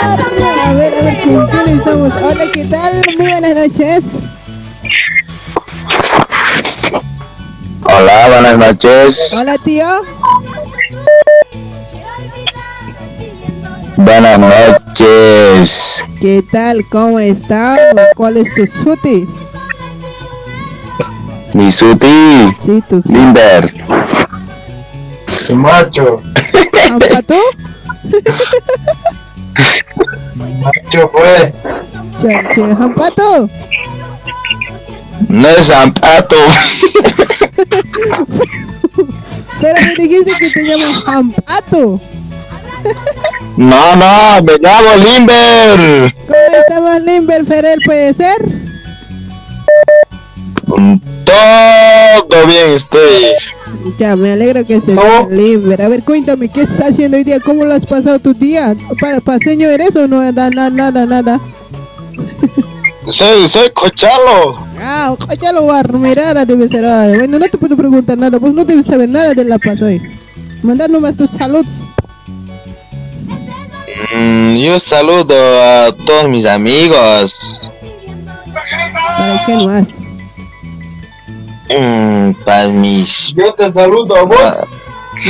A 0.67 0.73
ver, 0.73 0.95
a 0.95 1.03
ver, 1.03 1.21
¿con 1.23 1.47
quién 1.49 1.79
estamos? 1.79 2.13
Hola, 2.23 2.45
¿qué 2.53 2.65
tal? 2.65 3.03
Muy 3.19 3.27
buenas 3.29 3.55
noches. 3.55 4.05
Hola, 7.83 8.29
buenas 8.29 8.59
noches. 8.59 9.33
Hola, 9.37 9.57
tío. 9.65 9.87
Buenas 13.97 14.39
noches. 14.39 16.05
¿Qué 16.21 16.45
tal? 16.53 16.85
¿Cómo 16.91 17.19
estás? 17.19 17.79
¿Cuál 18.15 18.37
es 18.37 18.55
tu 18.55 18.67
suti? 18.67 19.27
Mi 21.55 21.71
suti. 21.73 22.55
Sí, 22.65 22.83
tu 22.89 23.03
Limber. 23.07 23.73
Macho. 25.51 26.23
Macho 30.35 31.09
fue. 31.09 31.53
Che, 32.21 32.29
che, 32.55 32.63
¿Ampato? 32.63 33.49
No 35.29 35.49
es 35.49 35.67
zapato. 35.67 36.37
Pero 39.61 39.81
me 39.81 39.95
dijiste 39.97 40.33
que 40.39 40.51
te 40.51 40.65
llamas 40.65 41.09
Ampato. 41.09 42.01
No, 43.57 43.97
no, 43.97 44.43
me 44.43 44.59
llamo 44.61 44.97
Limber. 44.97 46.15
¿Cómo 46.27 46.57
estamos, 46.61 47.03
Limber 47.03 47.47
Ferrer? 47.47 47.79
¿Puede 47.85 48.15
ser? 48.15 48.37
Todo 51.25 52.47
bien 52.47 52.71
estoy. 52.73 53.35
Ya, 53.99 54.17
me 54.17 54.33
alegro 54.33 54.65
que 54.67 54.77
estés 54.77 54.97
Limber. 55.31 55.83
A 55.83 55.89
ver, 55.89 56.03
cuéntame, 56.03 56.49
¿qué 56.49 56.63
estás 56.63 56.91
haciendo 56.91 57.17
hoy 57.17 57.25
día? 57.25 57.41
¿Cómo 57.41 57.65
lo 57.65 57.75
has 57.75 57.87
pasado 57.87 58.19
tu 58.19 58.35
día? 58.35 58.75
¿Para 59.01 59.21
paseño 59.21 59.69
eres 59.69 59.95
o 59.97 60.07
no? 60.07 60.21
Nada, 60.33 60.71
nada, 60.71 61.07
nada. 61.07 61.41
Soy, 63.09 63.49
soy 63.49 63.71
Cochalo. 63.71 64.67
Ah, 64.81 65.15
ya 65.41 65.53
lo 65.53 65.63
voy 65.63 65.79
a 65.79 65.83
mirar, 65.97 66.45
debe 66.45 66.69
ser. 66.69 66.85
Ay, 66.85 67.15
bueno, 67.17 67.39
no 67.39 67.47
te 67.47 67.57
puedo 67.57 67.77
preguntar 67.77 68.19
nada, 68.19 68.41
pues 68.41 68.53
no 68.53 68.65
debes 68.65 68.87
saber 68.87 69.09
nada 69.09 69.33
de 69.33 69.45
La 69.45 69.61
Paz 69.61 69.81
hoy. 69.81 70.03
Mandar 70.63 70.91
nomás 70.91 71.17
tus 71.17 71.31
saludos. 71.31 71.67
Mm, 74.13 74.57
yo 74.57 74.81
saludo 74.81 75.37
a 75.37 75.95
todos 76.05 76.29
mis 76.29 76.47
amigos. 76.47 77.63
¿Para 79.17 79.45
qué 79.47 79.55
más? 79.55 79.87
Mm, 81.69 82.33
para 82.45 82.69
mis. 82.69 83.33
Yo 83.35 83.53
te 83.55 83.73
saludo 83.73 84.17
a 84.17 84.23
vos. 84.23 84.57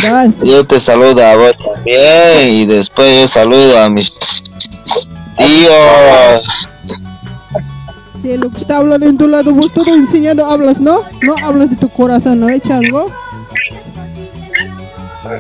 Gracias. 0.03 0.43
Yo 0.43 0.67
te 0.67 0.81
saludo 0.81 1.25
a 1.25 1.37
vos 1.37 1.53
también 1.65 2.49
y 2.49 2.67
después 2.67 3.23
yo 3.23 3.29
saludo 3.29 3.79
a 3.79 3.89
mis 3.89 4.43
tíos. 5.37 6.69
Che, 8.21 8.37
lo 8.37 8.51
que 8.51 8.59
está 8.59 8.79
hablando 8.79 9.07
en 9.07 9.17
tu 9.17 9.29
lado, 9.29 9.53
vos 9.53 9.73
todo 9.73 9.95
enseñando 9.95 10.45
hablas, 10.45 10.81
¿no? 10.81 11.03
No 11.23 11.37
hablas 11.43 11.71
de 11.71 11.77
tu 11.77 11.89
corazón, 11.89 12.41
¿no, 12.41 12.49
eh, 12.49 12.61
chango? 12.61 13.11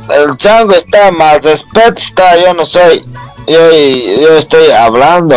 El 0.08 0.36
chango 0.36 0.72
está 0.72 1.10
más 1.10 1.44
respeto 1.44 1.94
está, 1.96 2.36
yo 2.40 2.54
no 2.54 2.64
soy. 2.64 3.04
Yo, 3.46 3.70
yo 4.20 4.38
estoy 4.38 4.70
hablando. 4.70 5.36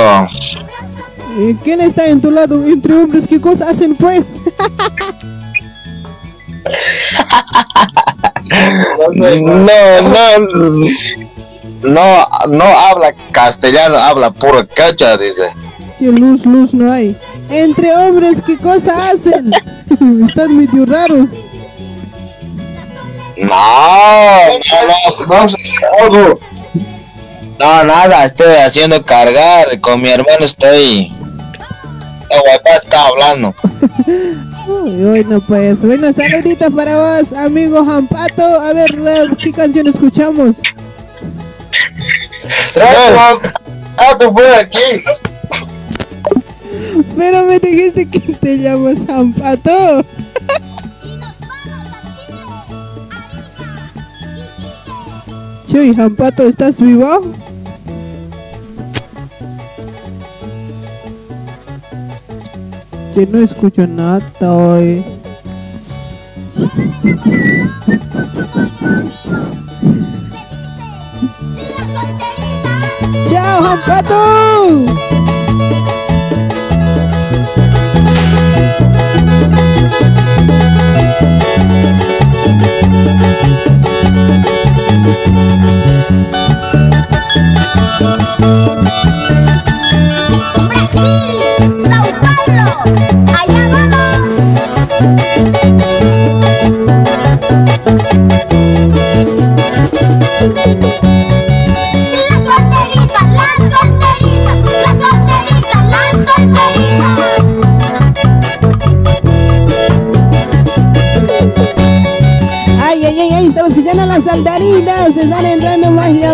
¿Y 1.38 1.54
¿Quién 1.56 1.82
está 1.82 2.08
en 2.08 2.22
tu 2.22 2.32
lado? 2.32 2.66
Entre 2.66 2.94
hombres, 2.94 3.26
¿qué 3.28 3.40
cosas 3.40 3.74
hacen, 3.74 3.96
pues? 3.96 4.26
No, 9.06 10.02
no, 10.02 10.30
no, 11.84 12.28
no 12.48 12.64
habla 12.64 13.14
castellano, 13.32 13.98
habla 13.98 14.32
puro 14.32 14.68
cacha, 14.68 15.18
dice. 15.18 15.54
Che, 15.98 16.06
luz, 16.06 16.46
luz 16.46 16.74
no 16.74 16.92
hay. 16.92 17.16
Entre 17.50 17.94
hombres, 17.96 18.42
¿qué 18.46 18.58
cosas 18.58 19.14
hacen? 19.14 19.52
Están 20.28 20.58
medio 20.58 20.86
raros. 20.86 21.28
No, 23.38 24.60
no, 24.60 24.88
no, 25.28 25.48
no, 26.10 26.40
no, 27.58 27.84
nada, 27.84 28.26
estoy 28.26 28.56
haciendo 28.56 29.04
cargar, 29.06 29.80
con 29.80 30.02
mi 30.02 30.10
hermano 30.10 30.46
estoy. 30.46 31.14
El 32.30 32.42
papá 32.44 32.76
está 32.84 33.08
hablando. 33.08 33.56
Uy, 34.70 35.04
bueno, 35.04 35.42
pues, 35.42 35.82
bueno, 35.82 36.14
saluditos 36.14 36.72
para 36.72 36.96
vos, 36.96 37.34
amigo 37.34 37.84
Jampato. 37.84 38.44
A 38.44 38.72
ver, 38.74 38.96
¿qué 39.44 39.52
canción 39.52 39.88
escuchamos? 39.88 40.56
Ah, 42.76 44.16
tú 44.20 44.32
fue 44.32 44.56
aquí. 44.56 45.04
Pero 47.18 47.46
me 47.46 47.58
dijiste 47.58 48.08
que 48.08 48.20
te 48.20 48.58
llamas 48.60 48.98
Jampato. 49.08 50.06
Chuy, 55.68 55.96
Jampato, 55.96 56.44
¿estás 56.44 56.80
vivo? 56.80 57.34
Que 63.14 63.26
no 63.26 63.40
escucho 63.40 63.88
nada 63.88 64.22
hoy. 64.42 65.04
¡Chao, 73.30 73.64
Jampato! 73.64 74.20
Brasil, 74.86 75.09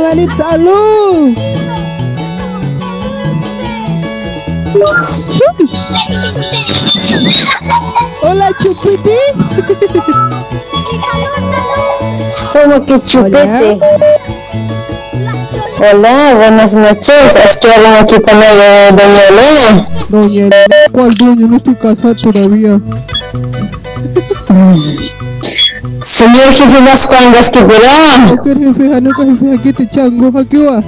llamaditos. 0.05 0.37
¡Salud! 0.37 1.37
Hola, 8.21 8.49
Chupiti. 8.61 9.09
¿Cómo 12.51 12.85
que 12.85 13.03
chupete? 13.03 13.79
Hola, 15.79 16.33
buenas 16.35 16.73
noches. 16.73 17.35
Es 17.35 17.57
que 17.57 17.71
hablan 17.71 18.03
aquí 18.03 18.15
con 18.15 18.39
la 18.39 18.91
doña 18.91 19.27
Elena. 19.29 19.89
Doña 20.09 20.41
Elena, 20.41 20.75
¿cuál 20.91 21.13
doña? 21.13 21.47
No 21.47 21.57
estoy 21.57 21.75
casada 21.75 22.15
todavía. 22.15 22.79
Señor 26.05 26.53
jefe 26.53 26.81
más 26.81 27.07
cuando 27.07 27.39
es 27.39 27.49
que 27.49 27.63
verá. 27.63 28.35
¿Qué 28.43 28.53
jefe? 28.53 28.95
Hanuka 28.95 29.25
jefe, 29.25 29.55
aquí 29.57 29.73
te 29.73 29.89
chango, 29.89 30.39
aquí 30.39 30.57
va. 30.57 30.83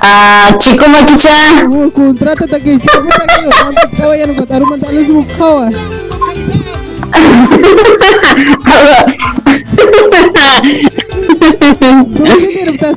Ah, 0.00 0.56
chico 0.58 0.88
makicha. 0.88 1.28
Oh, 1.70 1.90
contrátate 1.90 2.56
aquí, 2.56 2.78
si 2.80 2.86
no 2.86 3.02
me 3.02 3.10
está 3.10 3.24
aquí, 3.24 3.44
¿cuánto 3.60 3.88
te 3.94 4.06
vayan 4.06 4.30
a 4.30 4.34
contar? 4.34 4.62
Un 4.62 4.68
montón 4.70 4.96
de 4.96 5.02
buscaba. 5.12 5.68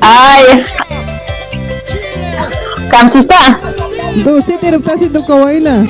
Ay. 0.00 0.64
Kamsista. 2.90 3.60
Do 4.24 4.40
siti 4.40 4.70
reputasi 4.70 5.08
do 5.10 5.22
kawaina. 5.26 5.86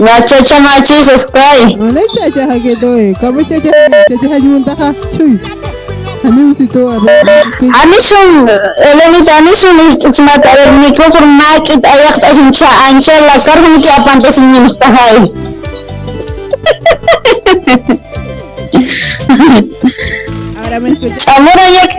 Na 0.00 0.20
chacha 0.26 0.58
machis 0.60 1.08
sky. 1.16 1.76
Mana 1.76 2.00
caca 2.14 2.46
hage 2.50 2.74
do 2.80 2.98
eh. 2.98 3.14
Kamu 3.20 3.44
caca 3.44 3.70
caca 4.08 4.26
haji 4.28 4.48
muntaha. 4.48 4.88
Cuy. 5.14 5.38
Hani 6.24 6.56
si 6.56 6.66
to 6.66 6.88
ada. 6.88 7.12
Anishum, 7.60 8.48
Elenita, 8.80 9.32
anishum 9.38 9.76
ismat 9.92 10.40
ada 10.40 10.72
mikrofon 10.80 11.36
mic 11.36 11.68
it 11.68 11.84
ayak 11.84 12.16
tasim 12.16 12.48
cha 12.50 12.66
ancha 12.88 13.12
la 13.12 13.36
karhum 13.44 13.76
ki 13.82 13.88
apan 13.88 14.18
tasim 14.24 14.48
mustahai. 14.56 15.30
Ahora 20.56 20.80
me 20.80 20.90
escucha. 20.90 21.20
Chamura 21.20 21.66
yak, 21.76 21.92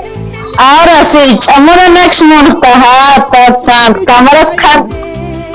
ahora 0.58 1.04
sí, 1.06 1.38
chamura 1.39 1.88
next 1.93 2.22
mustaha, 2.26 3.30
tatsan, 3.32 3.93
cámaras 4.06 4.50
khan, 4.58 4.89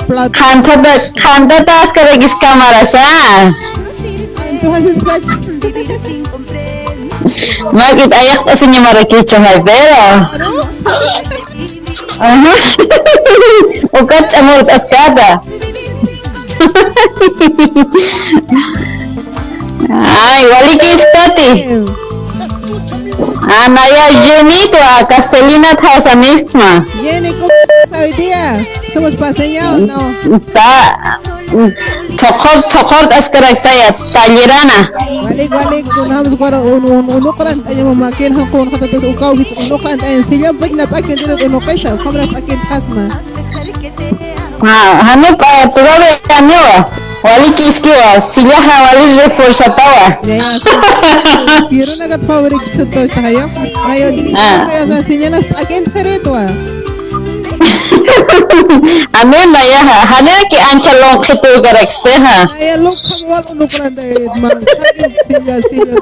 khanta 0.07 0.75
da, 0.77 0.93
khanta 1.15 1.63
tas 1.65 1.91
karegis 1.91 2.33
cámaras, 2.41 2.95
ah. 2.95 3.51
Tú 4.61 4.73
haces 4.73 5.01
flash. 5.01 5.25
Makit 7.71 8.11
ayak 8.11 8.41
tasim 8.45 8.73
yung 8.73 8.83
marakicho 8.83 9.37
hay, 9.37 9.61
pero. 9.61 10.01
Aha. 12.17 12.53
Ukat 13.93 14.23
chamur 14.29 14.61
tas 14.65 14.85
kada. 14.89 15.41
Ay, 19.89 20.41
wali 20.49 20.75
kispati. 20.81 21.49
Anaya 23.41 24.05
Jenito 24.21 24.77
a 24.77 25.05
Castellina 25.05 25.73
House 25.77 26.09
Misma. 26.17 26.85
Jenny, 27.01 27.33
¿cómo 27.37 27.53
estás 27.85 28.01
hoy 28.01 28.13
día? 28.13 28.65
¿Somos 28.93 29.11
paseñados 29.15 29.81
o 29.81 29.85
no? 29.87 30.39
Ta 30.53 31.19
tokor 32.71 33.07
tas 33.09 33.27
karaktaya 33.29 33.95
Tallerana. 34.13 34.79
Balik 35.27 35.49
balik 35.51 35.83
kung 35.91 36.11
hamos 36.11 36.35
ko 36.39 36.45
un 36.47 36.83
un 36.85 37.05
unukran 37.07 37.57
ay 37.67 37.83
mamakin 37.83 38.35
ha 38.39 38.43
kun 38.51 38.67
kata 38.71 38.87
tu 38.87 38.99
ukau 39.11 39.35
hit 39.35 39.47
unukran 39.67 39.99
ay 39.99 40.23
sila 40.23 40.51
big 40.55 40.75
na 40.75 40.85
pakin 40.87 41.15
dito 41.15 41.35
unukai 41.39 41.75
sa 41.75 41.95
kamera 41.99 42.27
pakin 42.27 42.59
hasma. 42.71 43.05
Ha, 44.61 44.77
hanu 45.11 45.33
pa 45.35 45.65
tuwabe 45.73 46.11
kanyo. 46.27 46.65
Wali 47.23 47.49
kiskiwa 47.53 48.21
sila 48.21 48.55
ha 48.55 48.75
wali 48.91 49.05
le 49.17 49.25
forsatawa. 49.35 50.05
Pero 51.69 51.91
nagat 51.99 52.21
favorite 52.27 52.67
sa 52.69 52.83
to 52.85 53.01
sa 53.11 53.19
kayo. 53.23 53.45
Ngayon 53.87 54.13
Ah. 54.37 54.57
kaya 54.67 54.83
sa 54.87 54.97
sinya 55.03 55.27
na 55.35 55.39
pakin 55.41 55.83
hereto 55.95 56.31
ah. 56.35 56.47
Anu 56.47 56.80
na 59.53 59.61
ya 59.63 59.81
ha, 59.89 59.97
hanu 60.11 60.31
ki 60.49 60.57
ancha 60.71 60.93
long 61.01 61.21
khitu 61.23 61.61
garakste 61.61 62.11
ha. 62.25 62.35
Ay 62.59 62.77
look 62.77 62.97
kamwal 63.07 63.43
unukran 63.51 63.93
ay 63.99 64.27
man 64.41 64.57
sakin 64.65 65.11
sila 65.27 65.55
sila 65.69 65.95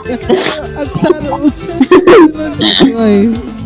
aksar 0.81 1.15
utsar. 1.33 1.81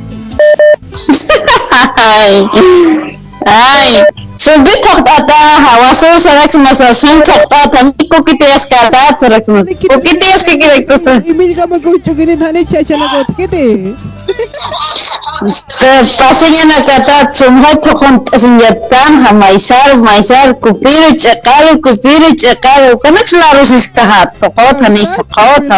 Ay. 1.97 2.45
Ay. 3.45 4.12
Sulbi 4.36 4.71
taqtata 4.81 5.34
hawasu 5.65 6.19
sarakmasa 6.19 6.93
sun 6.93 7.21
taqtata 7.21 7.93
kukitiyas 8.09 8.65
kata 8.65 9.13
sarakmasa 9.19 9.71
kukitiyas 9.93 10.43
kikiriktusa 10.43 11.21
Imil 11.25 11.55
ka 11.55 11.67
magkuchuginin 11.67 12.41
hani 12.41 12.65
chachala 12.65 13.05
kutkiti 13.13 13.93
Pasinya 16.17 16.65
nakata 16.65 17.29
sumha 17.34 17.75
tukun 17.84 18.25
tasinjatan 18.25 19.21
ha 19.23 19.34
maisar 19.34 19.97
maisar 20.01 20.53
kupiru 20.57 21.13
chakaru 21.13 21.77
kupiru 21.81 22.34
chakaru 22.36 22.97
kanak 22.97 23.29
larusis 23.31 23.91
kahat 23.93 24.34
tokot 24.41 24.81
hani 24.81 25.05
tokot 25.13 25.69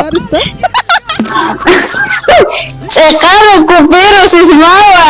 Chakal 2.88 3.66
kupiru 3.68 4.24
sis 4.28 4.50
mawa. 4.56 5.08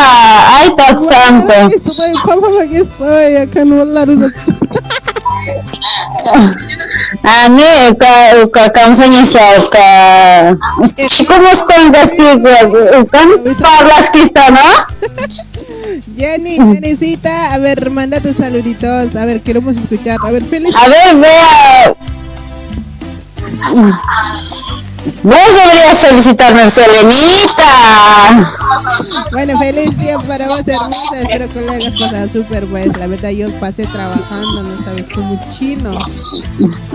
Ay 0.58 0.70
santo. 1.00 1.58
Estoy 1.70 2.14
ka 8.52 8.74
Chicos 11.08 11.62
con 11.64 11.92
gastigo 11.92 12.40
kan 13.12 13.30
parlas 13.62 14.10
kista 14.10 14.50
no 14.50 14.68
Jenny, 16.18 16.56
Jennycita, 16.56 17.54
a 17.54 17.58
ver, 17.60 17.90
manda 17.92 18.22
tus 18.22 18.38
saluditos. 18.38 19.16
A 19.16 19.26
ver, 19.26 19.42
queremos 19.42 19.76
escuchar. 19.76 20.18
A 20.24 20.32
ver, 20.32 20.44
feliz. 20.44 20.74
A 20.76 20.88
ver, 20.88 21.16
vea 21.18 21.96
Vos 25.22 25.38
deberías 25.54 26.00
solicitarme 26.00 26.70
Selenita 26.72 28.56
Bueno, 29.32 29.58
feliz 29.60 29.96
día 30.00 30.18
para 30.28 30.48
vos, 30.48 30.68
hermosa. 30.68 31.20
Espero 31.22 31.48
que 31.54 31.62
le 31.62 31.70
hagas 31.70 31.92
cosas 31.92 32.32
súper 32.32 32.66
buenas. 32.66 32.98
La 32.98 33.06
verdad, 33.06 33.30
yo 33.30 33.52
pasé 33.60 33.86
trabajando, 33.86 34.64
no 34.64 34.84
sabes, 34.84 35.06
como 35.14 35.40
chino. 35.56 35.92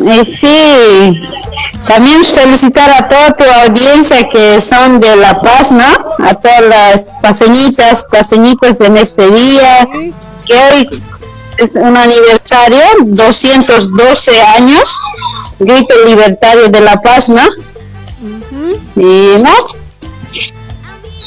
Eh, 0.08 0.24
Sí, 0.24 1.20
también 1.86 2.24
felicitar 2.24 2.90
a 2.90 3.06
toda 3.06 3.30
tu 3.36 3.44
audiencia 3.44 4.26
que 4.28 4.60
son 4.60 4.98
de 4.98 5.16
La 5.16 5.40
Paz, 5.40 5.70
¿no? 5.70 5.84
A 6.24 6.34
todas 6.34 6.62
las 6.62 7.16
paseñitas, 7.22 8.04
paseñitas 8.10 8.80
en 8.80 8.96
este 8.96 9.30
día, 9.30 9.88
que 10.44 10.54
hoy 10.54 11.02
es 11.58 11.76
un 11.76 11.96
aniversario, 11.96 12.82
212 13.04 14.42
años, 14.42 14.98
grito 15.60 15.94
libertario 16.06 16.68
de 16.68 16.80
La 16.80 17.00
Paz, 17.00 17.28
¿no? 17.28 17.42
Y 18.96 19.42
no, 19.42 19.50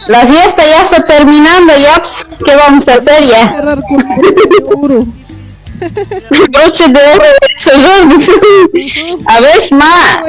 la 0.07 0.27
fiesta 0.27 0.63
ya 0.63 0.81
está 0.81 1.03
terminando, 1.05 1.73
ya, 1.75 1.95
pues, 1.97 2.25
¿qué 2.45 2.55
vamos 2.55 2.87
a 2.87 2.95
hacer 2.95 3.23
ya? 3.23 3.51
Con 3.87 5.23
broche 6.51 6.87
de 6.93 6.99
oro. 7.13 7.25
a 9.25 9.39
ver 9.41 9.71
ma 9.71 10.21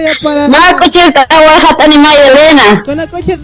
ma 0.48 0.76
coche 0.78 1.12
tawa 1.12 1.54
hat 1.62 1.80
anima 1.80 2.08
Elena. 2.14 2.82
Con 2.84 2.96
la 2.96 3.06
coche 3.06 3.38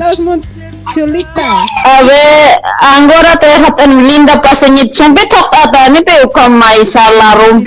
chulita. 0.95 1.66
a 1.85 2.03
ver 2.03 2.61
angora 2.81 3.37
te 3.37 3.47
hat 3.47 3.81
an 3.81 4.07
linda 4.07 4.41
paseñit 4.43 4.93
sombe 4.95 5.27
tok 5.27 5.55
ata 5.62 5.89
ni 5.91 6.03
pe 6.03 6.12
kom 6.33 6.53
mai 6.59 6.85
sala 6.85 7.35
rom 7.35 7.64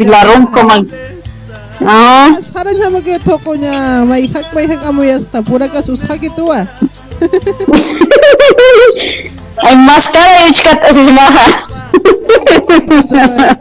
pila 1.84 1.96
rom 1.96 2.32
kom 2.32 2.32
Ah, 2.32 2.32
Sarang 2.40 2.78
sama 2.80 3.00
ke 3.04 3.20
toko 3.24 3.56
niya. 3.56 4.08
May 4.08 4.28
hak, 4.28 4.54
may 4.56 4.66
hak 4.68 4.82
amo 4.88 5.04
yasta. 5.04 5.44
Pura 5.44 5.68
ka 5.68 5.84
sushak 5.84 6.24
ito 6.24 6.48
ah. 6.52 6.64
ay 9.64 9.76
maskara 9.86 10.50
ichkat 10.50 10.82
asis 10.82 11.08
maha 11.14 11.46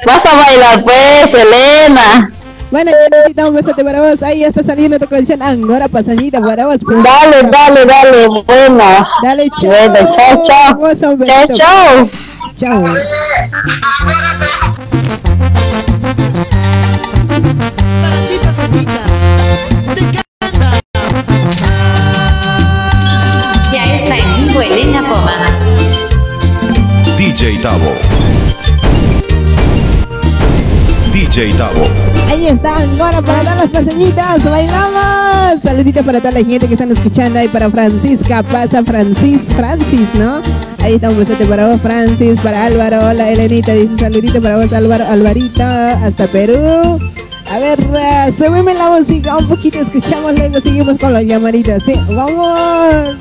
Vas 0.07 0.27
a 0.27 0.35
bailar 0.35 0.85
pues, 0.85 1.35
Elena. 1.35 2.31
Bueno, 2.71 2.91
ya 2.91 3.09
necesitamos 3.11 3.51
un 3.51 3.57
besote 3.57 3.85
para 3.85 4.01
vos. 4.01 4.23
Ahí 4.23 4.45
está 4.45 4.63
saliendo 4.63 4.99
tu 4.99 5.09
canción 5.09 5.43
Angora 5.43 5.89
Pasañita 5.89 6.41
para 6.41 6.67
vos. 6.67 6.77
Dale, 6.81 7.43
dale, 7.51 7.85
dale, 7.85 8.27
bueno. 8.47 9.07
Dale, 9.23 9.51
chao. 9.61 9.71
Bueno, 9.71 10.11
chao, 10.13 10.43
chao. 10.45 10.87
A 10.87 10.91
un 10.91 10.99
Chao, 10.99 11.17
besito. 11.17 11.57
chao. 11.57 12.11
Chao. 12.57 12.85
DJ 27.49 27.63
Tavo. 31.55 31.85
Ahí 32.29 32.47
está 32.47 32.77
Angora 32.77 33.23
para 33.23 33.41
todas 33.41 33.57
las 33.57 33.71
pasañitas. 33.71 34.45
Bailamos. 34.45 35.63
Saluditos 35.63 36.03
para 36.03 36.19
toda 36.19 36.33
la 36.33 36.41
gente 36.41 36.69
que 36.69 36.75
están 36.75 36.93
escuchando 36.93 37.39
ahí 37.39 37.49
para 37.49 37.71
Francisca. 37.71 38.43
Pasa 38.43 38.85
Francis, 38.85 39.41
Francis, 39.57 40.07
¿no? 40.19 40.43
Ahí 40.83 40.97
está 40.97 41.09
un 41.09 41.17
besote 41.17 41.47
para 41.47 41.69
vos, 41.69 41.81
Francis. 41.81 42.39
Para 42.41 42.67
Álvaro. 42.67 42.99
Hola, 42.99 43.31
Elenita. 43.31 43.73
Dice 43.73 43.97
saludito 43.99 44.43
para 44.43 44.59
vos, 44.59 44.71
Álvaro, 44.75 45.07
Alvarito. 45.07 45.63
Hasta 45.63 46.27
Perú. 46.27 47.01
A 47.51 47.59
ver, 47.61 47.81
uh, 47.81 48.75
la 48.75 48.91
música 48.91 49.39
un 49.39 49.49
poquito, 49.49 49.79
escuchamos, 49.79 50.37
luego 50.37 50.61
seguimos 50.61 50.99
con 50.99 51.15
los 51.15 51.25
llamaditos, 51.25 51.83
¿sí? 51.83 51.95
¡Vamos! 52.11 53.17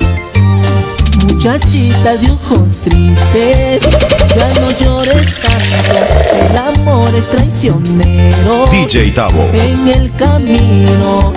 Muchachita 1.22 2.16
de 2.16 2.30
ojos 2.30 2.76
tristes, 2.84 3.88
ya 4.36 4.60
no 4.60 4.70
llores 4.78 5.34
tanto, 5.40 6.36
el 6.50 6.56
amor 6.56 7.14
es 7.14 7.28
traicionero. 7.28 8.66
DJ 8.70 9.10
Tavo. 9.12 9.48
En 9.52 9.88
el 9.88 10.12
camino, 10.14 11.32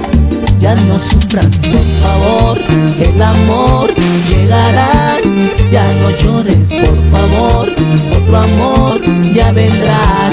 ya 0.59 0.75
no 0.75 0.99
sufras, 0.99 1.47
por 1.57 1.83
favor, 2.01 2.57
el 2.99 3.21
amor 3.21 3.93
llegará. 4.29 5.17
Ya 5.71 5.83
no 6.01 6.09
llores, 6.17 6.69
por 6.69 6.97
favor, 7.11 7.69
otro 8.15 8.37
amor 8.37 9.01
ya 9.33 9.51
vendrá. 9.51 10.31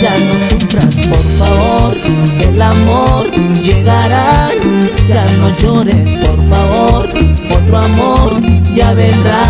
Ya 0.00 0.18
no 0.18 0.38
sufras, 0.38 0.94
por 1.06 1.22
favor, 1.38 1.96
el 2.42 2.60
amor 2.60 3.30
llegará. 3.62 4.50
Ya 5.08 5.24
no 5.38 5.56
llores, 5.58 6.12
por 6.24 6.48
favor, 6.48 7.08
otro 7.56 7.78
amor 7.78 8.59
ya 8.74 8.94
vendrá. 8.94 9.44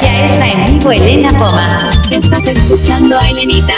Ya 0.00 0.26
está 0.26 0.48
en 0.48 0.78
vivo 0.78 0.92
Elena 0.92 1.30
Poma. 1.30 1.90
Estás 2.10 2.44
escuchando 2.44 3.18
a 3.18 3.28
Elenita. 3.28 3.74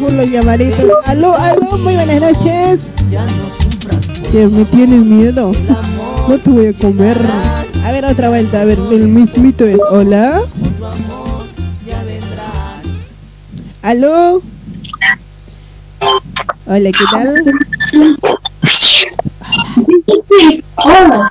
Los 0.00 0.30
llamaditos. 0.30 0.88
Aló, 1.06 1.34
aló, 1.34 1.76
muy 1.78 1.94
buenas 1.94 2.20
noches. 2.20 2.80
¿Que 4.30 4.46
me 4.46 4.64
tienes 4.66 5.00
miedo? 5.00 5.50
No 6.28 6.38
te 6.38 6.50
voy 6.50 6.66
a 6.68 6.72
comer. 6.72 7.18
A 7.84 7.90
ver, 7.90 8.04
otra 8.04 8.28
vuelta. 8.28 8.60
A 8.60 8.64
ver, 8.64 8.78
el 8.92 9.08
mismito 9.08 9.66
es. 9.66 9.76
Hola. 9.90 10.42
Aló. 13.82 14.40
Hola, 16.66 16.90
¿qué 16.92 17.04
tal? 17.10 17.44
Hola, 20.76 21.30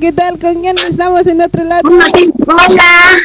¿qué 0.00 0.12
tal? 0.12 0.38
¿Con 0.38 0.60
quién 0.62 0.76
estamos 0.78 1.26
en 1.26 1.40
otro 1.40 1.64
lado? 1.64 1.82
Hola. 1.88 3.16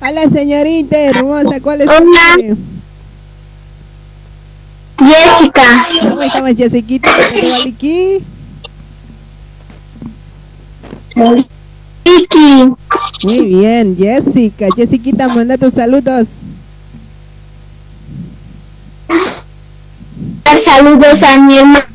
Hola, 0.00 0.22
señorita 0.32 0.96
hermosa. 0.98 1.60
¿Cuál 1.60 1.82
es 1.82 1.86
tu 1.86 1.92
Hola. 1.92 2.04
nombre? 2.04 2.56
Jessica. 4.98 5.86
¿Cómo 6.00 6.22
estamos, 6.22 6.50
Jessiquita? 6.56 7.10
¿Qué? 7.32 7.62
Vicky. 7.64 8.24
Muy 13.24 13.46
bien, 13.48 13.96
Jessica. 13.96 14.66
Jessiquita, 14.76 15.28
manda 15.28 15.56
tus 15.56 15.74
saludos. 15.74 16.28
Saludos 20.64 21.22
a 21.22 21.38
mi 21.38 21.58
hermana 21.58 21.88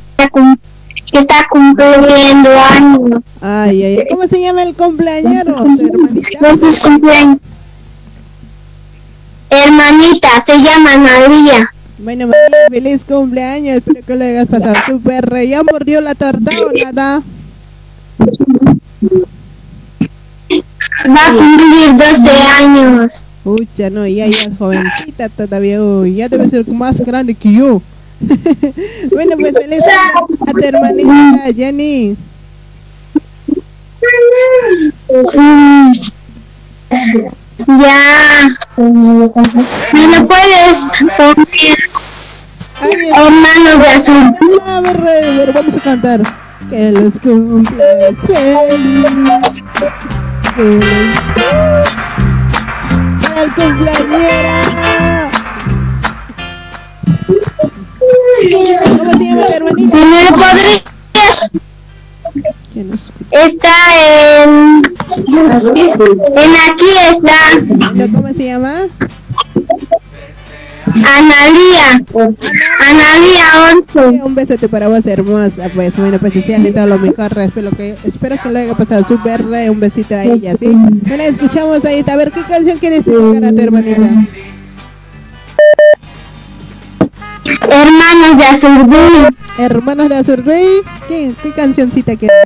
que 1.12 1.20
está 1.20 1.48
cumpliendo 1.50 2.50
años. 2.72 3.22
Ay, 3.42 3.84
ay. 3.84 4.06
¿Cómo 4.10 4.28
se 4.28 4.42
llama 4.42 4.64
el 4.64 4.76
cumpleañero? 4.76 5.56
sus 6.56 6.80
cumpleaños. 6.80 7.38
Hermanita, 9.50 10.30
se 10.46 10.58
llama 10.60 10.98
María. 10.98 11.68
Bueno, 11.98 12.28
María, 12.28 12.68
feliz 12.70 13.04
cumpleaños. 13.04 13.78
Espero 13.78 14.06
que 14.06 14.16
lo 14.16 14.24
hayas 14.24 14.46
pasado 14.46 14.76
súper. 14.86 15.26
re- 15.26 15.48
¿Ya 15.48 15.64
mordió 15.64 16.02
la 16.02 16.14
torta 16.16 16.52
o 16.66 16.72
nada? 16.72 17.22
Va 21.08 21.28
a 21.28 21.34
cumplir 21.34 21.96
12 21.98 22.30
años. 22.60 23.28
Pucha, 23.44 23.90
no, 23.90 24.06
ya, 24.06 24.28
ya 24.28 24.44
es 24.44 24.58
jovencita 24.58 25.30
todavía. 25.30 25.82
Uy, 25.82 26.16
ya 26.16 26.30
debe 26.30 26.48
ser 26.50 26.68
más 26.68 27.00
grande 27.02 27.34
que 27.36 27.52
yo. 27.54 27.82
bueno, 29.12 29.36
pues 29.40 29.54
feliz 29.54 29.82
a 29.84 30.52
tu 30.52 30.60
hermanita, 30.62 31.54
Jenny. 31.56 32.18
Ya. 37.68 38.48
¿Me 38.78 40.08
lo 40.08 40.28
puedes 40.28 40.86
poner? 41.18 41.78
Hermano 43.16 43.78
de 43.84 43.88
azul. 43.90 44.34
A 44.66 44.82
ver, 44.82 44.98
a 44.98 45.02
ver, 45.36 45.54
vamos 45.54 45.76
a 45.78 45.80
cantar. 45.82 46.22
Que 46.70 46.92
los 46.92 47.20
cumplas 47.20 48.18
feliz. 48.26 49.64
Que 50.56 50.64
los- 50.64 51.90
Para 53.22 53.44
el 53.44 53.54
cumpleañera. 53.56 55.19
¿Cómo 58.40 59.12
se 59.18 59.26
llama 59.26 59.46
tu 59.46 59.54
hermanita? 59.54 59.98
¿Me 59.98 60.30
podrías? 60.32 61.50
Que 62.74 62.84
nos 62.84 63.12
Está 63.32 64.44
en... 64.44 64.82
En 66.38 66.56
aquí 66.56 66.90
está. 67.12 68.12
¿Cómo 68.14 68.28
se 68.30 68.46
llama? 68.46 68.88
Analía. 70.86 72.02
Analía 72.80 73.46
11. 73.96 74.24
Un 74.24 74.36
besote 74.36 74.70
para 74.70 74.88
vos, 74.88 75.06
hermosa. 75.06 75.70
Pues 75.74 75.96
bueno, 75.98 76.20
pues 76.20 76.34
desearle 76.34 76.72
todo 76.72 76.88
lo 76.88 76.98
mejor. 76.98 77.38
Espero 77.38 77.72
que, 77.72 77.98
espero 78.04 78.38
que 78.42 78.50
lo 78.50 78.60
haya 78.60 78.74
pasado 78.76 79.06
súper. 79.08 79.44
Un 79.44 79.80
besito 79.80 80.16
a 80.16 80.24
ella, 80.24 80.56
¿sí? 80.60 80.72
Bueno, 80.72 81.24
escuchamos 81.24 81.84
ahí. 81.86 82.04
A 82.08 82.16
ver, 82.16 82.32
¿qué 82.32 82.42
canción 82.44 82.80
quieres 82.80 83.06
dedicar 83.06 83.46
a 83.46 83.52
tu 83.52 83.62
hermanita? 83.62 84.10
Hermanos 87.62 88.38
de 88.38 88.46
Azurduy. 88.46 89.28
Hermanos 89.58 90.10
de 90.10 90.16
Azurduy. 90.16 90.82
¿Qué, 91.08 91.34
¿Qué 91.42 91.52
cancioncita 91.52 92.16
quieres? 92.16 92.38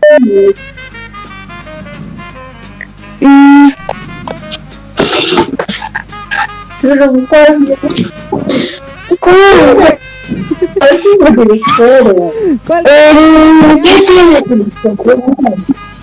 Mm. 3.21 3.69
¿Cuál? 12.65 12.85
Eh, 12.85 13.79
¿Qué 13.83 14.01
tienes? 14.05 14.43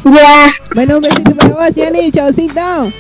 Ya. 0.05 0.51
Bueno, 0.74 0.96
un 0.96 1.03
besito 1.03 1.36
para 1.36 1.51
vos, 1.51 1.70
Jenny. 1.74 2.11
Chaucito. 2.11 2.90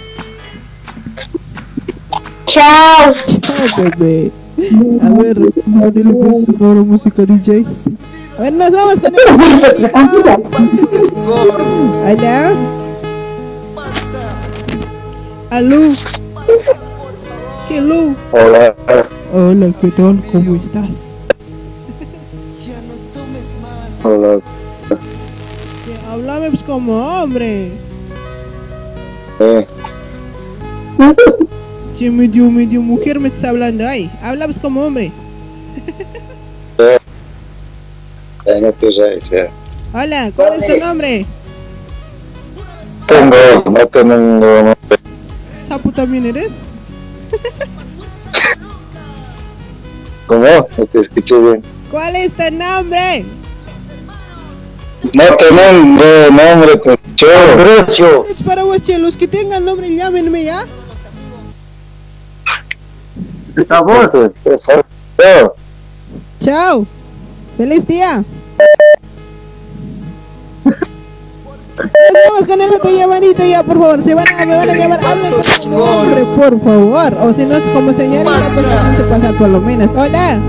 Chao. 2.46 3.12
Chao, 3.40 3.90
bebé. 3.98 4.30
A 4.60 5.10
ver, 5.14 5.38
ponele 5.64 6.12
pues 6.12 6.60
ahora 6.60 6.82
música 6.82 7.24
DJ. 7.24 7.64
A 8.38 8.42
ver, 8.42 8.52
nos 8.52 8.70
vamos 8.70 9.00
con 9.00 9.14
el 9.14 9.90
Hola. 12.04 12.54
Aló. 15.50 15.88
Hello. 17.70 18.14
Hola. 18.32 18.74
Hola, 19.32 19.72
¿qué 19.80 19.88
tal? 19.92 20.22
¿Cómo 20.30 20.56
estás? 20.56 21.14
Hola. 24.04 24.40
Que 24.88 26.06
Háblame 26.06 26.50
pues 26.50 26.62
como 26.64 26.96
hombre. 26.96 27.70
Eh, 29.38 29.66
Che, 32.00 32.10
medio, 32.10 32.50
medio 32.50 32.80
mujer 32.80 33.20
me 33.20 33.28
estás 33.28 33.44
hablando. 33.44 33.86
Ay, 33.86 34.10
habla 34.22 34.46
pues 34.46 34.58
como 34.58 34.82
hombre. 34.86 35.12
eh. 36.78 36.98
No 38.58 38.72
te 38.72 38.86
rayes, 38.86 39.28
ya. 39.28 39.50
Hola, 39.92 40.32
¿cuál 40.34 40.54
es 40.54 40.66
tu 40.66 40.78
nombre? 40.78 41.26
Tengo, 43.06 43.36
no 43.66 43.86
tengo 43.88 44.16
nombre. 44.16 44.76
sapo 45.68 45.92
también 45.92 46.24
eres? 46.24 46.48
¿Cómo? 50.26 50.68
No 50.78 50.86
te 50.86 51.00
escuché 51.00 51.38
bien. 51.38 51.62
¿Cuál 51.90 52.16
es 52.16 52.32
tu 52.32 52.50
nombre? 52.54 53.26
No 55.02 55.36
te 55.36 55.50
nombre, 55.52 56.30
nombre, 56.30 56.80
cocho. 56.80 57.26
Es 58.26 58.42
para 58.42 58.64
vos, 58.64 58.80
che, 58.80 58.98
los 58.98 59.18
que 59.18 59.28
tengan 59.28 59.66
nombre, 59.66 59.94
llámenme 59.94 60.44
ya. 60.44 60.64
Esa 63.60 63.80
voz. 63.80 64.12
Chao. 66.42 66.86
Feliz 67.56 67.86
día. 67.86 68.24
Vamos 71.76 72.46
con 72.46 72.60
el 72.60 72.72
otro 72.74 72.90
llamadito 72.90 73.44
ya, 73.44 73.62
por 73.62 73.78
favor. 73.78 74.02
Se 74.02 74.14
van 74.14 74.26
a, 74.28 74.44
me 74.46 74.56
van 74.56 74.70
a 74.70 74.74
llamar. 74.74 75.00
Hablen 75.04 75.32
nombre, 75.70 76.24
por 76.36 76.60
favor. 76.62 77.14
O 77.20 77.34
si 77.34 77.44
no 77.46 77.56
es 77.56 77.64
como 77.70 77.92
señorita, 77.92 78.32
pero 78.54 78.68
háganse 78.70 79.04
pasar 79.04 79.34
por 79.36 79.48
lo 79.48 79.60
menos. 79.60 79.88
Hola. 79.94 80.40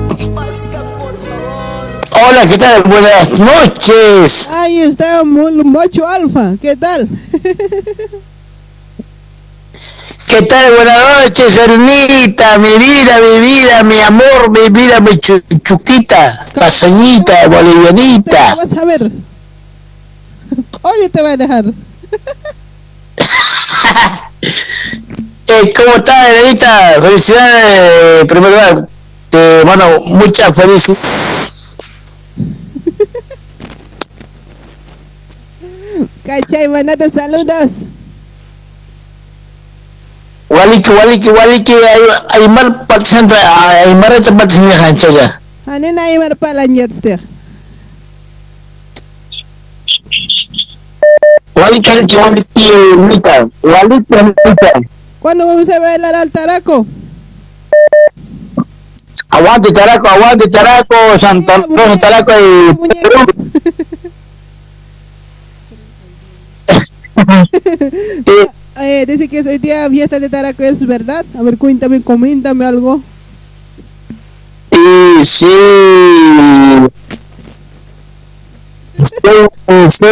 Hola, 2.13 2.45
¿qué 2.49 2.57
tal? 2.57 2.83
Buenas 2.83 3.29
noches. 3.39 4.45
Ahí 4.49 4.79
está 4.79 5.23
Mo- 5.23 5.51
Mocho 5.63 6.05
Alfa. 6.07 6.55
¿Qué 6.61 6.75
tal? 6.75 7.07
¿Qué 10.31 10.41
tal? 10.43 10.75
Buenas 10.75 11.23
noches, 11.25 11.57
Ernita, 11.57 12.57
mi 12.57 12.77
vida, 12.77 13.19
mi 13.19 13.39
vida, 13.45 13.83
mi 13.83 13.99
amor, 13.99 14.49
mi 14.49 14.69
vida, 14.69 15.01
mi 15.01 15.11
chu- 15.17 15.43
chuquita, 15.61 16.39
paseñita, 16.55 17.47
bolivianita. 17.47 18.55
Vas 18.55 18.77
a 18.77 18.85
ver. 18.85 19.11
Oye, 20.83 21.09
te 21.11 21.21
va 21.21 21.31
a 21.31 21.37
dejar. 21.37 21.65
Eh, 25.47 25.69
¿Cómo 25.75 25.95
estás, 25.97 26.29
Ernita? 26.29 26.93
Felicidades, 27.01 28.21
en 28.21 28.27
primer 28.27 28.51
lugar. 28.51 28.87
Te 29.29 29.65
mando 29.65 29.99
muchas 30.05 30.55
felicidades. 30.55 30.97
Cachay, 36.25 36.67
mandate 36.69 37.09
saludos. 37.11 37.71
Waliki, 40.51 40.91
waliki, 40.91 41.29
waliki, 41.29 41.73
ay- 41.73 42.21
Aymar 42.35 42.85
participante, 42.87 43.35
Aymar 43.87 44.11
itu 44.19 44.31
participante 44.35 44.99
saja. 44.99 45.39
Hanen 45.65 45.95
Aymar 45.99 46.35
Palanjat 46.35 46.91
stir. 46.91 47.19
Waliki, 51.55 51.89
waliki, 51.89 52.15
waliki, 52.17 52.63
Ernita. 52.67 53.47
Waliki, 53.63 54.11
Ernita. 54.13 54.71
¿Cuándo 55.21 55.45
vamos 55.47 55.69
a 55.69 55.79
bailar 55.79 56.15
al 56.15 56.31
taraco? 56.31 56.85
Aguante 59.29 59.71
Taraco, 59.71 60.07
aguante 60.09 60.49
Taraco, 60.49 60.95
Santo 61.17 61.53
Rosa 61.69 61.97
Taraco 61.99 62.31
y 62.37 62.75
eh, 68.81 69.05
dice 69.07 69.27
que 69.27 69.41
hoy 69.41 69.57
día 69.57 69.89
fiesta 69.89 70.19
de 70.19 70.29
taraco, 70.29 70.63
¿es 70.63 70.85
verdad? 70.85 71.25
A 71.37 71.41
ver, 71.41 71.57
cuéntame, 71.57 72.01
coméntame 72.01 72.65
algo. 72.65 73.01
Y 74.71 75.25
sí. 75.25 75.45
Soy, 79.01 79.89
soy, 79.89 80.11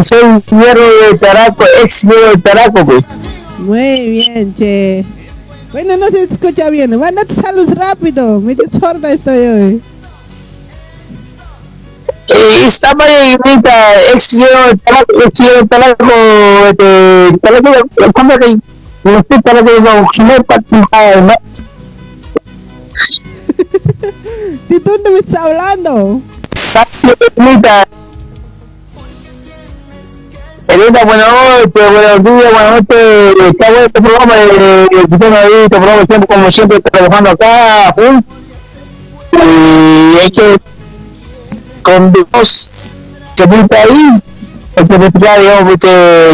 soy 0.00 0.60
hierro 0.60 0.82
de 0.82 1.18
Taraco, 1.18 1.64
ex 1.82 2.02
de 2.06 2.40
Taraco, 2.42 2.84
pues. 2.84 3.04
Muy 3.58 4.10
bien, 4.10 4.54
che. 4.54 5.04
Bueno, 5.72 5.96
no 5.96 6.08
se 6.08 6.24
escucha 6.24 6.68
bien. 6.68 6.98
Mándate 6.98 7.34
saludos 7.34 7.74
rápido. 7.74 8.40
Medio 8.40 8.64
sorda 8.68 9.12
estoy 9.12 9.38
hoy. 9.38 9.82
Eh, 12.28 12.64
estaba 12.66 13.04
ahorita, 13.04 14.02
ex 14.12 14.38
de 14.38 14.46
Taraco, 15.68 16.04
este, 16.68 17.38
Taraco, 17.42 17.72
¿cómo 18.14 18.38
que? 18.38 18.58
No 19.04 19.24
sé, 19.28 19.42
Taraco, 19.42 19.70
no, 19.80 19.80
no, 19.80 20.06
no, 21.20 21.34
¿De 24.68 24.80
dónde 24.80 25.10
me 25.10 25.18
estás 25.18 25.40
hablando? 25.40 26.20
Elita, 30.68 31.04
buenas 31.04 31.28
noches, 31.28 31.72
buenos 31.74 32.24
días, 32.24 32.52
buenas 32.52 32.70
noches. 32.72 33.34
Está 33.46 33.70
bueno 33.70 33.86
este 33.86 34.00
programa, 34.00 34.34
eh, 34.38 34.86
ahí, 34.90 35.52
este 35.64 35.76
programa 35.76 36.04
siempre, 36.06 36.26
como 36.26 36.50
siempre, 36.50 36.80
trabajando 36.80 37.30
acá, 37.30 37.94
full. 37.94 38.20
Y 39.32 40.18
hay 40.18 40.30
que, 40.30 40.56
con 41.82 42.12
Dios, 42.12 42.72
se 43.34 43.48
pinta 43.48 43.76
ahí, 43.82 44.22
hay 44.76 44.86
que 44.86 44.98
respirar, 44.98 45.40
digamos, 45.40 45.76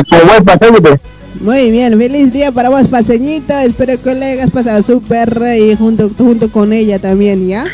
como. 0.09 0.99
Muy 1.41 1.71
bien, 1.71 1.97
feliz 1.99 2.33
día 2.33 2.51
para 2.51 2.69
vos, 2.69 2.89
paseñito. 2.89 3.57
Espero 3.59 4.01
que 4.03 4.15
le 4.15 4.33
hayas 4.33 4.51
pasado 4.51 4.83
súper 4.83 5.41
y 5.57 5.77
junto, 5.77 6.11
junto 6.17 6.51
con 6.51 6.73
ella 6.73 6.99
también, 6.99 7.47
¿ya? 7.47 7.65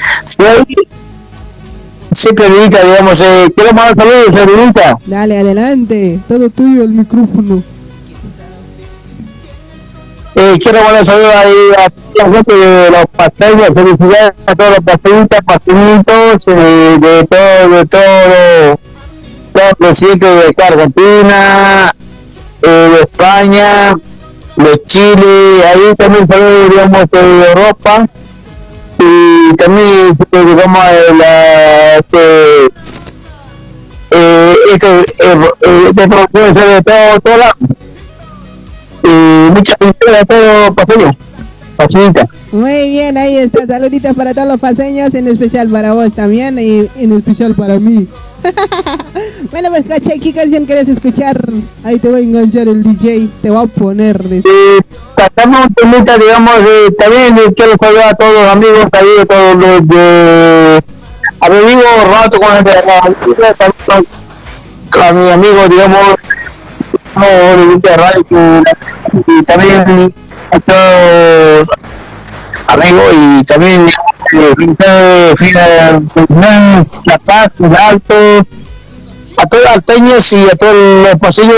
Siempre, 2.11 2.47
Elita, 2.47 2.85
digamos, 2.85 3.21
eh, 3.21 3.53
quiero 3.57 3.73
mandar 3.73 3.97
saludos, 3.97 4.49
Elita. 4.49 4.99
Dale, 5.07 5.39
adelante. 5.39 6.21
Todo 6.29 6.51
tuyo 6.51 6.85
el 6.85 6.91
micrófono. 6.91 7.63
Eh, 10.37 10.59
quiero 10.61 10.83
mandar 10.83 11.07
saludos 11.07 11.33
ahí 11.33 11.55
a 11.79 11.91
toda 11.91 12.29
la 12.29 12.35
gente 12.35 12.55
de 12.57 12.91
los 12.91 13.07
pasteños, 13.17 13.69
felicidades 13.73 14.33
a 14.47 14.55
todos 14.57 14.71
los 14.71 14.81
pasteñitas, 14.81 15.41
pastelitos, 15.45 16.49
eh, 16.49 16.97
de 17.01 17.25
todo, 17.25 17.69
de 17.71 17.87
todo, 17.87 18.81
de 19.55 20.55
Argentina, 20.65 21.95
eh, 22.63 22.69
de 22.69 23.01
España, 23.03 23.95
de 24.57 24.83
Chile, 24.85 25.63
ahí 25.67 25.95
también 25.97 26.27
saludos, 26.27 26.71
digamos, 26.71 27.11
de 27.13 27.49
Europa, 27.51 28.07
y 28.99 29.55
también, 29.55 30.17
eh, 30.33 30.45
digamos, 30.45 30.85
la, 31.17 31.97
este, 31.99 32.67
este, 34.75 35.01
este 36.35 36.61
de 37.25 37.37
la, 37.39 37.57
y 39.55 39.59
muchas 39.59 39.77
felicidades 39.79 40.23
a 40.23 40.25
todos 40.25 40.71
paseños, 40.71 41.17
paseñitas. 41.77 42.29
Muy 42.53 42.91
bien, 42.91 43.17
ahí 43.19 43.39
está. 43.39 43.67
Saluditos 43.67 44.15
para 44.15 44.35
todos 44.35 44.49
los 44.49 44.61
paseños, 44.61 45.15
en 45.15 45.29
especial 45.29 45.69
para 45.69 45.93
vos 45.93 46.13
también 46.13 46.59
y 46.59 46.89
en 46.97 47.13
especial 47.13 47.55
para 47.55 47.79
mí. 47.79 48.09
bueno, 49.51 49.71
pues, 49.71 49.85
caché, 49.89 50.21
¿qué 50.21 50.33
canción 50.33 50.67
quieres 50.67 50.89
escuchar? 50.89 51.41
Ahí 51.83 51.99
te 51.99 52.11
voy 52.11 52.21
a 52.21 52.25
enganchar 52.25 52.69
el 52.69 52.83
DJ, 52.83 53.29
te 53.43 53.51
voy 53.51 53.65
a 53.65 53.67
poner. 53.67 54.23
Pasamos 55.17 55.67
un 55.67 55.75
temita, 55.75 56.19
digamos, 56.19 56.55
eh, 56.61 56.93
también 56.99 57.39
eh, 57.39 57.55
quiero 57.57 57.73
saludar 57.81 58.09
a 58.11 58.15
todos 58.15 58.35
los 58.35 58.53
amigos, 58.53 58.85
a 58.85 59.27
todos 59.27 59.57
los 59.57 59.89
de... 59.89 60.83
A 61.41 61.49
mi 61.49 61.57
amigo 61.57 61.83
rato 62.11 62.41
con 62.41 62.57
el 62.57 62.65
de 62.65 62.71
a 65.03 65.13
mi 65.13 65.31
amigo, 65.31 65.69
digamos, 65.69 66.15
no, 67.17 67.79
de 67.79 67.97
radio, 67.97 68.25
y 69.27 69.43
también 69.45 70.15
a 70.51 70.61
todos 70.61 71.71
amigos 72.67 73.05
y 73.13 73.45
también 73.45 73.87
eh, 74.33 74.55
La 77.05 77.19
Paz, 77.19 77.49
El 77.61 77.77
Alto, 77.77 78.15
a 79.37 79.47
todos 79.47 79.65
los 79.65 79.73
alteños 79.73 80.33
y 80.33 80.45
a 80.45 80.57
todos 80.57 81.07
los 81.07 81.17
pasillos 81.21 81.55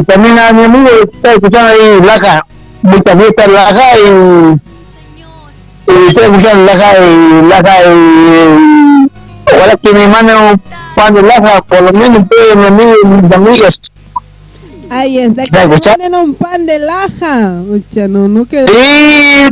y 0.00 0.02
también 0.04 0.38
a 0.38 0.52
mi 0.52 0.64
amigo 0.64 0.88
que 1.10 1.16
está 1.16 1.32
escuchando 1.32 1.72
ahí 1.72 2.00
Laja, 2.04 2.46
muchas 2.82 3.16
fiestas 3.16 3.48
Laja 3.48 3.98
y, 3.98 4.60
y 5.90 6.08
estoy 6.08 6.24
escuchando 6.24 6.64
Laja 6.64 6.92
y 6.98 7.42
Laja 7.48 7.84
y 7.92 9.10
ojalá 9.54 9.76
que 9.76 9.92
me 9.92 10.08
manden 10.08 10.36
un 10.36 10.62
pan 10.94 11.14
de 11.14 11.22
Laja, 11.22 11.62
por 11.62 11.82
lo 11.82 11.92
menos 11.92 12.20
ustedes, 12.20 12.56
mi 12.56 12.66
amigo 12.66 12.94
y 13.02 13.06
mis 13.06 13.32
amigas. 13.32 13.80
Ahí 14.94 15.18
está, 15.18 15.42
que 15.42 15.74
¿Está 15.74 15.90
me 15.96 15.96
ponen 15.96 16.14
un 16.14 16.34
pan 16.34 16.66
de 16.66 16.78
laja. 16.78 17.62
Ucha, 17.68 18.08
no, 18.08 18.28
no 18.28 18.46
queda. 18.46 18.66
Sí, 18.68 19.48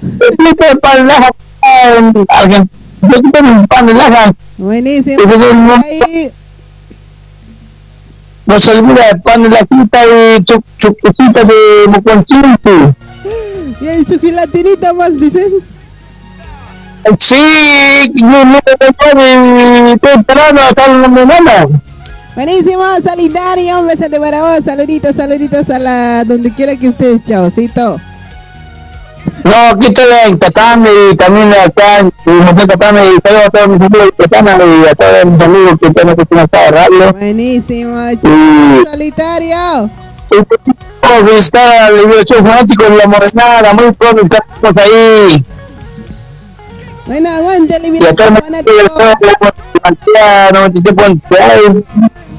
el 0.00 0.78
pan 0.80 0.96
de 0.98 1.04
Laja, 1.04 1.28
eh, 1.62 2.24
alguien, 2.28 2.70
yo 3.02 3.20
quiero 3.32 3.48
un 3.52 3.66
pan 3.66 3.86
de 3.86 3.94
Laja. 3.94 4.32
Buenísimo. 4.56 5.22
Un- 5.24 5.70
Ahí, 5.84 6.30
no 8.46 8.58
se 8.58 8.70
olvida 8.70 9.10
el 9.10 9.20
pan 9.20 9.42
de 9.42 9.48
la 9.50 9.58
quita 9.58 10.06
y 10.06 10.38
chu- 10.44 10.62
chucucita 10.78 11.44
de 11.44 11.88
moconchito. 11.88 12.94
y 13.80 13.86
ahí 13.88 14.04
su 14.04 14.18
gelatinita 14.18 14.92
más, 14.94 15.18
dices. 15.20 15.52
Sí, 17.18 18.10
no, 18.14 18.44
no, 18.44 18.58
no, 19.14 19.14
no, 19.14 19.92
estoy 19.92 20.10
esperando 20.18 20.60
hasta 20.62 20.88
la 20.88 21.08
mañana. 21.08 21.66
Buenísimo, 22.38 22.84
solidario, 23.04 23.80
un 23.80 23.88
besote 23.88 24.20
para 24.20 24.42
vos, 24.42 24.64
saluditos, 24.64 25.16
saluditos 25.16 25.68
a 25.70 25.80
la 25.80 26.22
donde 26.22 26.52
quiera 26.52 26.76
que 26.76 26.86
estés, 26.86 27.24
chaucito. 27.24 28.00
No, 29.42 29.56
aquí 29.72 29.88
estoy 29.88 30.04
en 30.24 30.38
Catán 30.38 30.86
y 30.86 31.16
también 31.16 31.52
acá 31.52 31.98
en 31.98 32.06
y 32.06 32.30
saludo 32.30 33.42
a 33.44 33.50
todos 33.50 33.68
mis 33.70 33.80
amigos 33.80 34.12
de 34.16 34.28
Catán 34.28 34.46
y 34.46 34.86
a 34.86 34.94
todos 34.94 35.24
mis 35.24 35.42
amigos 35.42 35.72
que 35.80 35.88
están 35.88 36.08
escuchando 36.10 36.44
esta 36.44 36.70
radio. 36.70 37.10
Buenísimo, 37.10 38.08
Y 38.12 38.86
solitario. 38.86 39.90
vamos 40.30 40.46
a 41.02 41.34
visitar 41.34 41.82
al 41.82 41.96
liberación 41.96 42.46
fanático 42.46 42.84
de 42.84 42.96
la 42.98 43.06
Morenada, 43.08 43.74
muy 43.74 43.90
pronto 43.90 44.22
estamos 44.22 44.76
ahí. 44.84 45.44
Bueno, 47.04 47.30
aguante, 47.30 47.80
Y 47.82 48.06
acá 48.06 48.30
la 50.14 50.50
93.6, 50.50 51.84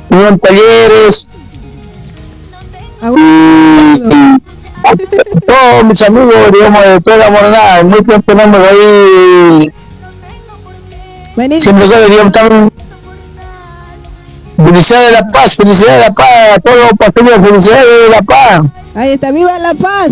Unión 0.09 0.39
Talleres. 0.39 1.27
Y 3.01 3.99
todos 5.45 5.83
mis 5.85 6.01
amigos, 6.01 6.51
digamos, 6.51 6.83
de 6.83 7.01
toda 7.01 7.17
la 7.17 7.29
Morenada, 7.29 7.83
muy 7.83 8.01
tenemos 8.25 8.59
ahí 8.67 9.71
Siempre 11.59 11.87
que 11.87 12.05
digamos 12.09 12.33
también 12.33 12.71
Felicidad 14.57 15.05
de 15.05 15.11
la 15.13 15.27
paz, 15.31 15.55
felicidad 15.55 15.93
de 15.93 15.99
la 15.99 16.13
paz, 16.13 16.27
a 16.57 16.59
todos 16.59 16.77
los 16.77 16.91
pastores, 16.97 17.47
felicidad 17.47 17.81
de 17.81 18.09
la 18.09 18.21
paz. 18.21 18.61
Ahí 18.93 19.11
está, 19.11 19.31
viva 19.31 19.57
la 19.57 19.73
paz. 19.73 20.09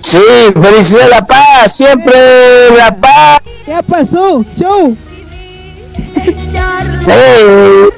Sí, 0.00 0.18
felicidad 0.60 1.04
de 1.04 1.08
la 1.08 1.24
paz, 1.24 1.72
siempre 1.72 2.70
la 2.76 2.96
paz. 2.96 3.38
Ya 3.68 3.80
pasó, 3.82 4.44
chau. 4.58 4.96
Eh, 7.06 7.88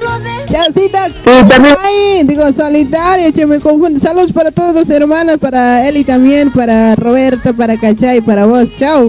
Chaucita, 0.47 1.07
también- 1.47 1.75
ay, 1.83 2.23
digo 2.23 2.51
solitario, 2.53 3.31
che, 3.31 3.45
me 3.45 3.59
confundo. 3.59 3.99
Saludos 3.99 4.31
para 4.33 4.51
todos 4.51 4.73
los 4.73 4.89
hermanos, 4.89 5.37
para 5.37 5.87
Eli 5.87 6.03
también, 6.03 6.51
para 6.51 6.95
Roberto, 6.95 7.53
para 7.53 7.77
Cachay, 7.77 8.21
para 8.21 8.45
vos. 8.45 8.65
Chau. 8.77 9.07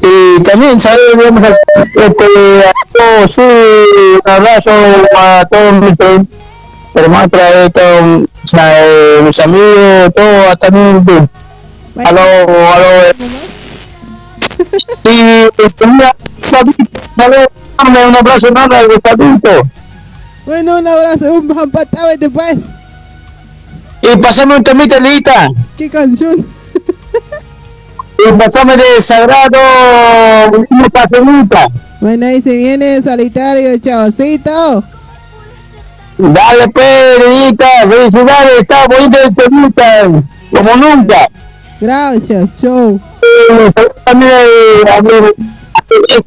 y 0.00 0.42
también 0.42 0.78
saludos, 0.80 1.26
a, 1.42 1.48
este, 1.84 2.64
a 2.66 2.72
todos, 2.92 3.30
sí, 3.30 3.40
un 3.40 4.20
abrazo 4.30 4.70
a 5.16 5.46
todos 5.50 5.72
mis 5.74 5.96
hermanos, 6.94 7.30
a 7.32 7.70
todos 7.70 8.28
eh, 8.54 9.20
mis 9.24 9.40
amigos, 9.40 10.12
todos, 10.14 10.46
hasta 10.48 10.66
también, 10.68 11.04
sí. 11.06 12.00
a 12.04 12.12
los, 12.12 12.24
a 12.24 12.78
los, 12.78 13.14
y 15.04 15.48
saludos, 16.50 17.48
un 17.78 18.16
abrazo 18.16 18.48
enorme 18.48 18.76
al 18.76 18.88
Gustavito. 18.88 19.62
Bueno, 20.46 20.78
un 20.78 20.88
abrazo, 20.88 21.32
un 21.32 21.48
pan 21.48 21.70
patado 21.70 22.08
después. 22.18 22.56
Y 24.02 24.16
pasame 24.18 24.56
un 24.56 24.64
temita, 24.64 24.98
Lita. 24.98 25.48
¿Qué 25.78 25.88
canción? 25.88 26.44
Y 28.18 28.32
pasame 28.32 28.76
de 28.76 29.00
Sagrado, 29.00 29.58
una. 30.70 31.68
Bueno, 32.00 32.26
ahí 32.26 32.42
se 32.42 32.56
viene 32.56 33.02
solitario, 33.02 33.78
chaucito. 33.78 34.82
Dale, 36.18 36.68
pues, 36.68 37.18
Lita, 37.28 37.68
felicidades, 37.88 38.60
está 38.60 38.86
bonito 38.86 39.18
el 39.24 39.34
temita, 39.34 40.02
como 40.54 40.76
nunca. 40.76 41.28
Gracias. 41.80 42.50
Y 42.62 42.66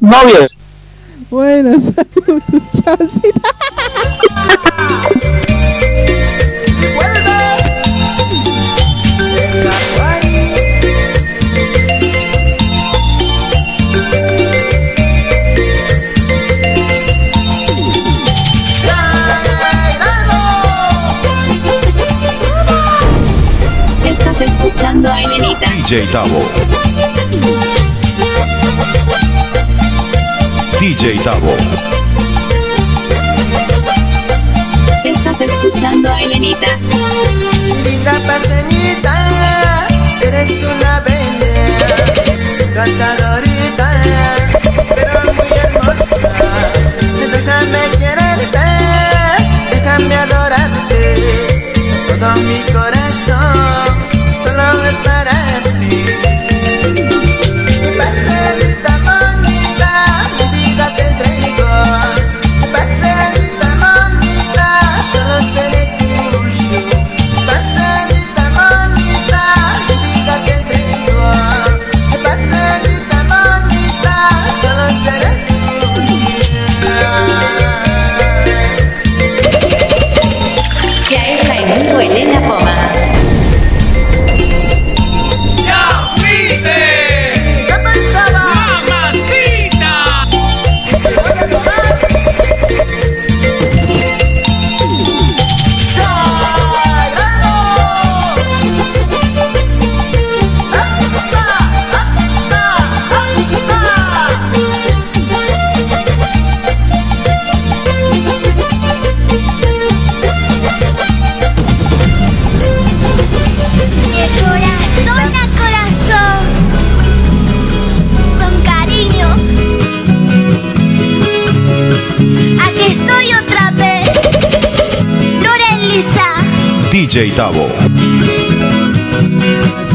Estás 24.04 24.40
escuchando 24.40 25.10
a 25.10 25.22
Elenita. 25.22 25.70
DJ 25.70 26.06
Tavo. 26.12 26.42
DJ 30.80 31.18
Tavo. 31.24 31.56
Estás 35.04 35.40
escuchando 35.40 36.12
a 36.12 36.20
Elenita. 36.20 36.66
Linda 37.82 38.12
paseñita, 38.26 39.88
eres 40.20 40.50
una 40.50 41.00
bella, 41.00 41.96
cantadorita, 42.74 43.88
pero 44.94 45.32
muy 45.32 45.48
hermosa. 45.58 46.30
Déjame 47.32 47.82
quererte, 47.98 48.66
déjame 49.70 50.14
adorarte, 50.14 51.46
todo 52.20 52.36
mi 52.36 52.60
corazón 52.72 53.56
solo 54.44 54.84
es 54.84 54.96
para 54.96 55.25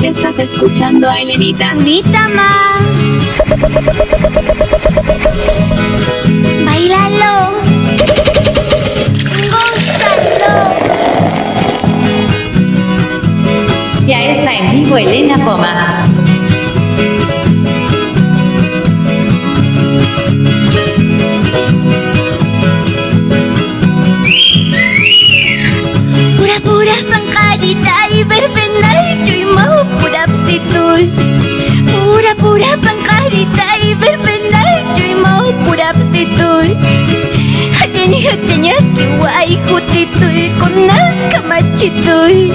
Estás 0.02 0.40
escuchando 0.40 1.08
a 1.08 1.20
Elenita. 1.20 1.76
Unita 1.78 2.28
más. 2.30 2.82
Bailalo. 6.66 7.52
Gózalo. 9.52 10.56
Ya 14.08 14.24
está 14.24 14.56
en 14.56 14.72
vivo 14.72 14.98
Elena 14.98 15.46
Poma. 15.46 16.01
verbenai 28.32 29.04
chuimau 29.26 29.76
pura 30.00 30.24
aptitud 30.28 31.08
Pura, 31.92 32.34
pura 32.42 32.72
pancaritai 32.86 33.96
verbenai 34.04 34.76
chuimau 34.96 35.46
pura 35.66 35.88
aptitud 35.94 36.91
하자냐 38.14 38.74
와이호지 39.20 40.12
뚫고 40.12 40.86
나스카 40.86 41.42
마치 41.48 41.90
뚫 42.04 42.52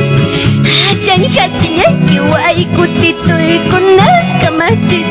하장 0.85 1.25
하자냐 1.25 2.23
와이호지 2.33 3.13
뚫고 3.13 3.79
나스카 3.97 4.51
마치 4.51 5.05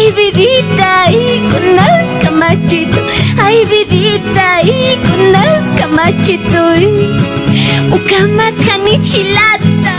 ay 0.00 0.12
vidita 0.12 1.10
y 1.10 1.40
con 1.50 1.76
las 1.76 2.06
camachito 2.22 3.00
ay 3.36 3.64
vidita 3.66 4.62
y 4.62 4.96
con 5.06 5.32
las 5.32 5.64
camachito 5.78 6.62
ukama 7.92 8.50
kanich 8.64 9.08
hilata 9.12 9.94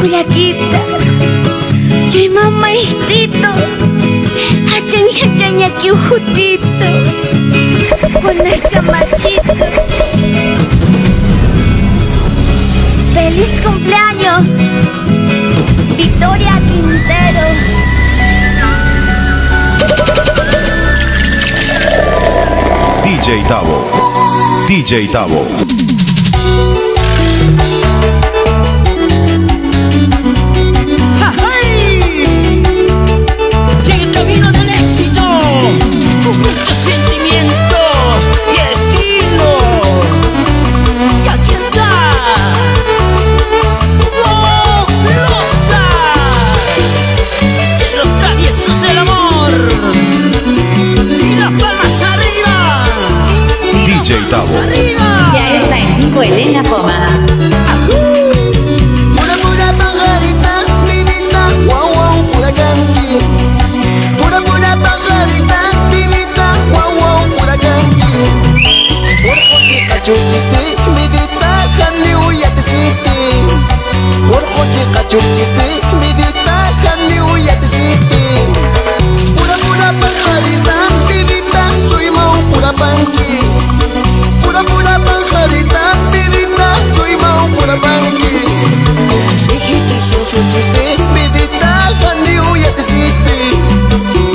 kulakita 0.00 0.80
chay 2.10 2.28
mama 2.28 2.68
ihtito 2.72 3.52
hachan 4.70 5.06
hachan 5.18 5.54
yakiu 5.64 5.96
jutito 6.06 6.90
yakiujutito 7.90 8.80
Kunas 8.80 9.10
kamachito 9.10 9.54
¡Feliz 13.14 13.60
cumpleaños! 13.60 14.46
Victoria 15.96 16.60
Quintero. 16.68 17.44
DJ 23.04 23.44
Tavo. 23.48 23.84
DJ 24.68 25.08
Tavo. 25.08 25.46
Llega 33.84 34.02
el 34.02 34.12
camino 34.12 34.52
del 34.52 34.68
éxito 34.70 35.22
vivo 56.14 56.22
Elena 56.22 56.62
Poma. 56.62 56.92
Pura 59.16 59.34
pura 59.42 59.72
guau 61.66 61.92
guau, 61.92 62.22
pura. 62.32 62.52
Pura 64.18 64.40
pura 64.42 64.76
pura. 64.76 64.94
Pura 67.36 67.56
te 72.50 72.62
siti. 72.62 73.18
Pura 74.30 74.46
cochica 74.56 75.00
chuchiste, 75.08 75.63
son 90.24 90.40
su 90.40 90.56
chiste, 90.56 90.96
medita, 91.12 91.90
jaliu 92.00 92.56
ya 92.56 92.74
te 92.74 92.82
siente. 92.82 93.36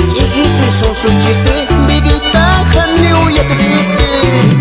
Chiquiti 0.06 0.70
son 0.70 0.94
su 0.94 1.08
chiste, 1.20 1.66
medita, 1.88 2.64
jaliu 2.72 3.30
ya 3.30 4.59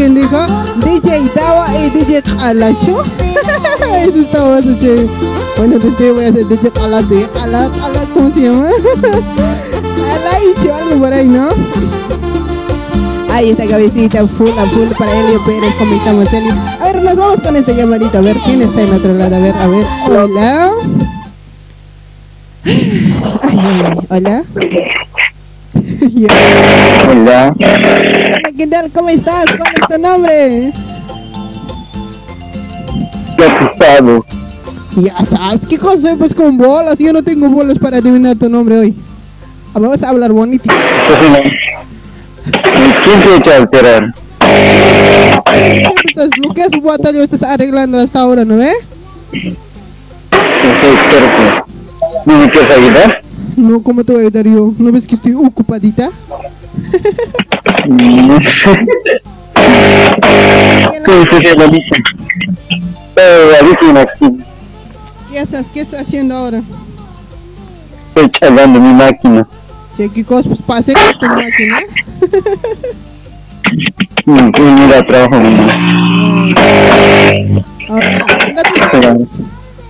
¿Alguien 0.00 0.14
dijo? 0.14 0.46
DJ 0.84 1.28
Tawa 1.34 1.66
y 1.76 1.90
DJ 1.90 2.22
Calacho. 2.22 3.02
Eso 4.00 4.20
está 4.20 4.44
más 4.44 4.62
chévere. 4.78 5.08
Bueno, 5.56 5.76
te 5.80 6.12
voy 6.12 6.24
a 6.24 6.28
hacer 6.28 6.46
DJ 6.46 6.70
Calacho. 6.70 7.14
¿eh? 7.14 7.28
Cala, 7.34 7.68
cala, 7.80 8.06
¿cómo 8.14 8.32
se 8.32 8.42
llama? 8.42 8.68
Alaicho, 10.14 10.72
algo 10.72 11.00
por 11.00 11.12
ahí, 11.12 11.26
¿no? 11.26 11.48
Ahí 13.32 13.50
está 13.50 13.66
cabecita, 13.66 14.24
full 14.28 14.56
a 14.56 14.66
full 14.66 14.86
para 14.96 15.18
Elio 15.18 15.44
Pérez, 15.44 15.74
como 15.76 15.92
estamos 15.96 16.32
Elio. 16.32 16.54
A 16.80 16.84
ver, 16.84 17.02
nos 17.02 17.16
vamos 17.16 17.40
con 17.42 17.56
esta 17.56 17.72
llamadita, 17.72 18.18
a 18.18 18.20
ver 18.20 18.36
quién 18.44 18.62
está 18.62 18.82
en 18.82 18.92
otro 18.92 19.12
lado, 19.14 19.34
a 19.34 19.40
ver, 19.40 19.54
a 19.56 19.66
ver, 19.66 19.84
hola. 20.06 20.70
Ay, 23.42 23.82
hola. 24.10 24.44
Hola. 27.08 27.54
¿Qué 28.58 28.66
tal? 28.66 28.90
¿Cómo 28.90 29.08
estás? 29.08 29.44
¿Cuál 29.56 29.72
es 29.72 29.88
tu 29.88 30.02
nombre? 30.02 30.72
Sabes. 33.78 34.22
Ya 34.96 35.24
sabes, 35.24 35.60
¿qué 35.68 35.78
cosa? 35.78 36.16
Pues 36.18 36.34
con 36.34 36.58
bolas, 36.58 36.98
yo 36.98 37.12
no 37.12 37.22
tengo 37.22 37.48
bolas 37.48 37.78
para 37.78 37.98
adivinar 37.98 38.36
tu 38.36 38.48
nombre 38.48 38.76
hoy. 38.76 38.96
Ah, 39.72 39.78
Vamos 39.78 40.02
a 40.02 40.08
hablar 40.08 40.32
bonito. 40.32 40.64
¿Quién 43.04 43.20
te 43.22 43.36
echa 43.36 43.52
a 43.52 43.56
alterar? 43.58 44.14
Estás 46.04 46.28
bloqueas 46.30 46.68
su 46.72 46.80
batalla, 46.80 47.22
estás 47.22 47.42
arreglando 47.44 47.98
hasta 47.98 48.20
ahora, 48.20 48.44
¿no 48.44 48.56
ve? 48.56 48.72
No 49.32 49.40
soy 50.80 50.94
experto. 50.94 51.66
¿No 52.26 52.38
me 52.38 52.50
quieres 52.50 52.70
ayudar? 52.70 53.22
No, 53.56 53.82
¿cómo 53.82 54.02
te 54.02 54.12
voy 54.12 54.24
a 54.24 54.26
ayudar 54.26 54.46
yo? 54.46 54.74
¿No 54.78 54.90
ves 54.90 55.06
que 55.06 55.14
estoy 55.14 55.34
ocupadita? 55.34 56.10
¿Cómo 57.88 58.40
se 61.26 61.40
llama, 61.40 61.64
Lolita? 61.64 61.96
Todo 63.14 63.50
rarísimo 63.52 63.98
aquí. 63.98 64.44
¿Qué 65.30 65.40
estás, 65.40 65.70
qué 65.70 65.80
estás 65.80 66.02
haciendo 66.02 66.36
ahora? 66.36 66.62
Estoy 68.08 68.30
charlando 68.30 68.78
mi 68.80 68.92
máquina. 68.92 69.48
Che, 69.96 70.10
¿qué 70.10 70.22
cosas? 70.24 70.48
Pues 70.48 70.60
pase 70.62 70.92
con 70.92 71.18
tu 71.18 71.26
máquina. 71.26 71.78
Mm, 74.24 74.50
sí, 74.54 74.62
Mira, 74.62 75.06
trabajo 75.06 75.40
mi 75.40 76.54
Ahora. 77.88 78.24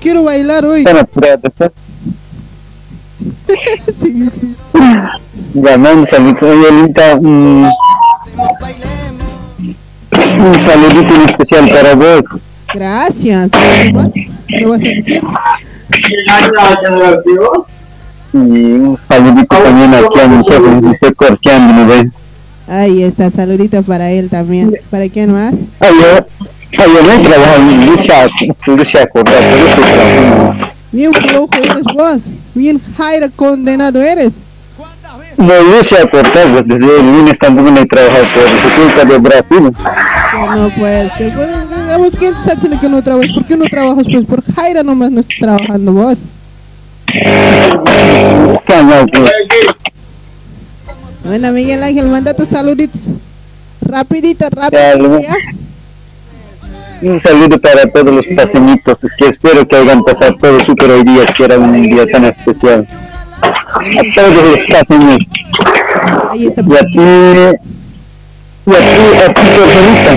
Quiero 0.00 0.24
bailar 0.24 0.64
hoy. 0.64 0.84
Apurados, 0.86 1.52
¿eh? 1.60 1.70
Sí. 4.00 4.28
Llamando 5.54 6.06
saludos. 6.06 6.42
Oye, 6.42 6.70
Lolita, 6.70 7.16
mm, 7.20 7.68
un 10.38 10.54
saludito 10.54 11.14
en 11.14 11.20
especial 11.22 11.68
para 11.70 11.94
vos. 11.94 12.22
Gracias. 12.74 13.50
¿Qué 13.50 13.92
más? 13.92 14.12
¿Qué 14.46 14.66
vas 14.66 14.80
a 14.80 14.84
decir? 14.84 15.22
Y 18.32 18.36
un 18.36 18.98
saludito 18.98 19.56
también 19.56 19.94
aquí 19.94 20.20
a 20.20 20.28
mi 20.28 20.44
jefe, 20.44 20.60
me 20.60 20.92
estoy 20.92 21.14
corcheando, 21.14 21.72
¿no 21.72 21.86
ves? 21.86 22.12
Ahí 22.68 23.02
está, 23.02 23.30
saludito 23.30 23.82
para 23.82 24.10
él 24.10 24.28
también. 24.28 24.74
¿Para 24.90 25.08
quién 25.08 25.32
más? 25.32 25.54
Ay, 25.80 25.94
yo, 26.00 26.26
ay, 26.78 26.90
yo 26.92 27.02
no 27.02 27.12
he 27.12 27.18
trabajado 27.20 27.62
en 27.62 27.86
Lucia, 27.86 28.28
Lucia 28.66 29.06
Correa, 29.06 29.38
pero. 29.40 30.72
Bien 30.92 31.12
flojo 31.12 31.50
eres 31.54 31.82
vos. 31.94 32.22
Bien 32.54 32.80
Jaira 32.96 33.28
condenado 33.30 34.00
eres. 34.02 34.34
No, 35.38 35.62
Lucia 35.62 36.10
Correa, 36.10 36.62
desde 36.64 37.00
el 37.00 37.06
lunes 37.06 37.38
tampoco 37.38 37.70
no 37.70 37.80
he 37.80 37.86
trabajado 37.86 38.24
por 38.34 38.42
República 38.42 39.04
de 39.04 39.18
Brasil. 39.18 39.72
No 40.56 40.70
puede 40.70 41.10
ser. 41.10 41.32
Pues, 41.32 42.12
¿quién 42.18 42.34
está 42.34 42.54
diciendo 42.54 42.80
que 42.80 42.88
no 42.88 43.02
trabajas? 43.02 43.30
¿Por 43.32 43.44
qué 43.46 43.56
no 43.56 43.64
trabajas? 43.66 44.04
Pues 44.10 44.26
por 44.26 44.54
Jaira 44.54 44.82
nomás 44.82 45.12
no 45.12 45.20
estás 45.20 45.38
trabajando 45.38 45.92
vos. 45.92 46.18
Bueno, 51.24 51.52
Miguel 51.52 51.82
Ángel, 51.82 52.08
manda 52.08 52.34
tus 52.34 52.48
saluditos. 52.48 53.02
Rapidito, 53.80 54.48
rápido. 54.50 55.20
¿ya? 55.20 55.34
Un 57.00 57.20
saludo 57.20 57.60
para 57.60 57.86
todos 57.86 58.12
los 58.12 58.26
paseñitos, 58.34 59.04
es 59.04 59.12
que 59.16 59.28
espero 59.28 59.66
que 59.68 59.76
hayan 59.76 60.02
pasado 60.02 60.36
todo 60.36 60.58
súper 60.58 60.90
hoy 60.90 61.04
día, 61.04 61.24
que 61.26 61.44
era 61.44 61.56
un 61.56 61.80
día 61.80 62.06
tan 62.10 62.24
especial. 62.24 62.88
A 63.42 64.28
los 64.28 64.62
paseños. 64.64 65.28
Ahí 66.30 66.46
está. 66.46 66.62
Y 66.62 66.76
a 66.76 66.80
ti, 66.80 66.98
y 68.66 68.70
a 68.70 68.78
ti, 68.78 68.94
a 69.24 69.34
ti 69.34 69.42
personita, 69.56 70.12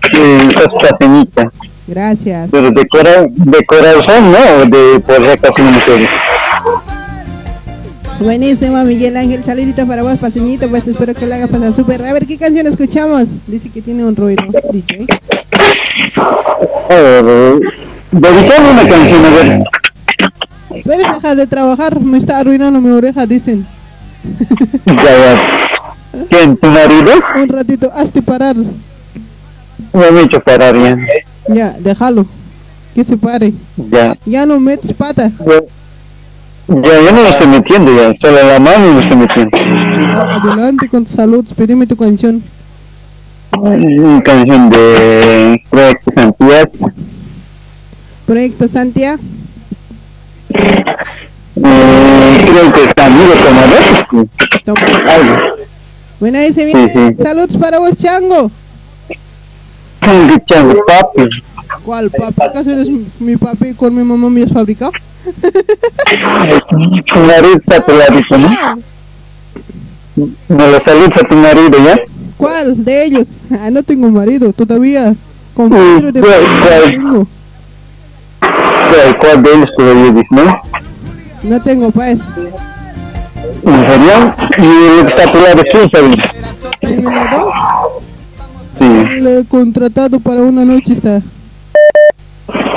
que 0.00 0.50
sos 0.52 0.82
paseñita. 0.82 1.50
Gracias. 1.86 2.48
Pero 2.50 2.70
de, 2.70 2.88
cora 2.88 3.26
de 3.28 3.66
corazón, 3.66 4.32
¿no? 4.32 4.64
De 4.66 5.00
por 5.00 5.20
ustedes. 5.20 6.10
Buenísimo, 8.20 8.82
Miguel 8.84 9.16
Ángel. 9.16 9.44
Saludito 9.44 9.86
para 9.86 10.02
vos, 10.02 10.16
paseñito. 10.18 10.68
Pues 10.70 10.86
espero 10.86 11.14
que 11.14 11.26
lo 11.26 11.34
haga 11.34 11.46
pasar 11.46 11.72
súper. 11.74 12.02
A 12.04 12.12
ver, 12.12 12.26
¿qué 12.26 12.38
canción 12.38 12.66
escuchamos? 12.66 13.26
Dice 13.46 13.68
que 13.70 13.82
tiene 13.82 14.04
un 14.04 14.16
ruido, 14.16 14.44
DJ. 14.72 15.06
Eh, 16.90 17.60
Dedicame 18.12 18.70
una 18.70 18.88
canción, 18.88 19.24
a 19.24 19.30
ver. 19.30 19.58
¿Puedes 20.82 21.06
dejar 21.06 21.36
de 21.36 21.46
trabajar? 21.46 22.00
Me 22.00 22.18
está 22.18 22.38
arruinando 22.38 22.80
mi 22.80 22.90
oreja, 22.90 23.26
dicen. 23.26 23.66
Ya, 24.86 24.94
ya. 24.94 25.40
¿Quién, 26.28 26.56
tu 26.56 26.66
marido? 26.68 27.12
Un 27.36 27.48
ratito, 27.48 27.90
hazte 27.94 28.22
parar. 28.22 28.56
Me 29.92 30.06
han 30.06 30.18
hecho 30.18 30.40
parar 30.40 30.74
ya. 30.76 30.96
Ya, 31.48 31.76
déjalo. 31.78 32.26
Que 32.94 33.04
se 33.04 33.16
pare. 33.16 33.52
Ya. 33.76 34.16
Ya 34.24 34.46
no 34.46 34.58
metes 34.60 34.92
pata. 34.92 35.30
Ya, 36.68 37.02
ya 37.02 37.12
no 37.12 37.22
lo 37.22 37.28
estoy 37.28 37.46
metiendo 37.48 37.94
ya. 37.94 38.14
Solo 38.20 38.42
la 38.46 38.58
mano 38.58 38.92
lo 38.94 39.00
estoy 39.00 39.16
metiendo. 39.16 39.56
Adelante 39.56 40.88
con 40.88 41.04
tu 41.04 41.12
salud. 41.12 41.44
Pedime 41.56 41.86
tu 41.86 41.96
canción. 41.96 42.42
Una 43.58 44.22
canción 44.22 44.70
de 44.70 45.62
Proyecto 45.70 46.10
Santiago. 46.10 46.70
Proyecto 48.26 48.68
Santia. 48.68 49.18
Eh, 50.54 52.44
creo 52.46 52.72
que 52.72 52.84
está 52.84 53.06
amigo 53.06 53.32
tomador. 53.44 53.82
Algo. 55.08 55.36
Bueno, 56.20 56.38
ahí 56.38 56.52
se 56.52 56.64
viene. 56.64 56.88
Sí, 56.88 56.98
sí. 57.16 57.22
Saludos 57.22 57.56
para 57.56 57.78
vos, 57.78 57.96
Chango. 57.96 58.50
Chango, 60.02 60.36
chango, 60.46 60.84
papi. 60.86 61.22
¿Cuál 61.84 62.10
papá? 62.10 62.46
¿Acaso 62.46 62.70
eres 62.70 62.88
mi- 63.18 63.36
papi 63.36 63.74
con 63.74 63.94
mi 63.94 64.02
mamá 64.04 64.28
me 64.30 64.42
has 64.42 64.52
fabricado? 64.52 64.92
Tu 66.64 67.18
marido 67.20 67.56
está 67.58 67.76
a 67.76 67.80
tu 67.80 67.92
ladito, 67.92 68.38
¿no? 68.38 68.48
Me 70.48 70.70
lo 70.70 70.80
saludas 70.80 71.16
a 71.16 71.28
tu 71.28 71.34
marido, 71.36 71.70
¿ya? 71.84 71.98
¿Cuál 72.36 72.84
de 72.84 73.04
ellos? 73.04 73.28
Ah, 73.50 73.70
no 73.70 73.82
tengo 73.82 74.08
marido 74.10 74.52
todavía. 74.52 75.14
Compañero 75.54 76.12
de 76.12 76.20
¿Cuál, 76.20 76.40
cuál? 76.62 76.90
tengo. 76.90 77.28
¿Cuál, 78.94 79.18
cuál 79.18 79.42
de 79.42 79.54
ellos 79.54 79.72
todavía 79.76 80.12
dices, 80.12 80.30
no? 81.42 81.60
Tengo 81.62 81.90
pues. 81.90 82.18
¿En 83.64 83.86
serio? 83.86 84.34
¿Y 84.58 84.96
lo 84.98 85.06
que 85.06 85.08
está 85.08 85.24
a 85.24 85.32
tu 85.32 85.40
lado 85.40 85.62
quién 85.70 87.04
mi 87.04 87.14
lado? 87.14 87.52
Sí, 88.78 89.20
Le 89.20 89.40
he 89.40 89.44
contratado 89.44 90.20
para 90.20 90.42
una 90.42 90.64
noche 90.64 90.92
está. 90.92 91.20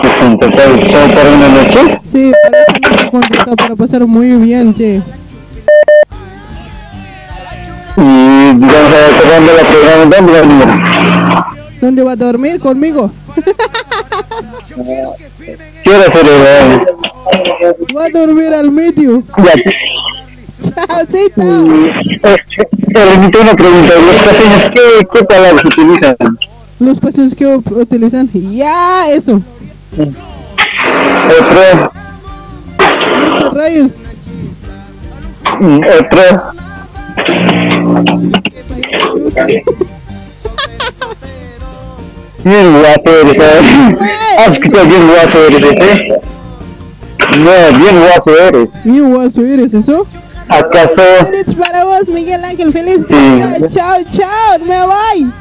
que 0.02 0.08
contratado 0.20 0.78
solo 0.78 1.14
para 1.14 1.30
una 1.32 1.50
noche. 1.50 2.02
Sí, 2.12 2.32
para 2.44 2.64
esa 2.64 2.92
noche 2.92 3.12
contratado 3.12 3.56
para 3.56 3.76
pasar 3.76 4.08
muy 4.08 4.36
bien, 4.38 4.74
che. 4.74 5.02
Y 7.98 8.00
digamos, 8.00 8.70
la 8.70 9.68
programa, 9.70 10.16
¿dónde 10.16 10.32
va 10.32 10.38
a 10.38 10.42
venir? 10.42 10.68
¿Dónde 11.82 12.04
va 12.04 12.12
a 12.12 12.16
dormir? 12.16 12.60
¿Conmigo? 12.60 13.12
¿Qué 15.84 15.90
hora 15.90 16.12
será? 16.12 16.86
Va 17.96 18.06
a 18.06 18.10
dormir 18.10 18.54
al 18.54 18.72
medio. 18.72 19.24
Ya. 19.38 19.54
Chaucito. 20.88 21.42
Eh, 21.42 22.42
Permítame 22.94 23.44
una 23.44 23.56
pregunta, 23.56 23.94
los 23.96 24.16
paseños, 24.24 24.72
¿qué, 24.74 25.08
qué 25.14 25.24
palabras 25.26 25.66
utilizan? 25.66 26.16
Los 26.80 27.00
puestos 27.00 27.36
que 27.36 27.46
utilizan. 27.46 28.30
Ya, 28.34 29.12
eso. 29.12 29.42
Otro, 31.40 31.92
rayos. 33.54 33.92
mm, 35.60 35.82
otro, 36.00 36.24
guapo 42.52 43.10
eres. 43.10 43.38
Has 44.40 44.60
que 44.60 44.70
bien 44.70 45.08
guapo 45.08 45.38
eres, 45.50 45.72
¿eh? 45.82 46.22
No, 47.40 47.78
bien 47.80 48.00
guapo 48.00 48.32
eres. 48.32 48.70
Mi 48.84 49.00
guaso 49.00 49.42
eres, 49.42 49.74
¿eso? 49.74 50.06
¿Acaso? 50.50 51.02
Eres 51.28 51.56
para 51.56 51.84
vos, 51.84 52.08
Miguel 52.08 52.44
Ángel. 52.46 52.72
Feliz 52.72 53.00
Sí. 53.08 53.14
día. 53.16 53.58
Chao, 53.68 53.98
chao. 54.12 54.60
Me 54.66 54.80
voy. 54.86 55.32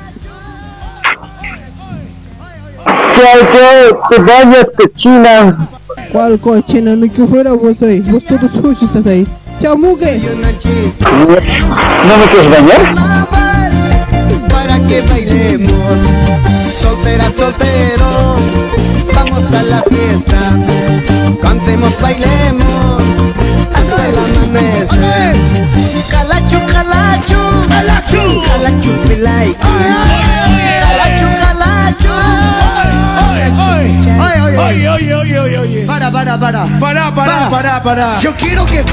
Chao, 2.84 3.40
chao, 3.52 4.00
te 4.10 4.18
bañas, 4.20 4.66
cochina. 4.76 5.68
¿Cuál 6.12 6.38
cochina? 6.38 6.94
Ni 6.96 7.08
que 7.08 7.24
fuera 7.26 7.52
vos 7.52 7.82
ahí. 7.82 8.00
Vos 8.00 8.24
todo 8.24 8.48
sucio 8.48 8.86
estás 8.86 9.06
ahí. 9.06 9.26
Chao, 9.60 9.76
mugre. 9.76 10.18
¿No 10.18 10.36
me 12.16 12.24
quieres 12.30 12.50
bañar? 12.50 13.15
Para 14.56 14.80
que 14.88 15.02
bailemos. 15.02 15.98
Soltera, 16.80 17.26
soltero, 17.30 18.36
vamos 19.14 19.44
a 19.52 19.62
la 19.62 19.82
fiesta. 19.82 20.38
Cantemos, 21.42 21.92
bailemos 22.00 23.02
hasta 23.74 24.08
el 24.08 24.16
amanecer. 24.18 25.36
Calachu, 26.10 26.58
calachu, 26.74 27.40
calachu, 27.68 28.22
calachu, 28.48 28.92
pilay. 29.06 29.54
Calachu, 30.84 31.28
calachu. 31.42 32.14
Oye, 34.58 34.88
oye, 34.88 35.14
oye, 35.14 35.38
oye, 35.38 35.58
oye. 35.58 35.86
Para, 35.86 36.10
para, 36.10 36.38
para. 36.38 36.64
Para, 36.80 37.14
para, 37.14 37.50
para, 37.50 37.82
para. 37.82 38.18
Yo 38.20 38.34
quiero 38.34 38.64
que. 38.64 38.84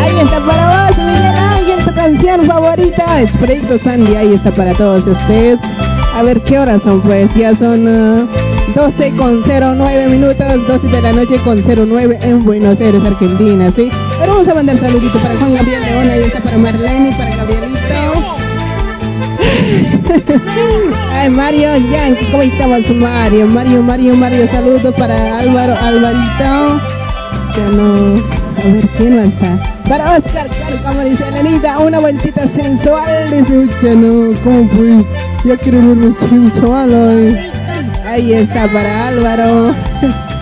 Ahí 0.00 0.18
está 0.20 0.40
para 0.44 0.88
vos, 0.88 0.96
Miguel 0.98 1.36
Ángel, 1.36 1.84
tu 1.84 1.94
canción 1.94 2.44
favorita. 2.44 3.20
Es 3.20 3.30
Proyecto 3.32 3.78
Sandy, 3.78 4.16
ahí 4.16 4.34
está 4.34 4.50
para 4.50 4.74
todos 4.74 5.06
ustedes. 5.06 5.58
A 6.14 6.22
ver 6.22 6.40
qué 6.42 6.58
horas 6.58 6.82
son, 6.82 7.00
pues 7.00 7.28
ya 7.34 7.56
son 7.56 7.86
ah, 7.88 8.26
12 8.74 9.16
con 9.16 9.42
09 9.42 10.08
minutos, 10.08 10.66
12 10.66 10.88
de 10.88 11.02
la 11.02 11.12
noche 11.12 11.38
con 11.44 11.62
09 11.62 12.18
en 12.22 12.44
Buenos 12.44 12.80
Aires, 12.80 13.02
Argentina, 13.04 13.70
¿sí? 13.74 13.90
Pero 14.20 14.34
vamos 14.34 14.48
a 14.48 14.54
mandar 14.54 14.78
saludito 14.78 15.18
para 15.18 15.36
Juan 15.36 15.54
Gabriel 15.54 15.82
León, 15.82 16.10
ahí 16.10 16.22
está 16.22 16.40
para 16.40 16.58
Marlene 16.58 17.10
y 17.10 17.12
para 17.14 17.36
Gabrielito. 17.36 18.11
Ay, 21.12 21.30
Mario 21.30 21.76
Yankee, 21.76 22.26
¿cómo 22.30 22.42
estamos, 22.42 22.90
Mario? 22.90 23.46
Mario, 23.46 23.82
Mario, 23.82 24.16
Mario, 24.16 24.48
saludos 24.48 24.94
para 24.94 25.38
Álvaro, 25.38 25.74
Alvarito. 25.80 26.80
Ya. 27.56 27.66
A 28.62 28.64
ver, 28.64 28.88
¿quién 28.96 29.16
más 29.16 29.26
está? 29.26 29.58
Para 29.88 30.16
Oscar, 30.16 30.48
como 30.84 31.02
dice 31.02 31.28
Elenita, 31.28 31.78
una 31.78 32.00
vueltita 32.00 32.46
sensual. 32.46 33.30
Dice, 33.30 33.58
ucha, 33.58 33.94
no, 33.94 34.32
¿cómo 34.42 34.68
pues? 34.68 35.04
Ya 35.44 35.56
quiero 35.56 35.78
verme 35.78 36.12
sensual. 36.12 37.38
Ahí 38.06 38.32
está 38.32 38.68
para 38.68 39.08
Álvaro. 39.08 39.74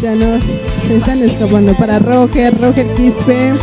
Se 0.00 0.96
están 0.96 1.22
escapando. 1.22 1.74
Para 1.74 1.98
Roger, 1.98 2.58
Roger 2.60 2.86
Quispe. 2.94 3.54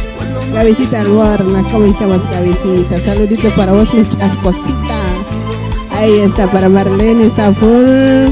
Cabecita 0.52 1.02
Alborna, 1.02 1.64
¿cómo 1.72 1.86
estamos, 1.86 2.22
cabecita? 2.32 3.00
Saluditos 3.06 3.54
para 3.54 3.74
vos, 3.74 3.94
mi 3.94 4.04
chascosita. 4.04 5.00
Ahí 5.92 6.20
está, 6.20 6.48
para 6.48 6.70
Marlene, 6.70 7.26
está 7.26 7.52
full. 7.54 8.32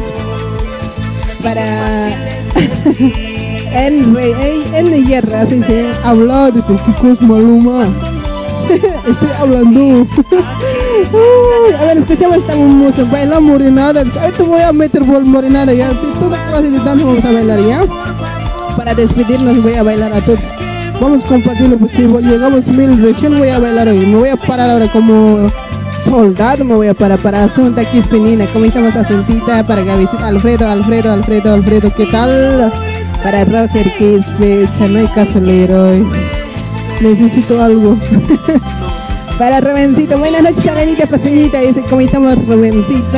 Para. 1.43 2.09
Enre, 3.73 4.33
ey, 4.41 4.63
en 4.73 5.07
Guerra, 5.07 5.41
así 5.41 5.63
se 5.63 5.87
habla, 6.03 6.51
dice, 6.51 6.67
¿qué 7.01 7.25
Maluma? 7.25 7.85
Estoy 9.07 9.29
hablando. 9.37 10.07
A 11.79 11.85
ver, 11.85 11.97
escuchamos 11.97 12.37
esta 12.37 12.55
música, 12.55 13.03
baila 13.05 13.39
morenada. 13.39 14.03
Ay, 14.19 14.31
te 14.35 14.43
voy 14.43 14.61
a 14.61 14.71
meter 14.71 15.03
por 15.03 15.23
morenada 15.23 15.73
ya. 15.73 15.91
Toda 16.19 16.37
clase 16.49 16.71
de 16.71 16.79
danza 16.79 17.05
vamos 17.05 17.25
a 17.25 17.31
bailar 17.31 17.59
ya. 17.61 17.85
Para 18.75 18.93
despedirnos 18.93 19.61
voy 19.63 19.73
a 19.73 19.83
bailar 19.83 20.13
a 20.13 20.21
todos. 20.21 20.39
Vamos 21.01 21.25
compartiendo, 21.25 21.79
pues 21.79 21.93
si 21.93 22.03
llegamos 22.03 22.67
mil 22.67 23.01
recién 23.01 23.35
voy 23.35 23.49
a 23.49 23.57
bailar 23.57 23.87
hoy. 23.87 24.05
Me 24.05 24.17
voy 24.17 24.29
a 24.29 24.37
parar 24.37 24.69
ahora 24.69 24.87
como 24.87 25.49
soldado, 26.05 26.63
me 26.63 26.75
voy 26.75 26.89
a 26.89 26.93
parar 26.93 27.17
para 27.17 27.43
Asunta 27.43 27.83
Quispinina. 27.85 28.45
¿Cómo 28.53 28.65
estamos 28.65 28.95
Asuntita? 28.95 29.65
Para 29.65 29.81
Gavisita, 29.81 30.27
Alfredo, 30.27 30.69
Alfredo, 30.69 31.11
Alfredo, 31.11 31.53
Alfredo, 31.55 31.91
¿qué 31.95 32.05
tal? 32.05 32.71
Para 33.23 33.45
Roger 33.45 33.91
Quispe, 33.97 34.69
no 34.91 34.99
hay 34.99 35.07
casolero 35.07 35.89
hoy. 35.89 36.05
Necesito 37.01 37.59
algo. 37.59 37.97
para 39.39 39.59
Rubencito, 39.59 40.19
buenas 40.19 40.43
noches 40.43 40.67
Arenita 40.67 41.07
Paseñita, 41.07 41.61
dice 41.61 41.83
¿cómo 41.89 42.01
estamos 42.01 42.35
Rubencito? 42.45 43.17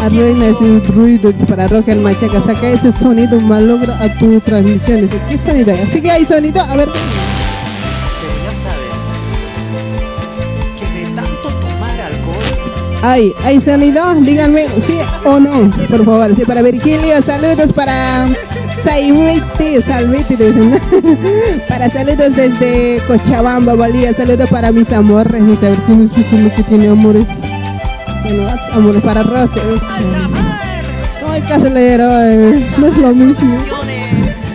Arruina 0.00 0.46
ese 0.46 0.80
ruido 0.92 1.32
para 1.48 1.66
Roger 1.68 1.96
Machaca, 1.96 2.40
saca 2.40 2.68
ese 2.68 2.92
sonido 2.92 3.40
malogra 3.40 3.96
a 4.00 4.08
tu 4.18 4.40
transmisión. 4.40 5.02
Dice, 5.02 5.20
¿qué 5.28 5.38
sonido 5.38 5.72
hay? 5.72 5.80
Así 5.80 6.00
que 6.00 6.10
hay 6.10 6.26
sonido, 6.26 6.60
a 6.60 6.76
ver. 6.76 6.88
Pero 6.88 8.44
ya 8.44 8.52
sabes 8.52 8.96
que 10.78 10.98
de 10.98 11.04
tanto 11.14 11.48
tomar 11.60 12.00
alcohol. 12.00 13.00
Hay, 13.02 13.32
hay 13.44 13.60
sonido, 13.60 14.14
díganme 14.14 14.66
sí 14.86 14.98
o 15.24 15.40
no, 15.40 15.70
por 15.88 16.04
favor. 16.04 16.34
Sí, 16.36 16.44
para 16.44 16.62
Virgilio, 16.62 17.20
saludos 17.22 17.72
para 17.74 18.28
Saimete, 18.84 19.82
Salvete, 19.82 20.36
dicen. 20.36 20.80
para 21.68 21.90
saludos 21.90 22.34
desde 22.34 23.02
Cochabamba, 23.06 23.74
Bolivia. 23.74 24.14
Saludos 24.14 24.48
para 24.48 24.72
mis 24.72 24.90
amores. 24.92 25.44
Dice, 25.44 25.66
a 25.66 25.70
ver 25.70 25.78
quién 25.80 26.46
es 26.46 26.52
que 26.52 26.62
tiene 26.62 26.88
amores. 26.88 27.26
Para. 29.02 29.24
No 31.22 31.30
hay 31.30 31.42
caso 31.42 31.68
leer 31.70 32.00
hoy, 32.00 32.64
no 32.76 32.86
es 32.86 32.96
lo 32.98 33.14
mismo. 33.14 33.64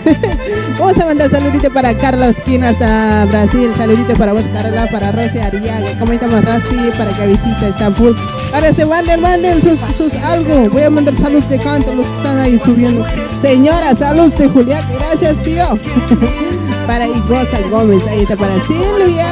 Vamos 0.80 1.00
a 1.00 1.06
mandar 1.06 1.32
saludito 1.32 1.72
para 1.72 1.98
Carlos 1.98 2.36
Quina 2.46 2.70
hasta 2.70 3.26
Brasil. 3.26 3.72
Saludito 3.78 4.16
para 4.16 4.34
vos, 4.34 4.44
Carla, 4.54 4.88
para 4.92 5.12
Rosy 5.12 5.40
Ariaga. 5.40 5.98
¿Cómo 5.98 6.12
estamos, 6.12 6.44
Rosy? 6.44 6.92
Para 6.98 7.14
que 7.14 7.28
visita 7.28 7.68
Estambul. 7.70 8.16
Para 8.52 8.74
se 8.74 8.86
manden, 8.86 9.22
manden 9.22 9.62
sus, 9.62 9.80
sus 9.96 10.14
algo. 10.24 10.70
Voy 10.70 10.84
a 10.84 10.90
mandar 10.90 11.16
salud 11.16 11.44
de 11.44 11.58
canto 11.60 11.96
los 11.96 12.06
que 12.06 12.14
están 12.14 12.38
ahí 12.38 12.60
subiendo. 12.60 13.06
Señora, 13.42 13.96
salud 13.96 14.34
de 14.36 14.48
Julián. 14.48 14.86
Gracias, 14.94 15.42
tío. 15.44 15.66
para 16.88 17.08
Igosa 17.08 17.62
Gómez. 17.70 18.04
Ahí 18.08 18.22
está 18.22 18.36
para 18.36 18.54
Silvia. 18.66 19.26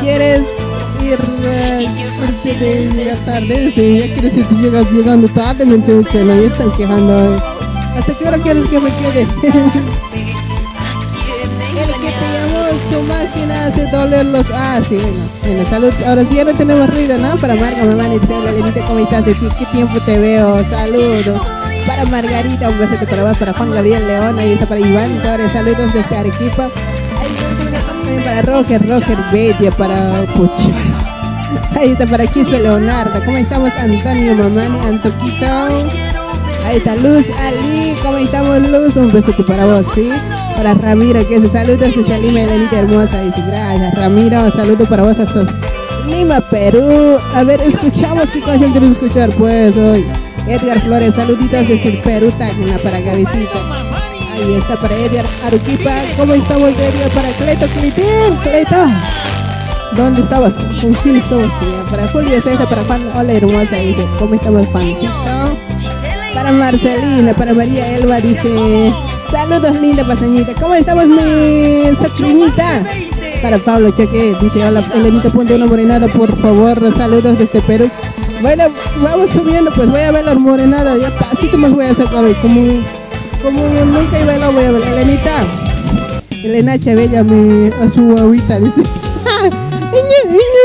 ¿Quieres 0.00 0.42
ir, 1.04 1.18
eh, 1.44 1.86
irte 2.22 2.54
de 2.54 2.92
llegar 2.92 3.16
tarde? 3.24 3.72
Ya 3.74 4.14
quieres 4.14 4.36
ir 4.36 4.48
llegas 4.48 4.90
llegando 4.90 5.28
tarde, 5.28 5.64
me 5.66 5.78
no, 5.78 6.02
ya 6.02 6.46
están 6.46 6.72
quejando. 6.72 7.36
¿Hasta 7.96 8.14
qué 8.18 8.24
hora 8.26 8.38
quieres 8.38 8.66
que 8.68 8.80
me 8.80 8.90
quede? 8.96 9.26
El 11.74 11.90
que 11.92 12.10
te 12.10 12.26
llamó 12.32 12.66
su 12.90 13.02
máquina 13.02 13.66
hace 13.66 13.86
doler 13.90 14.26
los... 14.26 14.44
Ah, 14.52 14.80
sí, 14.88 14.96
bueno. 14.96 15.18
Bueno, 15.42 15.70
salud. 15.70 15.92
Ahora 16.06 16.22
sí 16.22 16.34
ya 16.36 16.44
no 16.44 16.54
tenemos 16.54 16.88
ruido, 16.90 17.18
¿no? 17.18 17.36
Para 17.36 17.54
Marga, 17.56 17.84
mamá, 17.84 18.08
Nitzel, 18.08 18.44
Lenita, 18.44 18.84
¿cómo 18.86 19.00
estás? 19.00 19.24
¿De? 19.26 19.34
¿Qué 19.34 19.66
tiempo 19.72 20.00
te 20.00 20.18
veo? 20.18 20.64
Saludos. 20.70 21.40
Para 21.86 22.04
Margarita, 22.06 22.70
un 22.70 22.78
besito 22.78 23.06
para 23.06 23.24
vos, 23.24 23.36
para 23.36 23.52
Juan 23.52 23.70
Gabriel 23.72 24.06
León, 24.06 24.38
ahí 24.38 24.52
está 24.52 24.66
para 24.66 24.80
Iván 24.80 25.20
Torres, 25.22 25.52
saludos 25.52 25.92
desde 25.92 26.16
Arequipa. 26.16 26.70
Ahí 27.20 27.82
también 27.86 28.24
para 28.24 28.42
Roger, 28.42 28.80
Roger 28.88 29.18
Betia, 29.30 29.70
para 29.72 30.24
Pucha. 30.34 30.93
Ahí 31.76 31.90
está 31.90 32.06
para 32.06 32.26
Quispe 32.26 32.60
Leonardo. 32.60 33.24
¿Cómo 33.24 33.36
estamos, 33.36 33.70
Antonio 33.78 34.34
Mamani, 34.34 34.78
Antoquito? 34.80 35.46
Ahí 36.64 36.76
está 36.76 36.96
Luz 36.96 37.26
Ali, 37.46 37.94
¿cómo 38.02 38.16
estamos 38.16 38.58
Luz? 38.68 38.96
Un 38.96 39.12
besito 39.12 39.44
para 39.44 39.66
vos, 39.66 39.84
¿sí? 39.94 40.10
Para 40.56 40.74
Ramiro, 40.74 41.26
que 41.28 41.36
es 41.36 41.52
saludos 41.52 41.80
desde 41.80 42.20
Lima, 42.20 42.40
Elenita 42.40 42.78
hermosa, 42.78 43.20
dice 43.20 43.42
gracias 43.46 43.94
Ramiro, 43.94 44.50
saludos 44.52 44.88
para 44.88 45.02
vos 45.02 45.18
hasta 45.18 45.44
Lima, 46.06 46.40
Perú. 46.40 47.18
A 47.34 47.44
ver, 47.44 47.60
escuchamos 47.60 48.30
qué 48.30 48.40
canción 48.40 48.72
quieres 48.72 48.92
escuchar, 48.92 49.30
pues 49.32 49.76
hoy. 49.76 50.06
Edgar 50.46 50.80
Flores, 50.80 51.14
saluditos 51.14 51.68
desde 51.68 52.00
Perú, 52.04 52.32
Tacna, 52.38 52.78
para 52.78 53.00
Gavisita. 53.00 53.58
Ahí 54.34 54.54
está 54.54 54.76
para 54.76 54.94
Edgar 54.96 55.26
Aruquipa, 55.44 55.92
¿cómo 56.16 56.34
estamos 56.34 56.70
Edgar? 56.70 57.10
Para 57.14 57.28
Cleto, 57.30 57.66
Cletín, 57.68 58.36
Cleto. 58.42 58.86
¿Dónde 59.96 60.22
estabas? 60.22 60.54
Para 61.90 62.08
Julio 62.08 62.42
César, 62.42 62.68
para 62.68 62.84
Juan, 62.84 63.02
hola 63.14 63.32
hermosa, 63.32 63.76
dice, 63.76 64.04
¿cómo 64.18 64.34
estamos 64.34 64.66
Juancito? 64.68 65.12
Para 66.34 66.50
Marcelina, 66.50 67.32
para 67.32 67.54
María 67.54 67.96
Elba 67.96 68.20
dice, 68.20 68.92
saludos 69.30 69.80
linda 69.80 70.04
paseñita, 70.04 70.52
¿cómo 70.60 70.74
estamos 70.74 71.06
mi 71.06 71.94
sacrinita? 72.00 72.84
Para 73.40 73.58
Pablo 73.58 73.90
Cheque, 73.90 74.34
dice, 74.40 74.66
hola 74.66 74.82
Elenita, 74.94 75.30
ponte 75.30 75.54
una 75.54 75.66
morenada, 75.66 76.08
por 76.08 76.36
favor, 76.40 76.92
saludos 76.96 77.38
desde 77.38 77.60
Perú. 77.60 77.88
Bueno, 78.42 78.64
vamos 79.00 79.30
subiendo, 79.30 79.70
pues 79.72 79.88
voy 79.88 80.00
a 80.00 80.10
ver 80.10 80.24
la 80.24 80.34
morenada, 80.34 80.96
ya 80.96 81.10
pasito 81.16 81.56
más 81.56 81.72
voy 81.72 81.86
a 81.86 81.94
sacar 81.94 82.24
hoy, 82.24 82.34
como, 82.34 82.62
como 83.42 83.62
nunca 83.84 84.18
he 84.18 84.24
bailado, 84.24 84.52
voy 84.52 84.64
a 84.64 84.72
ver, 84.72 84.82
Elenita. 84.82 85.44
Elena 86.30 86.78
Chabella, 86.78 87.22
mi, 87.22 87.68
a 87.68 87.88
su 87.88 88.18
agüita, 88.18 88.58
dice. 88.58 88.82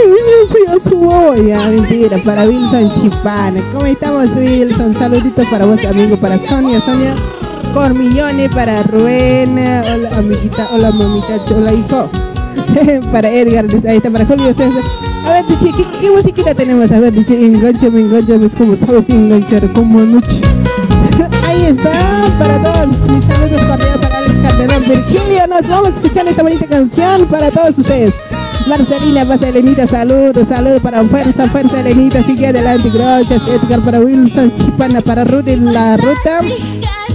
Iñe, 0.05 0.79
soy 0.79 0.97
guagua. 0.97 1.37
Ya, 1.37 1.67
mentira, 1.69 2.17
para 2.25 2.43
Wilson 2.43 2.91
Chipana. 2.95 3.61
¿Cómo 3.73 3.85
estamos, 3.85 4.27
Wilson? 4.35 4.93
Saluditos 4.93 5.45
para 5.47 5.65
vos, 5.65 5.83
amigo, 5.85 6.17
para 6.17 6.37
Sonia, 6.37 6.79
Sonia 6.81 7.15
Cormillone, 7.73 8.49
para 8.49 8.83
Rubén, 8.83 9.51
hola, 9.51 10.09
amiguita, 10.17 10.67
hola, 10.73 10.91
mamita, 10.91 11.39
hola, 11.55 11.73
hijo. 11.73 12.09
para 13.11 13.29
Edgar, 13.29 13.65
ahí 13.87 13.97
está, 13.97 14.09
para 14.09 14.25
Julio 14.25 14.47
César. 14.47 14.83
A 15.25 15.31
ver, 15.33 15.45
dice, 15.45 15.71
¿qué, 15.77 15.85
qué 15.99 16.11
musiquita 16.11 16.53
tenemos? 16.55 16.91
A 16.91 16.99
ver, 16.99 17.13
dice, 17.13 17.45
enganchame, 17.45 18.01
enganchame, 18.01 18.47
es 18.47 18.55
como 18.55 18.75
sabes 18.75 19.09
enganchar, 19.09 19.71
como 19.73 19.99
anoche. 19.99 20.41
Ahí 21.47 21.65
está, 21.65 21.91
para 22.39 22.61
todos 22.61 22.87
mis 22.87 23.25
saludos 23.25 23.61
cordiales 23.67 23.97
para 23.97 24.17
Alex 24.17 24.35
Calderón, 24.41 24.83
Virgilio, 24.87 25.47
nos 25.47 25.67
vamos 25.67 25.91
a 25.91 25.93
escuchar 25.93 26.27
esta 26.27 26.43
bonita 26.43 26.67
canción 26.67 27.27
para 27.27 27.51
todos 27.51 27.77
ustedes. 27.77 28.13
Marcelina, 28.69 29.25
pasa 29.25 29.49
Elenita, 29.49 29.87
saludos, 29.87 30.47
saludos 30.47 30.79
para 30.83 31.03
Fuerza, 31.03 31.49
Fuerza 31.49 31.79
Elenita, 31.79 32.21
sigue 32.23 32.47
adelante, 32.47 32.89
gracias 32.93 33.41
Edgar, 33.47 33.81
para 33.83 33.99
Wilson, 33.99 34.55
Chipana, 34.55 35.01
para 35.01 35.23
Rudy 35.23 35.55
La 35.55 35.97
Ruta. 35.97 36.41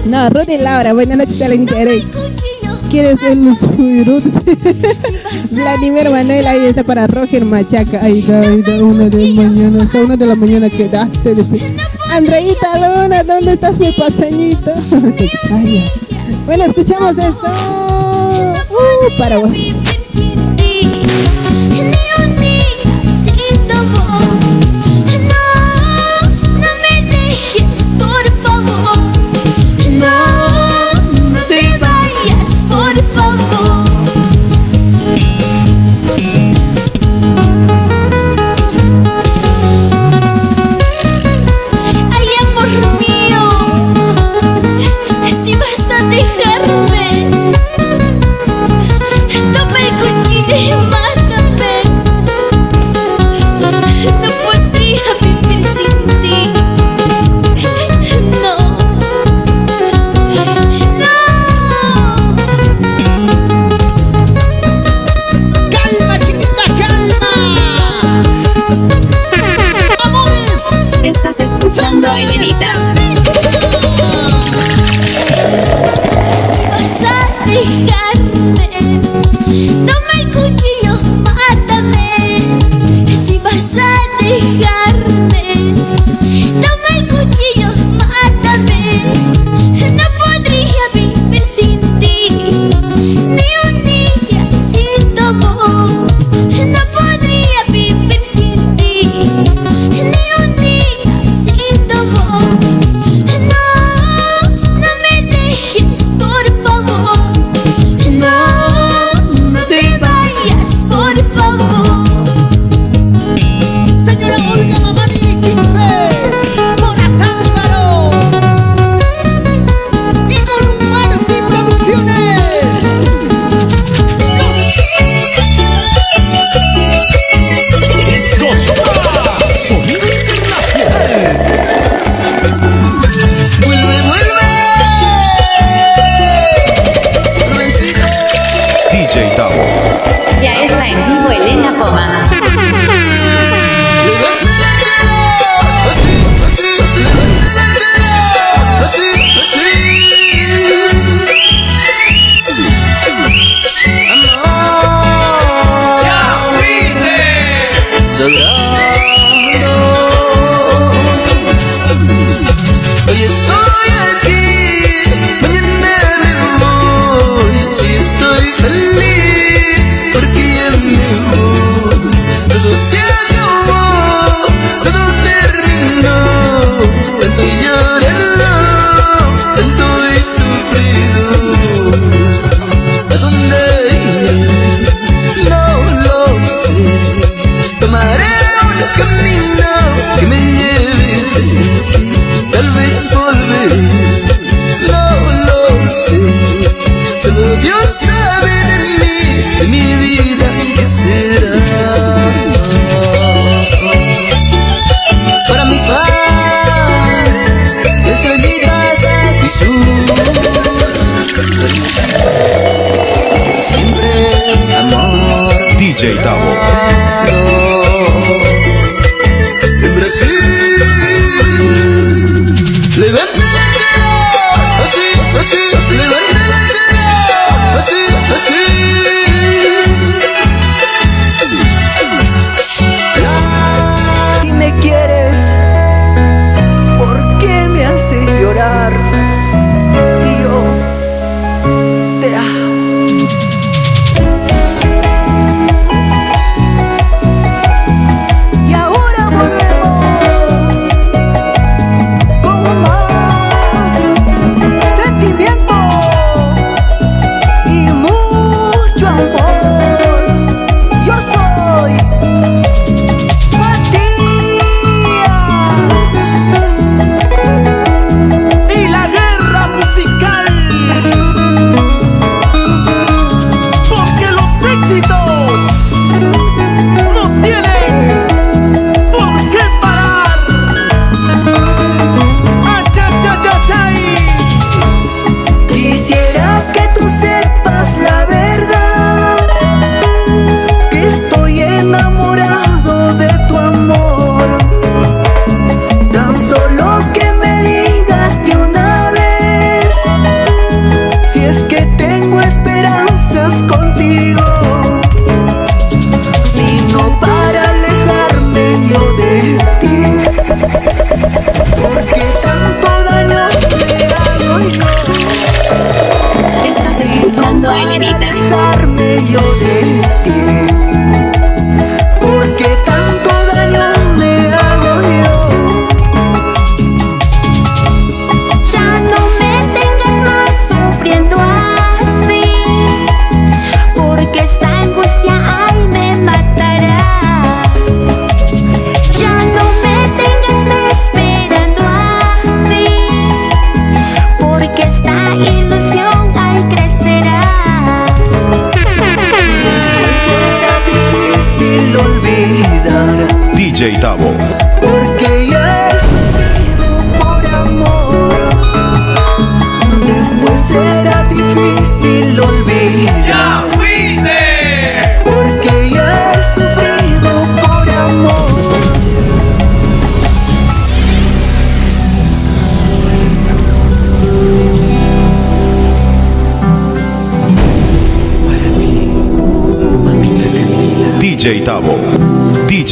No, 0.04 0.28
Rudy 0.30 0.58
Laura, 0.58 0.92
buenas 0.92 1.16
noches 1.16 1.40
Elenita, 1.40 1.80
Eric. 1.80 2.06
¿Quieres 2.90 3.22
el 3.22 3.56
suirut? 3.56 4.24
Vladimir 5.52 6.10
Manuel, 6.10 6.44
ahí 6.44 6.66
está 6.66 6.82
para 6.82 7.06
Roger 7.06 7.44
Machaca, 7.44 8.02
ahí 8.02 8.18
está, 8.18 8.40
ahí 8.40 8.58
está, 8.58 8.82
una 8.82 9.08
de 9.08 9.32
mañana, 9.34 9.84
hasta 9.84 9.98
una 9.98 10.16
de 10.16 10.26
la 10.26 10.34
mañana 10.34 10.68
quedaste. 10.68 11.36
Andreita 12.10 12.78
Luna, 12.78 13.22
¿dónde 13.22 13.52
estás 13.52 13.78
mi 13.78 13.86
extraño. 13.86 14.60
Bueno, 16.46 16.64
escuchamos 16.64 17.16
esto. 17.16 17.46
Uh, 18.70 19.18
para 19.18 19.38
vos. 19.38 19.52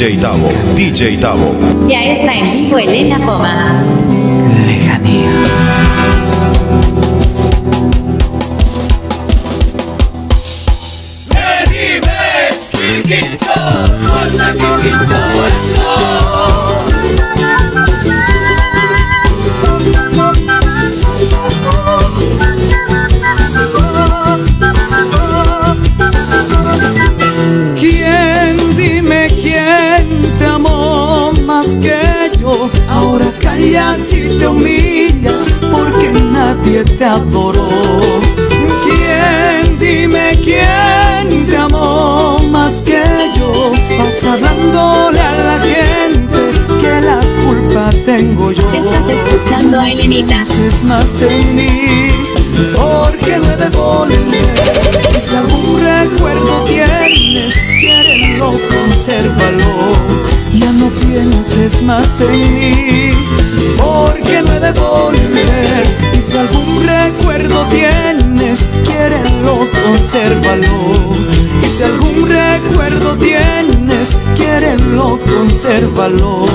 DJ 0.02 0.18
Tavo, 0.18 0.48
DJ 0.74 1.16
Tavo. 1.18 1.54
Ya 1.86 2.02
está 2.02 2.32
en 2.34 2.50
vivo 2.50 2.76
Elena 2.76 3.18
Poma. 3.18 4.01
Recuerdo 73.12 73.16
tienes, 73.16 74.16
quiérelo, 74.36 75.18
consérvalo. 75.18 76.46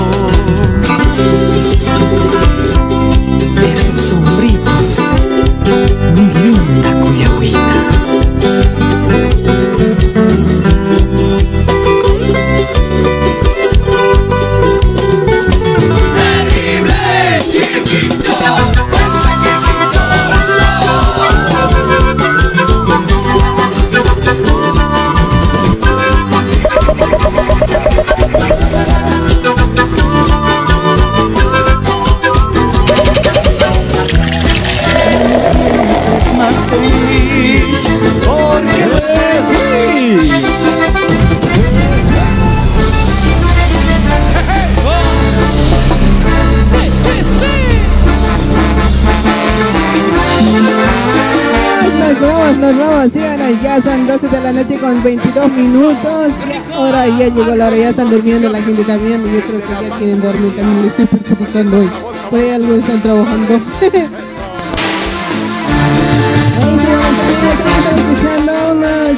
Con 54.98 55.04
22 55.04 55.52
minutos. 55.52 56.30
Ya, 56.48 56.76
ahora 56.76 57.06
ya 57.06 57.28
llegó 57.28 57.54
la 57.54 57.66
hora, 57.66 57.76
ya 57.76 57.90
están 57.90 58.10
durmiendo 58.10 58.48
la 58.48 58.60
gente 58.62 58.82
también. 58.84 59.22
Yo 59.22 59.40
creo 59.40 59.62
que 59.62 59.88
ya 59.88 59.96
quieren 59.96 60.20
dormir 60.20 60.56
también, 60.56 60.82
les 60.82 60.98
estoy 60.98 61.06
perjudicando 61.06 61.78
hoy. 61.78 61.90
Por 62.30 62.38
ahí 62.40 62.50
algunos 62.50 62.80
están 62.80 63.02
trabajando. 63.02 63.60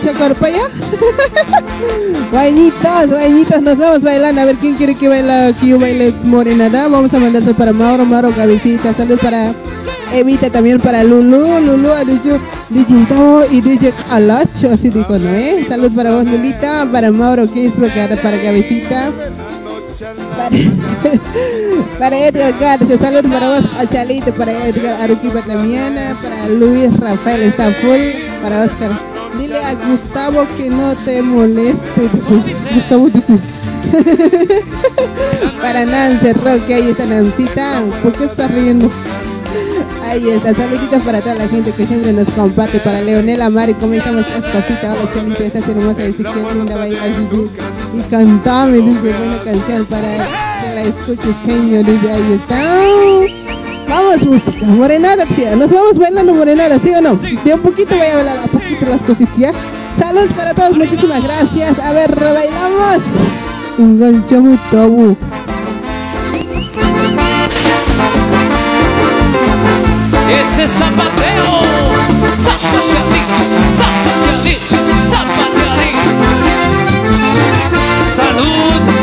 Chacarpaya. 0.02 0.62
Vainitos, 2.32 3.10
vainitos, 3.10 3.60
nos 3.60 3.76
vamos 3.76 4.00
bailando. 4.00 4.40
A 4.40 4.44
ver 4.46 4.56
quién 4.56 4.76
quiere 4.76 4.94
que 4.94 5.08
baila, 5.08 5.52
que 5.60 5.68
yo 5.68 5.78
baile 5.78 6.14
morenada. 6.24 6.88
Vamos 6.88 7.12
a 7.12 7.18
mandárselo 7.18 7.54
para 7.54 7.72
Mauro, 7.72 8.06
Mauro 8.06 8.30
Cabecita. 8.30 8.94
Salud 8.94 9.18
para 9.18 9.52
Evita 10.12 10.48
también 10.48 10.80
para 10.80 11.02
Lulu. 11.04 11.60
Lulu 11.60 11.92
ha 11.92 12.04
dicho 12.04 12.40
DJ 12.70 13.04
Tavo 13.08 13.42
y 13.50 13.60
DJ 13.60 13.92
Alacho, 14.10 14.70
así 14.70 14.90
dijo, 14.90 15.18
¿no? 15.18 15.28
Eh? 15.30 15.66
Salud 15.68 15.90
para 15.92 16.12
vos, 16.12 16.24
Lulita. 16.24 16.86
Para 16.90 17.10
Mauro 17.10 17.50
Quispe, 17.50 17.90
para, 17.90 18.16
para 18.16 18.40
Cabecita. 18.40 19.10
Para, 21.98 22.16
Edgar 22.28 22.54
Garza, 22.60 22.96
salud 22.96 23.28
para 23.28 23.48
vos, 23.48 23.64
Achalito, 23.76 24.32
para 24.34 24.52
Edgar 24.68 25.00
Aruquipa 25.00 25.42
también, 25.42 25.94
para 26.22 26.48
Luis 26.48 26.96
Rafael 26.98 27.42
está 27.42 27.72
full, 27.74 27.98
para 28.42 28.62
Oscar. 28.62 28.92
Dile 29.38 29.58
a 29.58 29.74
Gustavo 29.74 30.46
que 30.56 30.70
no 30.70 30.94
te 31.04 31.22
moleste. 31.22 32.08
Gustavo 32.74 33.10
dice. 33.10 33.38
para 35.60 35.84
Nancy 35.84 36.32
Roque, 36.34 36.74
ahí 36.74 36.90
está 36.90 37.06
Nancita, 37.06 37.82
¿por 38.02 38.12
qué 38.12 38.24
estás 38.24 38.50
riendo? 38.50 38.90
Ahí 40.10 40.28
está, 40.28 40.52
saluditos 40.52 41.04
para 41.04 41.20
toda 41.20 41.36
la 41.36 41.46
gente 41.46 41.70
que 41.70 41.86
siempre 41.86 42.12
nos 42.12 42.28
comparte, 42.30 42.80
para 42.80 43.00
Leonela 43.00 43.48
Mari, 43.48 43.74
¿cómo 43.74 43.94
estamos? 43.94 44.24
Casita, 44.24 44.92
hola 44.92 45.08
Chalita, 45.14 45.44
estás 45.44 45.68
hermosa, 45.68 46.02
dice 46.02 46.24
que 46.24 46.52
linda 46.52 46.76
bailar, 46.76 47.10
dice, 47.10 47.48
y 47.94 48.00
cantame, 48.10 48.78
dice, 48.78 49.00
buena 49.02 49.38
canción 49.44 49.84
para 49.84 50.08
que 50.08 50.74
la 50.74 50.82
escuches, 50.82 51.36
señor, 51.46 51.84
dice, 51.84 52.10
ahí 52.10 52.32
está. 52.32 52.58
Vamos 53.88 54.24
música, 54.24 54.66
morenada, 54.66 55.24
sí, 55.32 55.44
nos 55.56 55.70
vamos 55.70 55.96
bailando 55.96 56.34
morenada, 56.34 56.80
¿sí 56.80 56.90
o 56.90 57.00
no? 57.00 57.14
De 57.44 57.54
un 57.54 57.60
poquito 57.60 57.94
voy 57.94 58.06
a 58.06 58.16
bailar 58.16 58.38
a 58.38 58.48
poquito 58.48 58.86
las 58.86 59.04
cositas, 59.04 59.36
¿ya? 59.36 59.52
Salud 59.96 60.28
para 60.36 60.54
todos, 60.54 60.76
muchísimas 60.76 61.22
gracias, 61.22 61.78
a 61.78 61.92
ver, 61.92 62.12
bailamos. 62.16 62.98
Enganchamos 63.78 64.58
tabú. 64.72 65.16
Ese 70.30 70.68
zapateo, 70.68 71.60
zapateadito, 72.44 73.42
zapateadito, 73.78 74.76
zapateadito. 75.10 76.24
Salud. 78.14 78.99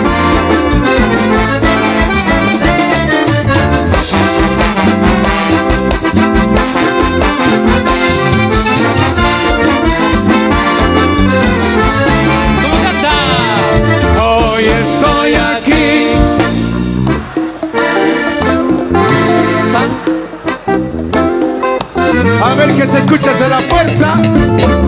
Que 22.76 22.86
se 22.86 23.00
escucha 23.00 23.32
desde 23.32 23.50
la 23.50 23.58
puerta. 23.62 24.14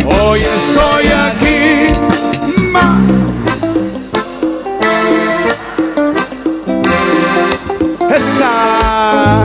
Hoy 0.05 0.41
estoy 0.41 1.05
aquí. 1.07 1.87
Ma. 2.71 2.99
Esa 8.15 9.41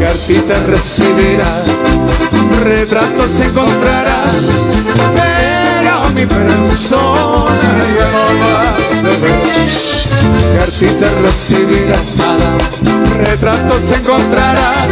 cartita 0.00 0.54
recibirás, 0.66 1.66
retratos 2.64 3.40
encontrarás, 3.40 4.48
pero 5.14 6.10
mi 6.14 6.26
persona 6.26 7.52
ya 7.96 8.06
no 8.10 8.22
vas 8.40 8.66
a 8.98 9.02
ver. 9.20 10.58
Cartita 10.58 11.08
recibirás, 11.22 12.16
retratos 13.16 13.92
encontrarás, 13.92 14.88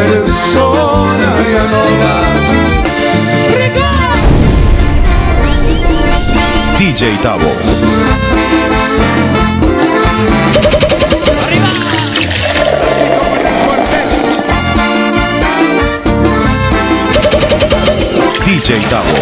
persona 0.00 1.28
ya 1.52 1.62
no 1.72 1.82
vas. 2.00 2.40
DJ 6.78 7.02
Tavo. 7.22 7.50
DJ 18.46 18.80
Tavo. 18.88 19.14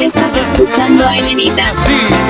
Estás 0.00 0.32
escuchando 0.36 1.06
a 1.06 1.16
Elenita. 1.16 1.72
Zapateadito, 1.82 2.21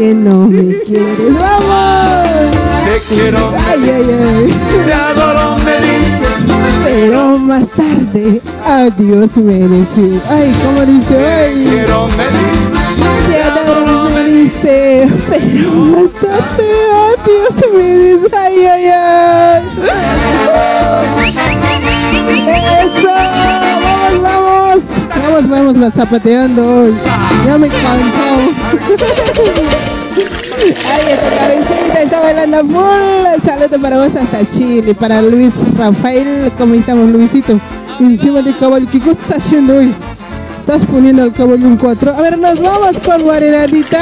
que 0.00 0.14
no 0.14 0.46
me 0.48 0.78
quieren. 0.80 1.36
¡Vamos! 1.38 2.50
Te 2.86 3.14
quiero, 3.14 3.52
Ay, 3.68 3.90
ay, 3.90 4.06
ay. 4.34 4.58
te 4.86 4.92
adoro, 4.92 5.56
me 5.58 5.76
dices. 5.80 6.28
Pero 6.84 7.38
más 7.38 7.68
tarde, 7.68 7.89
adiós 8.64 9.36
me 9.36 9.58
dice. 9.58 10.20
Ay, 10.28 10.52
¿cómo 10.64 10.86
dice? 10.86 11.16
Ay, 11.18 11.66
Quiero, 11.70 12.08
me 12.08 12.24
dice. 14.24 15.08
Pero 15.28 16.08
tarde, 16.20 16.68
adiós 17.08 17.56
me 17.74 17.86
dice. 17.98 18.36
Ay, 18.36 18.66
ay, 18.66 18.84
ay. 18.86 19.62
Eso, 22.80 23.08
vamos, 23.08 24.22
vamos. 24.22 24.80
Vamos, 25.22 25.48
vamos, 25.48 25.74
está 25.74 25.90
zapateando 25.90 26.82
hoy. 26.82 26.94
Ya 27.46 27.58
me 27.58 27.68
cansó. 27.68 28.30
Ahí 30.60 31.12
está 31.12 31.28
cabecita, 31.36 32.02
está 32.02 32.20
bailando 32.20 32.58
full. 32.66 33.44
Saludos 33.44 33.78
para 33.80 33.96
vos 33.96 34.14
hasta 34.14 34.50
Chile, 34.50 34.94
para 34.94 35.22
Luis 35.22 35.52
Rafael. 35.78 36.52
¿Cómo 36.58 36.74
estamos, 36.74 37.10
Luisito? 37.10 37.58
Encima 38.00 38.40
de 38.40 38.54
caballo, 38.54 38.86
¿qué 38.90 38.98
cosa 38.98 39.12
estás 39.12 39.44
haciendo 39.44 39.76
hoy? 39.76 39.94
Estás 40.60 40.86
poniendo 40.86 41.22
al 41.22 41.34
caballo 41.34 41.66
un 41.66 41.76
4. 41.76 42.16
A 42.16 42.22
ver, 42.22 42.38
nos 42.38 42.58
vamos 42.58 42.96
con 43.04 43.22
Guarenadita. 43.22 43.98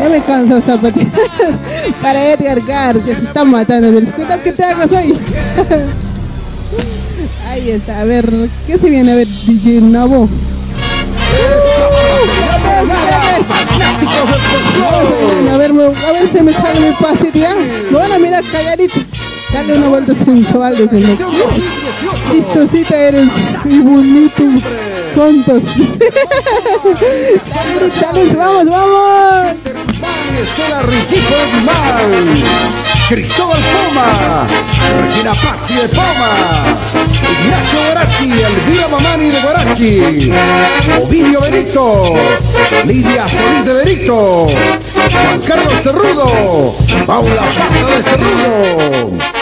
Ya 0.00 0.08
me 0.08 0.22
canso 0.22 0.60
zapatear. 0.60 1.08
para 2.02 2.24
Edgar 2.24 2.60
García, 2.60 3.16
se 3.16 3.24
está 3.24 3.44
matando. 3.44 3.90
del 3.90 4.04
escudo 4.04 4.28
que 4.44 4.52
te 4.52 4.62
hagas 4.62 4.92
hoy. 4.92 5.12
Ahí 7.50 7.70
está, 7.70 8.00
a 8.00 8.04
ver, 8.04 8.30
¿qué 8.66 8.78
se 8.78 8.88
viene 8.88 9.10
a 9.10 9.16
ver, 9.16 9.26
DJ 9.26 9.80
Nabo? 9.80 10.28
A 15.52 15.56
ver, 15.58 15.72
a 15.72 16.12
ver 16.12 16.30
si 16.32 16.42
me 16.44 16.52
sale 16.52 16.80
mi 16.80 16.92
pase 16.92 17.32
ya. 17.34 17.56
Me 17.90 17.98
van 17.98 18.12
a 18.12 18.18
mirar 18.20 18.44
calladito. 18.44 19.00
Dale 19.52 19.74
una 19.74 19.88
vuelta 19.88 20.14
sensual 20.14 20.76
desde 20.76 20.98
el 20.98 21.18
Chistosita 22.30 22.96
eres 22.96 23.28
y 23.64 23.78
bonito. 23.80 24.42
Tontos. 25.14 25.62
Dale, 27.44 27.90
dale, 28.00 28.34
vamos, 28.34 28.64
vamos. 28.64 29.56
Estela 30.40 30.82
Cristóbal 33.08 33.60
Poma, 33.60 34.46
Regina 35.02 35.34
Pachi 35.34 35.74
de 35.74 35.88
Poma, 35.88 36.30
Ignacio 37.44 37.78
Guarachi, 37.84 38.32
Elvira 38.32 38.88
Mamani 38.88 39.30
de 39.30 39.40
Guarachi, 39.40 40.32
Ovidio 41.02 41.40
Benito, 41.42 42.14
Lidia 42.86 43.28
Solís 43.28 43.64
de 43.66 43.72
Benito, 43.84 44.48
Juan 45.12 45.40
Carlos 45.46 45.74
Cerrudo, 45.82 46.74
Paula 47.06 47.42
Pata 47.42 47.96
de 47.96 48.02
Cerrudo. 48.02 49.41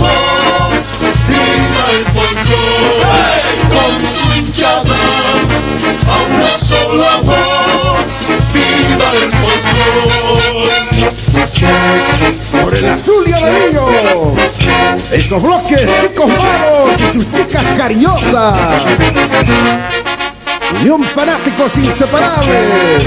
hinchada. 4.51 4.95
A 6.07 6.23
una 6.29 6.57
sola 6.57 7.17
voz, 7.23 8.19
viva 8.53 9.09
el 9.21 9.31
folclore. 9.41 10.71
Por 12.61 12.75
el 12.75 12.89
azul 12.89 13.23
y 13.27 13.33
amarillo. 13.33 13.85
Esos 15.11 15.41
bloques, 15.41 15.85
chicos 16.01 16.27
malos 16.27 16.99
y 16.99 17.13
sus 17.13 17.31
chicas 17.31 17.63
cariñosas. 17.77 18.83
Unión 20.81 21.03
fanáticos 21.03 21.71
inseparables. 21.77 23.03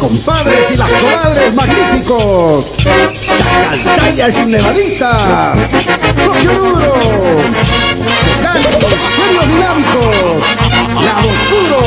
Compadres 0.00 0.70
y 0.72 0.76
las 0.76 0.90
comadres 0.90 1.54
magníficos. 1.54 2.76
Chacaltaya 2.78 4.26
es 4.26 4.36
un 4.36 4.52
levadita. 4.52 5.54
Bloque 6.14 6.48
duro. 6.48 6.94
Cálidos, 8.62 8.94
genios 9.16 9.46
dinámicos. 9.48 10.42
Lado 11.04 11.28
oscuro. 11.28 11.80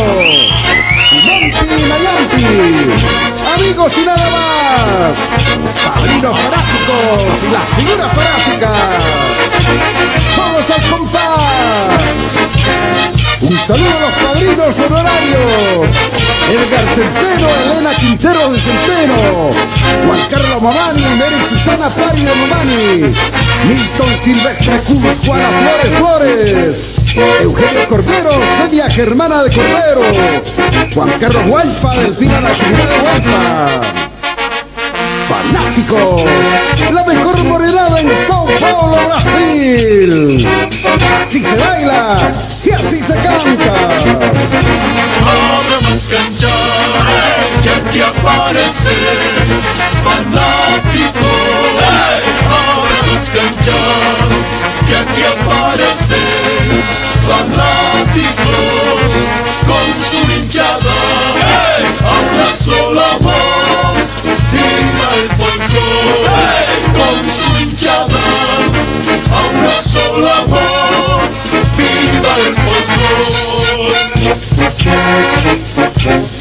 Monty 1.25 1.67
Mayampi. 1.89 2.45
Amigos 3.55 3.91
y 3.97 4.05
nada 4.05 4.27
más. 4.31 5.17
Padrinos 5.85 6.39
fanáticos 6.39 7.43
y 7.43 7.47
las 7.51 7.65
figuras 7.75 8.09
fanáticas. 8.15 8.77
Todos 10.35 10.69
al 10.71 10.83
compás. 10.89 12.01
Un 13.41 13.57
saludo 13.57 13.89
a 13.89 14.01
los 14.01 14.13
padrinos 14.13 14.79
honorarios. 14.79 15.95
Edgar 16.51 16.85
Centeno, 16.93 17.47
Elena 17.65 17.89
Quintero 17.99 18.49
de 18.51 18.59
Centeno. 18.59 19.49
Juan 20.05 20.19
Carlos 20.29 20.61
Mamani, 20.61 21.01
Mary 21.17 21.41
Susana 21.49 21.89
Pari 21.89 22.21
de 22.21 22.31
Mamani. 22.35 23.15
Milton 23.67 24.09
Silvestre 24.23 24.79
Cruz, 24.81 25.19
Juana 25.25 25.49
Flores 25.49 25.97
Flores. 25.97 26.77
Eugenio 27.41 27.89
Cordero, 27.89 28.29
Delia 28.61 28.87
Germana 28.91 29.41
de 29.41 29.49
Cordero. 29.49 30.01
Juan 30.93 31.09
Carlos 31.19 31.43
Hualpa, 31.47 31.95
Delfina 31.95 32.41
Natividad 32.41 32.89
de 32.89 32.99
Hualpa. 33.01 33.81
Fanáticos, 35.29 36.23
la 36.93 37.03
mejor 37.05 37.43
morenada 37.45 38.01
en 38.01 38.11
Sao 38.27 38.45
Paulo, 38.59 38.97
Brasil. 39.07 40.47
Así 41.23 41.43
se 41.43 41.55
baila 41.55 42.31
así 42.73 43.01
se 43.03 43.13
canta. 43.13 43.73
Ahora 45.23 45.77
más 45.89 46.07
cantar, 46.07 46.51
que 47.91 48.01
aparece 48.03 48.95
fanático. 50.03 51.31
Ahora 52.49 52.97
más 53.13 53.29
cantar, 53.29 54.29
que 54.87 55.25
aparece 55.25 56.21
fanáticos 57.27 58.61
con 59.67 59.87
su 60.03 60.21
hinchada. 60.31 60.97
A 62.03 62.13
una 62.33 62.49
sola 62.55 63.10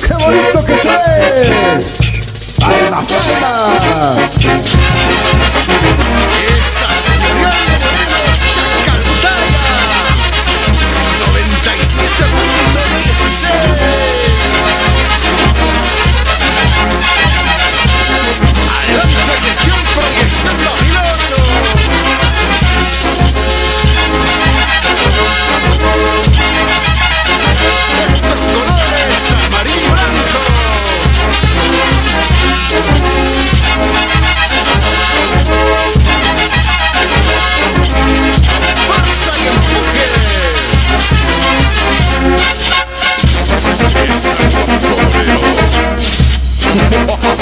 ¡Qué 0.07 0.15
bonito 0.15 0.65
que 0.65 0.77
se 0.77 0.89
ve! 0.89 0.98
¡Palmas, 2.59 3.09
palmas! 3.40 4.19
Esa 6.59 6.89
señorial 6.94 7.59
Moreno 7.81 8.20
Chacaltaya 8.55 9.66
97.16 13.61 13.99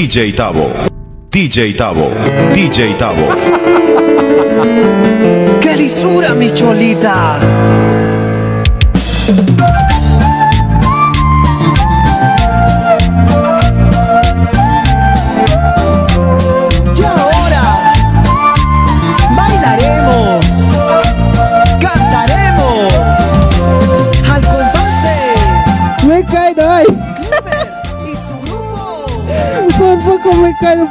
DJ 0.00 0.32
Tavo. 0.32 0.72
DJ 1.28 1.74
Tavo. 1.74 2.10
DJ 2.54 2.96
Tavo. 2.96 3.28
¡Qué 5.60 5.76
lisura, 5.76 6.32
mi 6.32 6.50
cholita! 6.54 7.38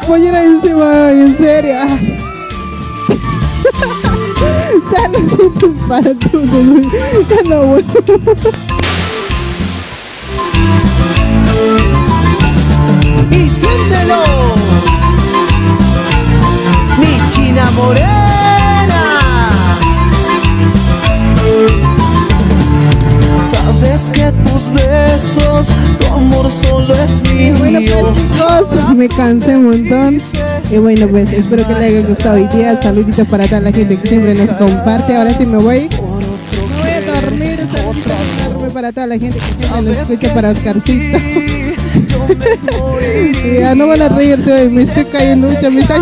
Pollera 0.05 0.43
encima, 0.43 1.11
en 1.11 1.37
serio. 1.37 1.77
Saluditos 4.91 5.71
para 5.87 6.13
todos. 6.15 6.87
Ya 7.29 7.49
no 7.49 7.65
vuelvo. 7.67 7.93
y 13.31 13.49
siéntelo, 13.49 14.55
mi 16.97 17.29
china 17.29 17.71
morena. 17.71 19.49
Sabes 23.37 24.09
que 24.09 24.31
tus 24.31 24.71
besos, 24.71 25.73
amor 26.11 26.49
solo 26.51 26.93
es 26.95 27.21
mío. 27.21 27.55
Bueno 27.57 27.79
pues 27.79 28.05
chicos, 28.15 28.95
me 28.95 29.07
cansé 29.09 29.55
un 29.55 29.65
montón. 29.65 30.17
Y 30.71 30.77
bueno 30.77 31.07
pues 31.07 31.31
espero 31.31 31.67
que 31.67 31.73
les 31.75 31.83
haya 31.83 32.07
gustado 32.07 32.35
hoy 32.35 32.47
día. 32.47 32.81
Saluditos 32.81 33.27
para 33.27 33.45
toda 33.47 33.61
la 33.61 33.71
gente 33.71 33.97
que 33.97 34.07
siempre 34.07 34.35
nos 34.35 34.49
comparte. 34.55 35.15
Ahora 35.15 35.33
sí 35.33 35.45
me 35.45 35.57
voy. 35.57 35.89
Me 35.89 36.81
voy 36.81 36.91
a 36.91 37.21
dormir. 37.21 37.67
Saluditos 37.71 38.73
para 38.73 38.91
toda 38.91 39.07
la 39.07 39.17
gente 39.17 39.39
que 39.39 39.53
siempre 39.53 39.81
nos 39.81 39.97
escucha 39.97 40.33
para 40.33 40.51
Oscarcito. 40.51 41.17
Y 43.43 43.53
ya 43.59 43.75
no 43.75 43.87
van 43.87 44.01
a 44.01 44.09
reír, 44.09 44.43
yo 44.45 44.69
me 44.69 44.83
estoy 44.83 45.05
cayendo 45.05 45.49
mucho, 45.49 45.71
me 45.71 45.81
está 45.81 45.97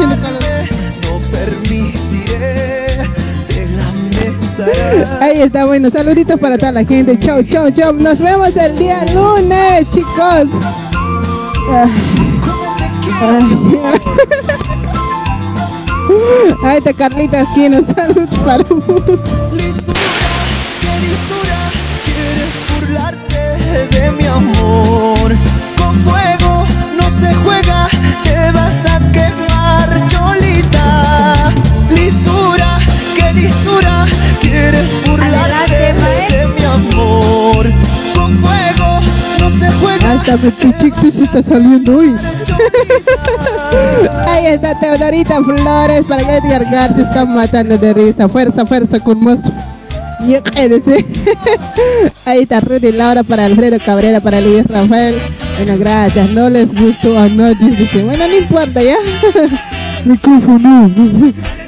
Ahí 5.20 5.42
está, 5.42 5.66
bueno, 5.66 5.90
saluditos 5.90 6.40
para 6.40 6.58
toda 6.58 6.72
la 6.72 6.86
gente. 6.86 7.18
Chau, 7.20 7.44
chau, 7.44 7.72
chau. 7.72 7.94
Nos 7.94 8.20
vemos 8.20 8.56
el 8.56 8.78
día 8.78 9.06
lunes, 9.14 9.90
chicos. 9.92 10.48
Ah. 11.70 11.88
Ay. 13.22 13.80
Ahí 16.64 16.78
está 16.78 16.94
Carlita 16.94 17.42
Esquino, 17.42 17.82
saludos 17.86 18.36
para 18.46 18.64
de 23.92 24.12
mi 24.12 24.26
amor. 24.26 24.97
Quieres 34.72 35.02
burlarte 35.06 35.76
de 35.76 36.48
mi 36.48 36.66
amor. 36.66 37.68
Con 38.14 38.38
fuego 38.38 39.00
no 39.40 39.50
se 39.50 39.72
juega. 39.72 40.12
Hasta 40.12 40.38
mi 40.38 40.52
pichiqui 40.52 41.12
se 41.12 41.24
está 41.24 41.42
saliendo 41.42 41.98
hoy. 41.98 42.08
Ahí 44.28 44.46
está 44.48 44.78
Teodorita 44.80 45.42
Flores 45.44 46.04
para 46.08 46.24
que 46.24 46.38
Edgar 46.38 46.96
se 46.96 47.02
están 47.02 47.34
matando 47.34 47.78
de 47.78 47.94
risa. 47.94 48.28
Fuerza, 48.28 48.66
fuerza 48.66 49.00
con 49.00 49.24
más. 49.24 49.40
Quédese. 50.54 51.06
Ahí 52.26 52.42
está 52.42 52.60
Rudy 52.60 52.92
Laura 52.92 53.24
para 53.24 53.46
Alfredo 53.46 53.78
Cabrera, 53.86 54.20
para 54.20 54.42
Luis 54.42 54.68
Rafael. 54.68 55.16
Bueno, 55.56 55.78
gracias. 55.78 56.32
No 56.32 56.50
les 56.50 56.74
gustó 56.74 57.18
a 57.18 57.30
nadie. 57.30 57.70
Dice, 57.70 58.04
bueno, 58.04 58.28
no 58.28 58.36
importa 58.36 58.84
ya. 58.84 58.98
micrófono. 60.06 60.92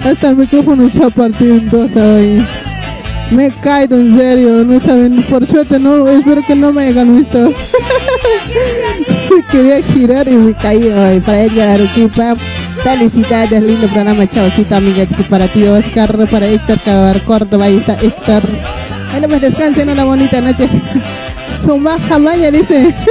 Hasta 0.03 0.29
el 0.29 0.35
micrófono 0.35 0.89
se 0.89 1.03
ha 1.03 1.09
partido 1.09 1.55
en 1.55 1.69
dos 1.69 1.95
hoy. 1.95 2.45
Me 3.31 3.51
caído 3.51 3.99
en 3.99 4.17
serio, 4.17 4.63
no 4.65 4.79
saben, 4.79 5.21
por 5.23 5.45
suerte 5.45 5.77
no, 5.77 6.07
espero 6.09 6.41
que 6.45 6.55
no 6.55 6.73
me 6.73 6.87
hayan 6.87 7.15
visto. 7.15 7.53
Quería 9.51 9.83
girar 9.83 10.27
y 10.27 10.31
me 10.31 10.53
caí 10.53 10.83
hoy. 10.83 11.19
Para 11.19 11.43
Edgar 11.43 11.69
Aruquipa, 11.69 12.35
felicidades, 12.83 13.63
lindo 13.63 13.87
programa, 13.87 14.27
chavosita 14.27 14.77
amiga, 14.77 15.03
Así 15.03 15.13
que 15.15 15.23
para 15.23 15.47
ti 15.47 15.63
Oscar, 15.63 16.27
para 16.27 16.47
Héctor 16.47 16.79
Cabar 16.79 17.21
Córdoba, 17.21 17.65
ahí 17.65 17.77
está 17.77 17.93
Héctor. 18.01 18.41
Bueno, 19.11 19.27
pues 19.27 19.41
descansen 19.41 19.89
una 19.89 20.05
bonita 20.05 20.41
noche. 20.41 20.67
Suma 21.63 21.97
jamaya 22.07 22.51
dice. 22.51 22.95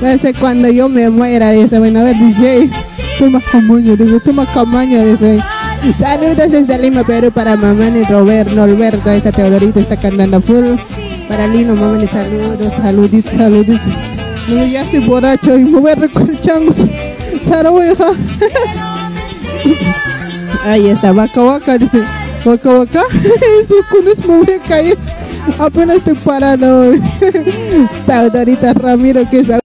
Parece 0.00 0.34
cuando 0.34 0.68
yo 0.68 0.90
me 0.90 1.08
muera, 1.08 1.52
dice, 1.52 1.78
bueno, 1.78 2.00
a 2.00 2.04
ver 2.04 2.16
DJ. 2.16 2.70
Suma 3.18 3.40
jamaya, 3.40 3.96
dice, 3.96 4.20
suma 4.20 4.44
jamaya, 4.46 5.04
dice. 5.04 5.38
Saludos 5.94 6.50
desde 6.50 6.78
Lima, 6.78 7.04
Perú 7.04 7.30
para 7.30 7.56
Mamani 7.56 8.02
Robert, 8.04 8.50
Norberto, 8.50 9.10
esta 9.10 9.30
Teodorita 9.30 9.80
está 9.80 9.96
cantando 9.96 10.40
full. 10.40 10.76
Para 11.28 11.46
Lino, 11.46 11.76
Mamani, 11.76 12.08
saludos, 12.08 12.72
saluditos, 12.74 13.32
saluditos. 13.32 13.94
No, 14.48 14.64
ya 14.64 14.82
estoy 14.82 15.00
borracho 15.00 15.56
y 15.56 15.64
me 15.64 15.78
voy 15.78 15.92
a 15.92 15.94
recoger 15.94 16.40
changos. 16.40 16.76
Sarabueja. 17.42 18.06
Ahí 20.64 20.88
está, 20.88 21.12
vaca 21.12 21.40
vaca, 21.40 21.78
dice. 21.78 22.02
Vaca 22.44 22.72
vaca. 22.72 23.02
Culos 23.90 24.18
me 24.26 24.38
voy 24.38 24.54
a 24.54 24.68
caer. 24.68 24.98
Apenas 25.58 25.98
estoy 25.98 26.14
parado. 26.14 26.94
Teodorita 28.06 28.74
Ramiro, 28.74 29.28
que 29.30 29.40
es 29.40 29.48